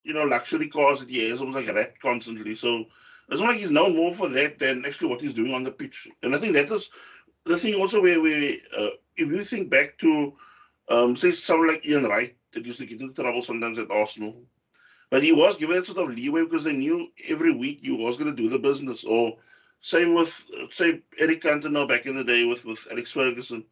you 0.05 0.15
know, 0.15 0.25
luxury 0.25 0.69
cars 0.69 1.01
that 1.01 1.11
he 1.11 1.29
has 1.29 1.41
almost 1.41 1.67
like 1.67 1.75
rat 1.75 1.99
constantly. 2.01 2.55
So 2.55 2.85
it's 3.29 3.41
not 3.41 3.51
like 3.51 3.59
he's 3.59 3.71
known 3.71 3.97
more 3.97 4.13
for 4.13 4.29
that 4.29 4.59
than 4.59 4.85
actually 4.85 5.09
what 5.09 5.21
he's 5.21 5.35
doing 5.35 5.55
on 5.55 5.63
the 5.63 5.71
pitch. 5.71 6.09
And 6.23 6.35
I 6.35 6.39
think 6.39 6.55
that 6.55 6.71
is 6.71 6.91
the 7.45 7.57
thing 7.57 7.75
also 7.75 8.01
where 8.03 8.21
we, 8.21 8.61
uh, 8.77 8.91
if 9.17 9.29
you 9.29 9.43
think 9.45 9.71
back 9.71 9.99
to, 9.99 10.35
um, 10.89 11.17
say 11.17 11.31
someone 11.31 11.69
like 11.69 11.87
Ian 11.87 12.05
Wright 12.05 12.37
that 12.53 12.67
used 12.67 12.79
to 12.81 12.87
get 12.87 13.01
into 13.01 13.23
trouble 13.23 13.43
sometimes 13.43 13.79
at 13.79 13.91
Arsenal, 13.91 14.43
but 15.11 15.23
he 15.23 15.33
was 15.33 15.57
given 15.57 15.77
that 15.77 15.87
sort 15.87 15.99
of 15.99 16.15
leeway 16.15 16.45
because 16.45 16.65
they 16.65 16.73
knew 16.73 17.09
every 17.29 17.53
week 17.53 17.81
he 17.83 17.91
was 17.91 18.17
going 18.17 18.35
to 18.35 18.43
do 18.43 18.49
the 18.49 18.59
business. 18.59 19.05
Or 19.05 19.37
same 19.81 20.15
with 20.15 20.51
say 20.71 21.03
Eric 21.19 21.43
Cantona 21.43 21.89
back 21.89 22.07
in 22.07 22.15
the 22.15 22.25
day 22.25 22.45
with 22.45 22.65
with 22.65 22.87
Alex 22.91 23.11
Ferguson. 23.13 23.65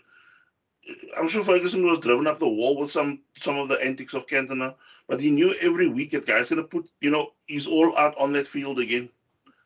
I'm 1.19 1.29
sure 1.29 1.43
Ferguson 1.43 1.87
was 1.87 1.99
driven 1.99 2.27
up 2.27 2.39
the 2.39 2.49
wall 2.49 2.79
with 2.79 2.91
some 2.91 3.23
some 3.37 3.59
of 3.59 3.69
the 3.69 3.83
antics 3.85 4.15
of 4.15 4.27
Cantona, 4.27 4.75
but 5.09 5.21
he 5.21 5.31
knew 5.31 5.55
every 5.61 5.89
week 5.89 6.11
that 6.13 6.27
guy's 6.27 6.49
going 6.49 6.63
to 6.63 6.69
put 6.69 6.89
you 7.01 7.11
know 7.11 7.33
he's 7.47 7.67
all 7.67 7.97
out 7.99 8.17
on 8.19 8.33
that 8.33 8.47
field 8.47 8.79
again. 8.79 9.09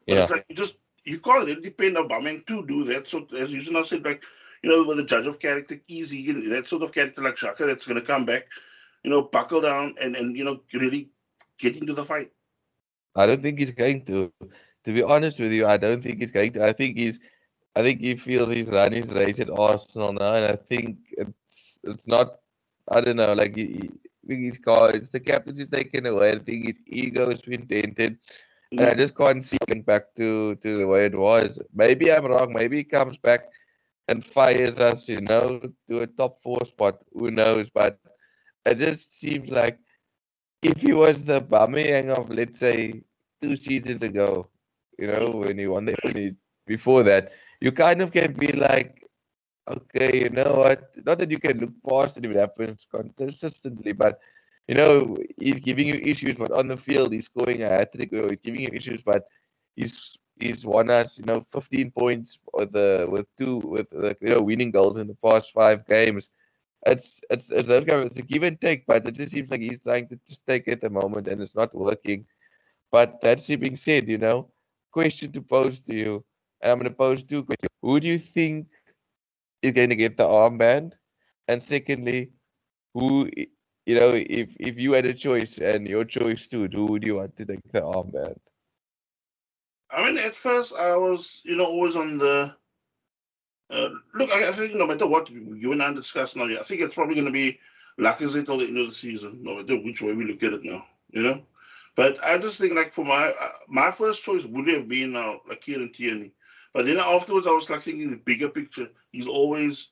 But 0.06 0.14
Yeah. 0.14 0.22
it's 0.22 0.30
like 0.30 0.46
you 0.48 0.56
just 0.56 0.76
you 1.04 1.18
can't 1.18 1.46
really 1.46 1.60
depend 1.60 1.96
on 1.96 2.08
Aubameyang 2.08 2.46
to 2.46 2.66
do 2.66 2.84
that. 2.84 3.08
So 3.08 3.26
as 3.38 3.52
you 3.52 3.70
now 3.72 3.82
said, 3.82 4.04
like 4.04 4.24
you 4.62 4.70
know, 4.70 4.84
with 4.84 4.96
the 4.96 5.04
judge 5.04 5.26
of 5.26 5.38
character, 5.38 5.80
easy 5.88 6.30
that 6.32 6.68
sort 6.68 6.82
of 6.82 6.92
character 6.92 7.22
like 7.22 7.34
Xhaka 7.34 7.66
that's 7.66 7.86
going 7.86 7.98
to 7.98 8.06
come 8.06 8.24
back, 8.24 8.48
you 9.04 9.10
know, 9.10 9.22
buckle 9.22 9.60
down 9.60 9.94
and 10.00 10.16
and 10.16 10.36
you 10.36 10.44
know 10.44 10.60
really 10.72 11.10
get 11.58 11.76
into 11.76 11.92
the 11.92 12.04
fight. 12.04 12.30
I 13.14 13.26
don't 13.26 13.42
think 13.42 13.58
he's 13.58 13.70
going 13.72 14.04
to. 14.06 14.32
To 14.84 14.92
be 14.92 15.02
honest 15.02 15.38
with 15.38 15.52
you, 15.52 15.66
I 15.66 15.76
don't 15.76 16.02
think 16.02 16.18
he's 16.18 16.32
going 16.32 16.54
to. 16.54 16.64
I 16.64 16.72
think 16.72 16.96
he's, 16.96 17.20
I 17.74 17.82
think 17.82 18.00
he 18.00 18.16
feels 18.16 18.48
he's 18.48 18.68
run 18.68 18.92
his 18.92 19.08
race 19.08 19.40
at 19.40 19.50
Arsenal 19.50 20.12
now, 20.12 20.34
and 20.34 20.46
I 20.46 20.56
think 20.56 20.98
it's 21.12 21.80
it's 21.84 22.06
not. 22.06 22.38
I 22.90 23.00
don't 23.00 23.16
know. 23.16 23.32
Like 23.32 23.54
he, 23.56 23.66
he- 23.66 23.90
I 24.24 24.26
think 24.28 24.40
he's 24.40 24.60
it's 24.94 25.08
the 25.10 25.20
captaincy's 25.20 25.68
taken 25.68 26.06
away. 26.06 26.32
I 26.32 26.38
think 26.38 26.66
his 26.66 26.76
ego 26.86 27.30
has 27.30 27.42
been 27.42 27.66
dented, 27.66 28.18
and 28.76 28.88
I 28.88 28.94
just 28.94 29.16
can't 29.16 29.44
see 29.44 29.58
him 29.68 29.82
back 29.82 30.14
to 30.16 30.54
to 30.56 30.78
the 30.78 30.86
way 30.86 31.06
it 31.06 31.14
was. 31.16 31.58
Maybe 31.74 32.12
I'm 32.12 32.24
wrong. 32.26 32.52
Maybe 32.52 32.78
he 32.78 32.84
comes 32.84 33.16
back 33.18 33.50
and 34.08 34.24
fires 34.24 34.76
us, 34.78 35.08
you 35.08 35.20
know, 35.20 35.60
to 35.88 36.00
a 36.00 36.06
top 36.06 36.42
four 36.42 36.64
spot. 36.64 36.98
Who 37.12 37.30
knows? 37.30 37.70
But 37.70 37.98
it 38.64 38.76
just 38.78 39.18
seems 39.18 39.50
like 39.50 39.78
if 40.62 40.78
he 40.78 40.92
was 40.92 41.22
the 41.22 41.40
Aubameyang 41.40 42.10
of 42.10 42.30
let's 42.30 42.58
say 42.58 43.02
two 43.40 43.56
seasons 43.56 44.02
ago, 44.02 44.48
you 44.98 45.06
know, 45.08 45.30
when 45.32 45.58
he 45.58 45.66
won 45.66 45.86
the 45.86 45.94
when 46.02 46.16
he, 46.16 46.32
before 46.66 47.02
that, 47.04 47.32
you 47.62 47.70
kind 47.70 48.02
of 48.02 48.10
can 48.12 48.32
be 48.32 48.50
like, 48.52 49.06
okay, 49.68 50.22
you 50.22 50.30
know 50.30 50.54
what? 50.64 50.90
Not 51.06 51.18
that 51.20 51.30
you 51.30 51.38
can 51.38 51.60
look 51.60 51.70
past 51.88 52.16
it 52.16 52.24
if 52.24 52.32
it 52.32 52.36
happens 52.36 52.86
consistently, 53.16 53.92
but 53.92 54.18
you 54.66 54.74
know, 54.74 55.16
he's 55.38 55.60
giving 55.60 55.86
you 55.86 56.00
issues, 56.04 56.36
but 56.36 56.50
on 56.50 56.66
the 56.66 56.76
field 56.76 57.12
he's 57.12 57.26
scoring 57.26 57.62
a 57.62 57.68
hat 57.68 57.92
trick, 57.94 58.12
or 58.12 58.28
he's 58.30 58.40
giving 58.40 58.62
you 58.62 58.70
issues, 58.72 59.00
but 59.02 59.26
he's 59.76 60.16
he's 60.40 60.64
won 60.64 60.90
us, 60.90 61.18
you 61.18 61.24
know, 61.24 61.46
15 61.52 61.92
points 61.92 62.38
with 62.52 62.72
the 62.72 63.06
with 63.08 63.26
two 63.38 63.58
with 63.58 63.88
the 63.90 64.16
you 64.20 64.30
know 64.30 64.42
winning 64.42 64.72
goals 64.72 64.98
in 64.98 65.06
the 65.06 65.18
past 65.24 65.52
five 65.52 65.86
games. 65.86 66.28
It's 66.86 67.20
it's 67.30 67.50
it's 67.52 67.68
kind 67.68 67.90
of, 67.90 68.06
it's 68.06 68.18
a 68.18 68.22
give 68.22 68.42
and 68.42 68.60
take, 68.60 68.86
but 68.86 69.06
it 69.06 69.14
just 69.14 69.32
seems 69.32 69.50
like 69.50 69.60
he's 69.60 69.80
trying 69.80 70.08
to 70.08 70.18
just 70.28 70.44
take 70.46 70.66
it 70.66 70.72
at 70.72 70.80
the 70.80 70.90
moment 70.90 71.28
and 71.28 71.40
it's 71.40 71.54
not 71.54 71.72
working. 71.74 72.26
But 72.90 73.20
that's 73.22 73.46
being 73.46 73.76
said, 73.76 74.08
you 74.08 74.18
know, 74.18 74.50
question 74.92 75.30
to 75.32 75.42
pose 75.42 75.80
to 75.82 75.94
you. 75.94 76.24
And 76.62 76.72
I'm 76.72 76.78
gonna 76.78 76.90
pose 76.90 77.22
two 77.24 77.44
questions. 77.44 77.70
Who 77.82 78.00
do 78.00 78.06
you 78.06 78.18
think 78.18 78.68
is 79.62 79.72
going 79.72 79.90
to 79.90 79.96
get 79.96 80.16
the 80.16 80.24
armband? 80.24 80.92
And 81.48 81.60
secondly, 81.60 82.30
who 82.94 83.28
you 83.86 83.98
know, 83.98 84.12
if 84.14 84.48
if 84.60 84.78
you 84.78 84.92
had 84.92 85.06
a 85.06 85.14
choice 85.14 85.58
and 85.58 85.88
your 85.88 86.04
choice 86.04 86.46
too, 86.46 86.68
who 86.72 86.86
would 86.86 87.02
you 87.02 87.16
want 87.16 87.36
to 87.36 87.44
take 87.44 87.60
the 87.72 87.80
armband? 87.80 88.36
I 89.90 90.06
mean, 90.06 90.18
at 90.18 90.36
first 90.36 90.74
I 90.74 90.96
was, 90.96 91.40
you 91.44 91.56
know, 91.56 91.66
always 91.66 91.96
on 91.96 92.18
the. 92.18 92.54
Uh, 93.70 93.88
look, 94.14 94.30
I, 94.32 94.48
I 94.48 94.52
think 94.52 94.74
no 94.74 94.86
matter 94.86 95.06
what 95.06 95.30
you 95.30 95.72
and 95.72 95.82
I 95.82 95.92
discuss 95.92 96.36
now, 96.36 96.44
I 96.44 96.62
think 96.62 96.80
it's 96.80 96.94
probably 96.94 97.14
going 97.14 97.26
to 97.26 97.32
be 97.32 97.58
Lacazette 97.98 98.46
till 98.46 98.58
the 98.58 98.66
end 98.66 98.78
of 98.78 98.86
the 98.86 98.94
season, 98.94 99.42
no 99.42 99.56
matter 99.56 99.76
which 99.76 100.02
way 100.02 100.14
we 100.14 100.24
look 100.24 100.42
at 100.42 100.52
it 100.52 100.64
now, 100.64 100.84
you 101.10 101.22
know. 101.22 101.42
But 101.96 102.22
I 102.24 102.38
just 102.38 102.58
think, 102.58 102.74
like, 102.74 102.90
for 102.92 103.04
my 103.04 103.32
uh, 103.40 103.48
my 103.68 103.90
first 103.90 104.22
choice 104.22 104.44
would 104.44 104.68
have 104.68 104.88
been 104.88 105.16
uh, 105.16 105.34
like 105.48 105.60
Kieran 105.60 105.92
Tierney. 105.92 106.32
But 106.72 106.86
then 106.86 106.98
afterwards, 106.98 107.46
I 107.46 107.52
was 107.52 107.68
like 107.70 107.80
thinking 107.80 108.10
the 108.10 108.16
bigger 108.16 108.48
picture. 108.48 108.88
He's 109.10 109.28
always 109.28 109.90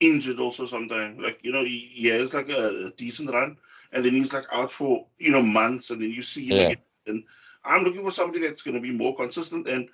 injured, 0.00 0.40
also 0.40 0.66
sometimes. 0.66 1.20
Like 1.20 1.40
you 1.42 1.52
know, 1.52 1.64
he, 1.64 1.78
he 1.78 2.08
has 2.08 2.34
like 2.34 2.50
a, 2.50 2.86
a 2.86 2.90
decent 2.96 3.30
run, 3.30 3.56
and 3.92 4.04
then 4.04 4.12
he's 4.12 4.32
like 4.32 4.46
out 4.52 4.70
for 4.70 5.06
you 5.18 5.32
know 5.32 5.42
months, 5.42 5.90
and 5.90 6.00
then 6.00 6.10
you 6.10 6.22
see 6.22 6.50
him 6.50 6.58
Yeah. 6.58 6.72
again. 6.72 6.78
And 7.06 7.24
I'm 7.64 7.82
looking 7.82 8.02
for 8.04 8.12
somebody 8.12 8.40
that's 8.46 8.62
going 8.62 8.74
to 8.76 8.80
be 8.80 8.92
more 8.96 9.14
consistent. 9.14 9.68
And 9.68 9.88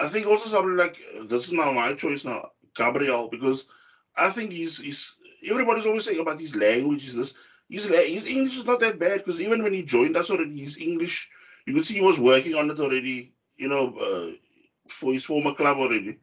I 0.00 0.06
think 0.08 0.26
also 0.26 0.48
somebody 0.48 0.76
like 0.76 0.96
this 1.28 1.46
is 1.48 1.52
now 1.52 1.72
my 1.72 1.94
choice 1.94 2.24
now, 2.24 2.50
Gabriel, 2.76 3.28
because 3.28 3.66
I 4.16 4.30
think 4.30 4.52
he's 4.52 4.78
he's 4.80 5.16
everybody's 5.50 5.86
always 5.86 6.04
saying 6.04 6.20
about 6.20 6.40
his 6.40 6.54
language. 6.56 7.06
Is 7.06 7.16
this 7.16 7.34
his 7.68 7.86
his 7.88 8.26
English 8.28 8.58
is 8.58 8.66
not 8.66 8.80
that 8.80 8.98
bad 8.98 9.18
because 9.18 9.40
even 9.40 9.62
when 9.62 9.72
he 9.72 9.82
joined 9.82 10.16
us 10.16 10.30
already, 10.30 10.58
his 10.58 10.80
English 10.80 11.30
you 11.66 11.74
could 11.74 11.84
see 11.84 11.94
he 11.94 12.00
was 12.02 12.18
working 12.18 12.54
on 12.54 12.70
it 12.70 12.78
already. 12.80 13.32
You 13.56 13.68
know, 13.68 13.94
uh, 13.96 14.32
for 14.90 15.12
his 15.12 15.24
former 15.24 15.54
club 15.54 15.78
already. 15.78 16.18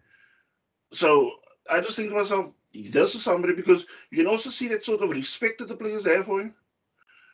So 0.91 1.33
I 1.71 1.79
just 1.79 1.95
think 1.95 2.09
to 2.09 2.15
myself, 2.15 2.51
this 2.73 3.15
is 3.15 3.23
somebody 3.23 3.55
because 3.55 3.85
you 4.11 4.17
can 4.17 4.27
also 4.27 4.49
see 4.49 4.67
that 4.69 4.85
sort 4.85 5.01
of 5.01 5.09
respect 5.09 5.59
that 5.59 5.67
the 5.67 5.77
players 5.77 6.05
have 6.05 6.25
for 6.25 6.41
him 6.41 6.53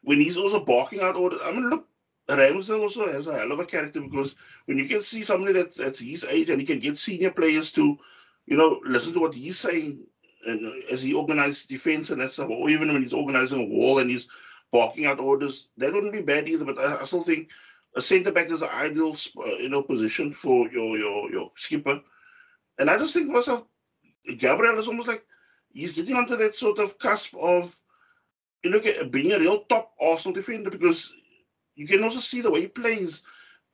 when 0.04 0.18
he's 0.18 0.38
also 0.38 0.64
barking 0.64 1.02
out 1.02 1.16
orders. 1.16 1.40
I 1.44 1.52
mean, 1.52 1.70
look, 1.70 1.88
Ramsdale 2.28 2.82
also 2.82 3.08
has 3.08 3.28
a 3.28 3.38
hell 3.38 3.52
of 3.52 3.60
a 3.60 3.66
character 3.66 4.02
because 4.02 4.36
when 4.66 4.78
you 4.78 4.88
can 4.88 5.00
see 5.00 5.24
somebody 5.24 5.54
that's, 5.54 5.78
that's 5.78 6.00
his 6.00 6.24
age 6.26 6.50
and 6.50 6.60
he 6.60 6.66
can 6.66 6.80
get 6.80 6.98
senior 6.98 7.32
players 7.32 7.72
to, 7.74 7.98
you 8.46 8.58
know, 8.58 8.80
listen 8.84 9.14
to 9.14 9.20
what 9.20 9.34
he's 9.34 9.58
saying 9.58 10.06
and 10.46 10.66
uh, 10.66 10.72
as 10.92 11.02
he 11.02 11.14
organizes 11.14 11.66
defense 11.66 12.10
and 12.10 12.22
that 12.22 12.32
stuff, 12.32 12.50
or 12.50 12.70
even 12.70 12.92
when 12.94 13.02
he's 13.02 13.14
organizing 13.14 13.62
a 13.62 13.66
wall 13.66 14.00
and 14.00 14.10
he's 14.10 14.28
barking 14.72 15.06
out 15.06 15.20
orders, 15.20 15.68
that 15.78 15.94
wouldn't 15.94 16.14
be 16.14 16.22
bad 16.22 16.48
either. 16.48 16.66
But 16.66 16.78
I, 16.78 17.02
I 17.02 17.04
still 17.04 17.24
think 17.24 17.50
a 17.96 18.02
centre 18.02 18.32
back 18.32 18.50
is 18.50 18.60
the 18.60 18.74
ideal, 18.74 19.16
uh, 19.38 19.56
you 19.58 19.70
know, 19.70 19.82
position 19.84 20.32
for 20.32 20.70
your 20.70 20.98
your 20.98 21.32
your 21.32 21.52
skipper. 21.56 22.02
And 22.78 22.90
I 22.90 22.98
just 22.98 23.14
think 23.14 23.28
to 23.28 23.34
myself, 23.34 23.64
Gabriel 24.38 24.80
is 24.80 24.88
almost 24.88 25.08
like 25.08 25.24
he's 25.72 25.94
getting 25.94 26.16
onto 26.16 26.36
that 26.38 26.56
sort 26.56 26.80
of 26.80 26.98
cusp 26.98 27.34
of 27.42 27.76
you 28.64 28.72
look 28.72 28.86
at 28.86 29.12
being 29.12 29.32
a 29.32 29.40
real 29.40 29.64
top 29.66 29.94
Arsenal 30.02 30.34
defender 30.34 30.70
because 30.70 31.14
you 31.76 31.88
can 31.88 32.04
also 32.04 32.20
see 32.20 32.42
the 32.42 32.52
way 32.52 32.62
he 32.62 32.68
plays. 32.68 33.22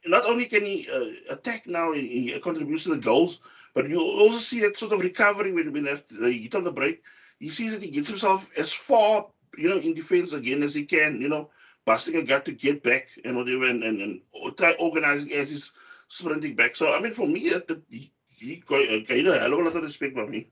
Not 0.06 0.25
only 0.25 0.45
can 0.45 0.63
he 0.63 0.88
uh, 0.93 1.34
attack 1.34 1.65
now, 1.65 1.91
he, 1.91 2.39
contributes 2.43 2.84
to 2.84 2.89
the 2.89 3.01
goals, 3.01 3.39
but 3.73 3.89
you 3.89 3.99
also 3.99 4.38
see 4.38 4.60
that 4.62 4.78
sort 4.78 4.91
of 4.91 5.01
recovery 5.01 5.51
when, 5.51 5.73
when 5.73 5.84
they 5.84 6.34
hit 6.34 6.56
on 6.56 6.63
the 6.63 6.71
break. 6.71 7.04
He 7.39 7.49
sees 7.49 7.71
that 7.71 7.82
he 7.82 7.89
gets 7.89 8.08
himself 8.08 8.49
as 8.58 8.71
far, 8.71 9.28
you 9.58 9.69
know, 9.69 9.78
in 9.78 9.95
defense 9.95 10.34
again 10.34 10.62
as 10.62 10.75
he 10.75 10.86
can, 10.86 11.19
you 11.19 11.30
know, 11.30 11.49
busting 11.86 12.15
a 12.15 12.24
gut 12.24 12.45
to 12.45 12.52
get 12.52 12.84
back 12.84 13.10
and 13.24 13.38
whatever, 13.38 13.65
and, 13.65 13.84
and, 13.84 14.02
and 14.02 14.58
try 14.58 14.74
organizing 14.80 15.32
as 15.34 15.50
he's 15.50 15.71
sprinting 16.08 16.56
back. 16.56 16.76
So, 16.76 16.93
I 16.93 17.00
mean, 17.00 17.12
for 17.13 17.28
me, 17.28 17.50
that, 17.50 17.82
he, 17.89 18.12
he 18.39 18.58
got- 18.65 18.89
uh, 18.89 19.00
gained 19.08 19.28
a 19.28 19.39
hell 19.39 19.54
of 19.54 19.60
a 19.60 19.63
lot 19.63 19.76
of 19.76 19.84
respect 19.84 20.15
by 20.15 20.26
me. 20.26 20.50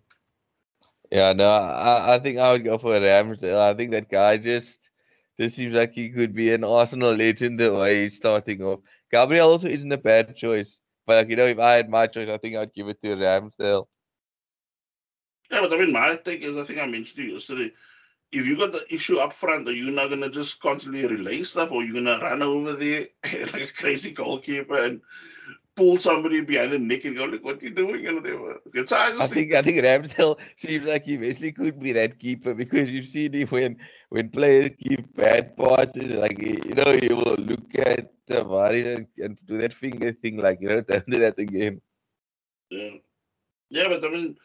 Yeah, 1.11 1.33
no, 1.33 1.49
I, 1.49 2.15
I 2.15 2.19
think 2.19 2.39
I 2.39 2.51
would 2.51 2.63
go 2.63 2.77
for 2.77 2.99
Ramsdale. 2.99 3.59
I 3.59 3.73
think 3.75 3.91
that 3.91 4.09
guy 4.09 4.37
just 4.37 4.79
just 5.39 5.55
seems 5.55 5.75
like 5.75 5.93
he 5.93 6.09
could 6.09 6.33
be 6.33 6.53
an 6.53 6.63
Arsenal 6.63 7.13
legend 7.13 7.59
the 7.59 7.73
way 7.73 8.03
he's 8.03 8.17
starting 8.17 8.61
off. 8.63 8.79
Gabriel 9.11 9.49
also 9.51 9.67
isn't 9.67 9.91
a 9.91 9.97
bad 9.97 10.35
choice. 10.35 10.79
But 11.05 11.17
like 11.17 11.29
you 11.29 11.35
know, 11.35 11.45
if 11.47 11.59
I 11.59 11.73
had 11.73 11.89
my 11.89 12.07
choice, 12.07 12.29
I 12.29 12.37
think 12.37 12.55
I'd 12.55 12.73
give 12.73 12.87
it 12.87 13.01
to 13.01 13.15
Ramsdale. 13.15 13.87
Yeah, 15.51 15.61
but 15.61 15.73
I 15.73 15.77
mean, 15.77 15.93
my 15.93 16.15
take 16.23 16.41
is, 16.41 16.57
I 16.57 16.63
think 16.63 16.79
I 16.79 16.85
mentioned 16.85 17.17
to 17.17 17.23
you 17.23 17.33
yesterday, 17.33 17.71
if 18.33 18.47
you 18.47 18.57
got 18.57 18.71
the 18.71 18.85
issue 18.93 19.17
up 19.17 19.33
front, 19.33 19.67
are 19.67 19.71
you 19.71 19.91
not 19.91 20.09
going 20.09 20.21
to 20.21 20.29
just 20.29 20.59
constantly 20.59 21.05
relay 21.05 21.43
stuff 21.43 21.71
or 21.71 21.83
you're 21.83 21.93
going 21.93 22.19
to 22.19 22.23
run 22.23 22.41
over 22.41 22.73
there 22.73 23.07
like 23.23 23.69
a 23.69 23.73
crazy 23.73 24.11
goalkeeper 24.11 24.77
and 24.77 25.01
pull 25.75 25.97
somebody 25.97 26.41
behind 26.41 26.71
the 26.71 26.79
neck 26.79 27.05
and 27.05 27.15
go, 27.15 27.25
look, 27.25 27.43
what 27.43 27.61
you 27.61 27.73
doing? 27.73 28.05
And 28.07 28.17
whatever. 28.17 28.59
So 28.85 28.95
I 28.95 29.09
just 29.09 29.21
I 29.21 29.27
think, 29.27 29.51
think 29.51 29.53
I 29.53 29.61
think 29.61 29.77
Ramsdale 29.79 30.37
seems 30.55 30.87
like 30.87 31.05
he 31.05 31.17
basically 31.17 31.51
could 31.51 31.79
be 31.79 31.93
that 31.93 32.19
keeper 32.19 32.53
because 32.63 32.89
you've 32.89 33.09
seen 33.09 33.33
him 33.33 33.47
when 33.49 33.77
when 34.09 34.29
players 34.29 34.71
give 34.79 35.13
bad 35.15 35.55
passes, 35.57 36.13
like 36.13 36.39
you 36.39 36.75
know, 36.75 36.97
he 37.01 37.09
will 37.13 37.35
look 37.37 37.75
at 37.79 38.11
the 38.27 38.43
body 38.43 38.93
and, 38.93 39.07
and 39.17 39.37
do 39.47 39.59
that 39.59 39.73
finger 39.73 40.13
thing, 40.13 40.37
like 40.37 40.59
you 40.61 40.69
know, 40.69 40.81
don't 40.81 41.09
do 41.09 41.19
that 41.19 41.37
again. 41.39 41.81
yeah. 42.69 42.91
yeah, 43.69 43.87
but 43.87 44.05
I 44.05 44.09
mean, 44.09 44.37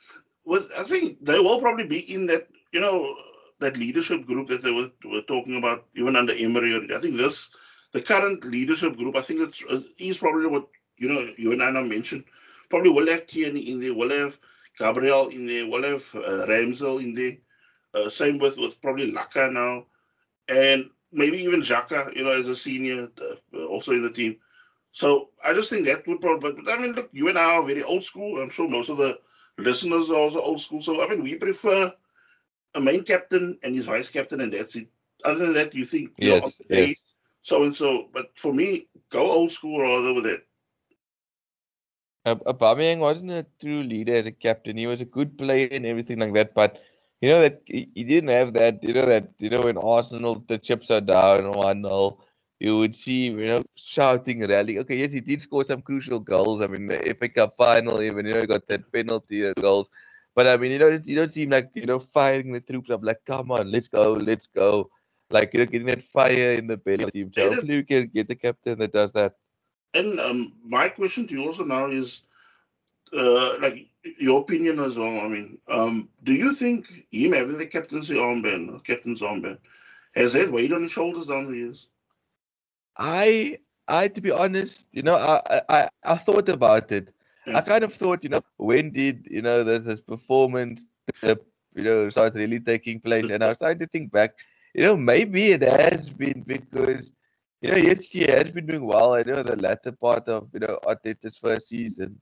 with 0.44 0.70
I 0.78 0.82
think 0.82 1.24
they 1.24 1.38
will 1.38 1.60
probably 1.60 1.86
be 1.86 2.00
in 2.12 2.26
that, 2.26 2.48
you 2.72 2.80
know, 2.80 3.14
that 3.60 3.76
leadership 3.76 4.26
group 4.26 4.46
that 4.48 4.62
they 4.62 4.70
were, 4.70 4.90
were 5.04 5.22
talking 5.22 5.56
about 5.56 5.86
even 5.94 6.16
under 6.16 6.32
Emery. 6.34 6.88
I 6.94 6.98
think 6.98 7.16
this, 7.16 7.50
the 7.92 8.00
current 8.00 8.44
leadership 8.44 8.96
group, 8.96 9.16
I 9.16 9.20
think 9.20 9.40
it's 9.40 9.62
uh, 9.68 9.80
is 9.98 10.18
probably 10.18 10.46
what 10.46 10.68
you 10.96 11.08
know 11.08 11.28
you 11.36 11.52
and 11.52 11.62
I 11.62 11.70
now 11.70 11.82
mentioned. 11.82 12.24
Probably 12.70 12.90
will 12.90 13.08
have 13.08 13.26
Tierney 13.26 13.70
in 13.70 13.80
there, 13.80 13.94
will 13.94 14.10
have 14.10 14.38
Gabriel 14.78 15.28
in 15.28 15.46
there, 15.46 15.66
will 15.66 15.82
have 15.82 16.04
uh, 16.14 16.46
Ramsdale 16.46 17.02
in 17.02 17.14
there. 17.14 17.36
Uh, 17.94 18.08
same 18.08 18.38
with 18.38 18.58
with 18.58 18.80
probably 18.80 19.12
Laka 19.12 19.52
now, 19.52 19.86
and 20.48 20.90
maybe 21.12 21.38
even 21.38 21.60
Xhaka, 21.60 22.14
you 22.16 22.24
know, 22.24 22.32
as 22.32 22.48
a 22.48 22.54
senior, 22.56 23.08
uh, 23.54 23.64
also 23.64 23.92
in 23.92 24.02
the 24.02 24.10
team. 24.12 24.36
So 24.92 25.30
I 25.44 25.52
just 25.52 25.70
think 25.70 25.86
that 25.86 26.06
would 26.06 26.20
probably. 26.20 26.62
But 26.62 26.72
I 26.72 26.80
mean, 26.80 26.92
look, 26.92 27.08
you 27.12 27.28
and 27.28 27.38
I 27.38 27.56
are 27.56 27.66
very 27.66 27.82
old 27.82 28.02
school. 28.02 28.40
I'm 28.40 28.50
sure 28.50 28.68
most 28.68 28.90
of 28.90 28.98
the 28.98 29.18
listeners 29.56 30.10
are 30.10 30.16
also 30.16 30.40
old 30.40 30.60
school. 30.60 30.82
So 30.82 31.02
I 31.02 31.08
mean, 31.08 31.22
we 31.22 31.36
prefer 31.36 31.92
a 32.74 32.80
main 32.80 33.02
captain 33.04 33.58
and 33.62 33.74
his 33.74 33.86
vice 33.86 34.10
captain, 34.10 34.40
and 34.40 34.52
that's 34.52 34.76
it. 34.76 34.88
Other 35.24 35.46
than 35.46 35.54
that, 35.54 35.74
you 35.74 35.84
think 35.84 36.12
you 36.20 36.28
Yes, 36.28 36.40
know, 36.40 36.52
okay, 36.70 36.96
yes. 36.96 36.96
so 37.42 37.62
and 37.62 37.74
so. 37.74 38.08
But 38.12 38.38
for 38.38 38.52
me, 38.52 38.88
go 39.10 39.30
old 39.30 39.50
school 39.50 39.80
rather 39.80 40.12
with 40.14 40.26
it. 40.26 40.46
Aubameyang 42.26 42.98
wasn't 42.98 43.30
a 43.30 43.46
true 43.60 43.82
leader 43.82 44.14
as 44.14 44.26
a 44.26 44.32
captain. 44.32 44.76
He 44.76 44.86
was 44.86 45.00
a 45.00 45.04
good 45.06 45.38
player 45.38 45.68
and 45.70 45.86
everything 45.86 46.18
like 46.18 46.32
that, 46.34 46.54
but 46.54 46.80
you 47.20 47.28
know 47.30 47.40
that 47.42 47.62
he, 47.66 47.88
he 47.94 48.04
didn't 48.04 48.30
have 48.30 48.52
that. 48.54 48.82
You 48.82 48.94
know 48.94 49.06
that 49.06 49.30
you 49.38 49.50
know 49.50 49.60
when 49.62 49.76
Arsenal 49.78 50.42
the 50.48 50.58
chips 50.58 50.90
are 50.90 51.00
down 51.00 51.50
one 51.52 51.82
0 51.82 52.18
you 52.60 52.78
would 52.78 52.94
see 52.96 53.24
you 53.26 53.46
know 53.46 53.62
shouting, 53.76 54.46
rallying. 54.46 54.78
Okay, 54.80 54.96
yes, 54.98 55.12
he 55.12 55.20
did 55.20 55.40
score 55.40 55.64
some 55.64 55.82
crucial 55.82 56.18
goals. 56.20 56.62
I 56.62 56.66
mean, 56.68 56.86
the 56.88 57.08
FA 57.10 57.28
Cup 57.28 57.56
final, 57.56 58.00
even 58.02 58.26
you 58.26 58.34
know, 58.34 58.40
he 58.40 58.46
got 58.46 58.66
that 58.68 58.90
penalty 58.92 59.52
goals. 59.60 59.88
But 60.34 60.46
I 60.46 60.56
mean, 60.56 60.72
you 60.72 60.78
don't 60.78 61.06
you 61.06 61.16
don't 61.16 61.32
seem 61.32 61.50
like 61.50 61.70
you 61.74 61.86
know 61.86 62.00
firing 62.00 62.52
the 62.52 62.60
troops 62.60 62.90
up. 62.90 63.02
Like, 63.04 63.24
come 63.26 63.50
on, 63.52 63.70
let's 63.70 63.88
go, 63.88 64.12
let's 64.12 64.46
go. 64.46 64.90
Like 65.30 65.52
you 65.52 65.60
know, 65.60 65.66
getting 65.66 65.86
that 65.88 66.02
fire 66.02 66.54
in 66.54 66.66
the 66.66 66.76
belly 66.76 67.02
of 67.04 67.12
the 67.12 67.20
team. 67.24 67.32
So 67.32 67.48
hopefully 67.50 67.76
we 67.76 67.84
can 67.84 68.08
get 68.08 68.28
the 68.28 68.36
captain 68.36 68.78
that 68.78 68.92
does 68.92 69.12
that. 69.12 69.34
And 69.94 70.18
um, 70.20 70.54
my 70.64 70.88
question 70.88 71.26
to 71.26 71.34
you 71.34 71.44
also 71.44 71.64
now 71.64 71.88
is, 71.90 72.22
uh, 73.16 73.58
like 73.60 73.88
your 74.18 74.40
opinion 74.40 74.78
as 74.80 74.98
well. 74.98 75.20
I 75.20 75.28
mean, 75.28 75.58
um, 75.68 76.08
do 76.22 76.32
you 76.32 76.52
think 76.52 76.86
him 77.10 77.32
having 77.32 77.58
the 77.58 77.66
captaincy 77.66 78.14
armband, 78.14 78.84
captain's 78.84 79.20
armband, 79.22 79.58
has 80.14 80.32
that 80.34 80.50
weight 80.52 80.72
on 80.72 80.82
his 80.82 80.92
shoulders 80.92 81.26
down 81.26 81.46
the 81.50 81.56
years? 81.56 81.88
I 82.96 83.58
I 83.88 84.08
to 84.08 84.20
be 84.20 84.30
honest, 84.30 84.88
you 84.92 85.02
know, 85.02 85.14
I, 85.16 85.62
I- 85.68 85.88
I 86.04 86.16
thought 86.18 86.48
about 86.48 86.90
it. 86.92 87.14
I 87.54 87.60
kind 87.60 87.84
of 87.84 87.94
thought, 87.94 88.22
you 88.24 88.30
know, 88.30 88.40
when 88.56 88.90
did 88.92 89.26
you 89.30 89.42
know 89.42 89.64
there's 89.64 89.84
this 89.84 90.00
performance 90.00 90.84
dip, 91.22 91.46
you 91.74 91.84
know, 91.84 92.10
start 92.10 92.34
really 92.34 92.60
taking 92.60 93.00
place? 93.00 93.28
And 93.30 93.42
I 93.42 93.48
was 93.48 93.56
starting 93.56 93.80
to 93.80 93.86
think 93.86 94.12
back, 94.12 94.32
you 94.74 94.82
know, 94.84 94.96
maybe 94.96 95.52
it 95.52 95.62
has 95.62 96.08
been 96.10 96.42
because, 96.46 97.10
you 97.60 97.70
know, 97.70 97.78
yes, 97.78 98.02
he 98.04 98.20
has 98.22 98.50
been 98.50 98.66
doing 98.66 98.84
well. 98.86 99.14
I 99.14 99.22
know 99.22 99.42
the 99.42 99.56
latter 99.56 99.92
part 99.92 100.28
of 100.28 100.48
you 100.52 100.60
know 100.60 100.78
Arteta's 100.84 101.36
first 101.36 101.68
season, 101.68 102.20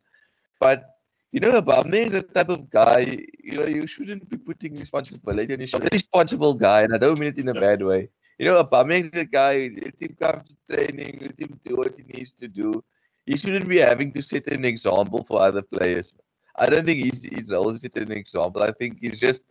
but 0.61 0.85
you 1.33 1.41
know, 1.41 1.61
Aubameyang 1.61 2.07
is 2.07 2.13
the 2.13 2.23
type 2.23 2.49
of 2.49 2.71
guy, 2.71 3.19
you 3.43 3.59
know, 3.61 3.67
you 3.67 3.87
shouldn't 3.87 4.29
be 4.29 4.37
putting 4.37 4.79
responsibility 4.79 5.53
on 5.55 5.61
his 5.61 5.71
shoulders. 5.71 5.91
Responsible 5.93 6.55
guy, 6.55 6.83
and 6.83 6.95
I 6.95 6.99
don't 6.99 7.19
mean 7.19 7.29
it 7.29 7.39
in 7.39 7.49
a 7.49 7.55
bad 7.55 7.83
way. 7.83 8.09
You 8.39 8.47
know, 8.47 8.63
Aubameyang 8.63 9.13
is 9.13 9.21
a 9.21 9.25
guy, 9.25 9.71
let 9.83 9.95
him 10.01 10.17
come 10.21 10.43
to 10.45 10.77
training, 10.77 11.19
let 11.23 11.39
him 11.39 11.61
do 11.65 11.77
what 11.77 11.95
he 11.97 12.05
needs 12.05 12.33
to 12.41 12.49
do. 12.49 12.83
He 13.27 13.37
shouldn't 13.37 13.69
be 13.69 13.79
having 13.79 14.13
to 14.13 14.23
set 14.23 14.47
an 14.47 14.65
example 14.65 15.25
for 15.29 15.41
other 15.43 15.63
players. 15.63 16.15
I 16.57 16.67
don't 16.71 16.87
think 16.87 17.05
he's 17.05 17.51
role 17.51 17.71
is 17.71 17.83
set 17.83 17.97
an 17.97 18.13
example. 18.13 18.63
I 18.63 18.73
think 18.73 18.99
he's 19.01 19.21
just, 19.21 19.43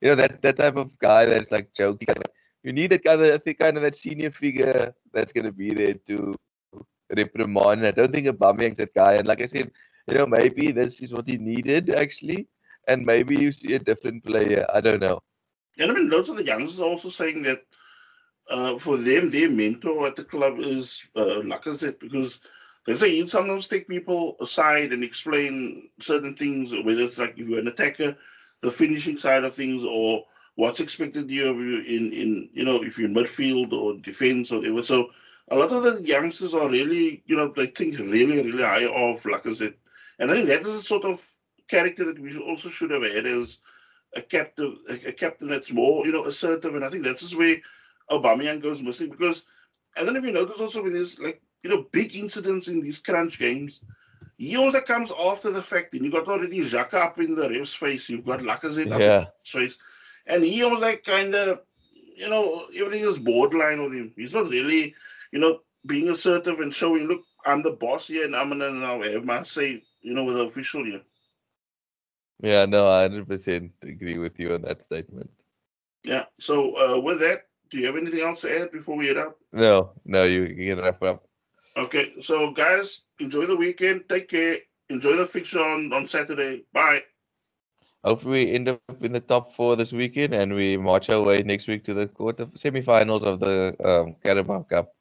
you 0.00 0.08
know, 0.08 0.16
that, 0.16 0.42
that 0.42 0.58
type 0.58 0.76
of 0.76 0.98
guy 0.98 1.26
that's 1.26 1.50
like 1.50 1.70
joking. 1.76 2.08
You 2.64 2.72
need 2.72 2.90
that 2.90 3.04
kind 3.04 3.20
of, 3.20 3.32
I 3.32 3.38
think, 3.38 3.58
kind 3.58 3.76
of 3.76 3.82
that 3.82 3.96
senior 3.96 4.30
figure 4.30 4.94
that's 5.12 5.32
going 5.32 5.44
to 5.44 5.52
be 5.52 5.72
there 5.72 5.94
to 6.08 6.34
reprimand. 7.14 7.86
I 7.86 7.92
don't 7.92 8.12
think 8.12 8.26
Aubameyang's 8.26 8.78
that 8.78 8.94
guy. 8.94 9.14
And 9.14 9.26
like 9.26 9.42
I 9.42 9.46
said, 9.46 9.70
you 10.08 10.18
know, 10.18 10.26
maybe 10.26 10.72
this 10.72 11.00
is 11.00 11.12
what 11.12 11.28
he 11.28 11.36
needed 11.36 11.90
actually, 11.90 12.48
and 12.86 13.04
maybe 13.04 13.36
you 13.36 13.52
see 13.52 13.74
a 13.74 13.78
different 13.78 14.24
player. 14.24 14.66
I 14.72 14.80
don't 14.80 15.00
know. 15.00 15.20
And 15.78 15.90
I 15.90 15.94
mean, 15.94 16.10
lots 16.10 16.28
of 16.28 16.36
the 16.36 16.44
youngsters 16.44 16.80
are 16.80 16.88
also 16.88 17.08
saying 17.08 17.42
that 17.42 17.60
uh, 18.50 18.78
for 18.78 18.96
them, 18.96 19.30
their 19.30 19.50
mentor 19.50 20.06
at 20.06 20.16
the 20.16 20.24
club 20.24 20.58
is 20.58 21.02
uh, 21.14 21.42
Lacazette 21.44 22.00
because 22.00 22.40
they 22.88 22.94
say 22.94 23.10
he'd 23.10 23.28
sometimes 23.28 23.68
take 23.68 23.86
people 23.86 24.34
aside 24.40 24.94
and 24.94 25.04
explain 25.04 25.90
certain 26.00 26.34
things, 26.34 26.72
whether 26.72 27.02
it's 27.02 27.18
like 27.18 27.34
if 27.36 27.46
you're 27.46 27.58
an 27.58 27.68
attacker, 27.68 28.16
the 28.62 28.70
finishing 28.70 29.14
side 29.14 29.44
of 29.44 29.54
things, 29.54 29.84
or 29.84 30.24
what's 30.54 30.80
expected 30.80 31.24
of 31.24 31.30
you 31.30 31.84
in, 31.86 32.10
in 32.14 32.48
you 32.54 32.64
know, 32.64 32.82
if 32.82 32.98
you're 32.98 33.06
in 33.06 33.14
midfield 33.14 33.74
or 33.74 33.98
defense 33.98 34.50
or 34.50 34.60
whatever. 34.60 34.80
So 34.80 35.10
a 35.50 35.56
lot 35.56 35.70
of 35.70 35.82
the 35.82 36.02
youngsters 36.02 36.54
are 36.54 36.66
really, 36.66 37.22
you 37.26 37.36
know, 37.36 37.52
they 37.54 37.66
think 37.66 37.98
really, 37.98 38.42
really 38.42 38.62
high 38.62 38.86
of 38.86 39.22
like 39.26 39.46
I 39.46 39.52
said. 39.52 39.74
And 40.18 40.30
I 40.30 40.34
think 40.34 40.48
that 40.48 40.60
is 40.60 40.66
the 40.76 40.80
sort 40.80 41.04
of 41.04 41.22
character 41.68 42.06
that 42.06 42.18
we 42.18 42.34
also 42.38 42.70
should 42.70 42.90
have 42.90 43.02
had 43.02 43.26
as 43.26 43.58
a 44.16 44.22
captive, 44.22 44.78
a, 44.88 45.10
a 45.10 45.12
captain 45.12 45.48
that's 45.48 45.70
more, 45.70 46.06
you 46.06 46.12
know, 46.12 46.24
assertive. 46.24 46.74
And 46.74 46.86
I 46.86 46.88
think 46.88 47.04
that's 47.04 47.20
just 47.20 47.36
where 47.36 47.58
Aubameyang 48.10 48.62
goes 48.62 48.80
missing 48.80 49.10
because 49.10 49.44
I 49.94 50.04
don't 50.04 50.14
know 50.14 50.20
if 50.20 50.24
you 50.24 50.32
notice 50.32 50.58
also 50.58 50.82
when 50.82 50.94
there's 50.94 51.18
like, 51.18 51.42
you 51.62 51.70
know, 51.70 51.86
big 51.92 52.16
incidents 52.16 52.68
in 52.68 52.80
these 52.80 52.98
crunch 52.98 53.38
games, 53.38 53.80
he 54.36 54.56
also 54.56 54.80
comes 54.80 55.12
after 55.26 55.50
the 55.50 55.62
fact. 55.62 55.94
And 55.94 56.04
you 56.04 56.10
got 56.10 56.28
already 56.28 56.60
Xhaka 56.60 56.94
up 56.94 57.18
in 57.18 57.34
the 57.34 57.48
ref's 57.48 57.74
face. 57.74 58.08
You've 58.08 58.24
got 58.24 58.40
Lacazette 58.40 58.92
up 58.92 59.00
Yeah. 59.00 59.20
in 59.20 59.26
his 59.42 59.50
face. 59.50 59.76
And 60.26 60.44
he 60.44 60.62
almost 60.62 60.82
like 60.82 61.04
kind 61.04 61.34
of, 61.34 61.60
you 62.16 62.28
know, 62.28 62.66
everything 62.76 63.04
is 63.08 63.18
borderline 63.18 63.80
on 63.80 63.92
him. 63.92 64.12
He's 64.16 64.34
not 64.34 64.48
really, 64.48 64.94
you 65.32 65.40
know, 65.40 65.60
being 65.86 66.08
assertive 66.08 66.60
and 66.60 66.72
showing, 66.72 67.06
look, 67.06 67.22
I'm 67.46 67.62
the 67.62 67.72
boss 67.72 68.08
here 68.08 68.24
and 68.24 68.36
I'm 68.36 68.48
going 68.48 68.60
to 68.60 68.70
now 68.72 69.00
have 69.02 69.24
my 69.24 69.42
say, 69.42 69.82
you 70.02 70.14
know, 70.14 70.24
with 70.24 70.36
the 70.36 70.42
official 70.42 70.84
here. 70.84 71.00
Yeah, 72.40 72.66
no, 72.66 72.88
I 72.88 73.08
100% 73.08 73.70
agree 73.82 74.18
with 74.18 74.38
you 74.38 74.54
on 74.54 74.62
that 74.62 74.82
statement. 74.82 75.30
Yeah. 76.04 76.26
So 76.38 76.70
uh, 76.76 77.00
with 77.00 77.20
that, 77.20 77.46
do 77.70 77.78
you 77.78 77.86
have 77.86 77.96
anything 77.96 78.20
else 78.20 78.40
to 78.42 78.60
add 78.60 78.70
before 78.70 78.96
we 78.96 79.08
head 79.08 79.18
out? 79.18 79.36
No, 79.52 79.92
no, 80.04 80.24
you, 80.24 80.44
you 80.44 80.74
can 80.74 80.82
wrap 80.84 81.02
it 81.02 81.08
up. 81.08 81.27
Okay. 81.78 82.20
So 82.20 82.50
guys, 82.50 83.02
enjoy 83.20 83.46
the 83.46 83.56
weekend. 83.56 84.08
Take 84.08 84.28
care. 84.28 84.58
Enjoy 84.90 85.16
the 85.16 85.26
fixture 85.26 85.60
on, 85.60 85.92
on 85.92 86.06
Saturday. 86.06 86.64
Bye. 86.72 87.02
Hopefully, 88.04 88.46
we 88.46 88.52
end 88.54 88.68
up 88.68 88.80
in 89.00 89.12
the 89.12 89.20
top 89.20 89.54
four 89.54 89.76
this 89.76 89.92
weekend 89.92 90.32
and 90.34 90.54
we 90.54 90.76
march 90.76 91.10
our 91.10 91.22
way 91.22 91.42
next 91.42 91.68
week 91.68 91.84
to 91.84 91.94
the 91.94 92.06
quarter 92.06 92.48
semi-finals 92.54 93.22
of 93.22 93.40
the 93.40 93.76
um, 93.84 94.16
Carabao 94.24 94.62
Cup. 94.62 94.94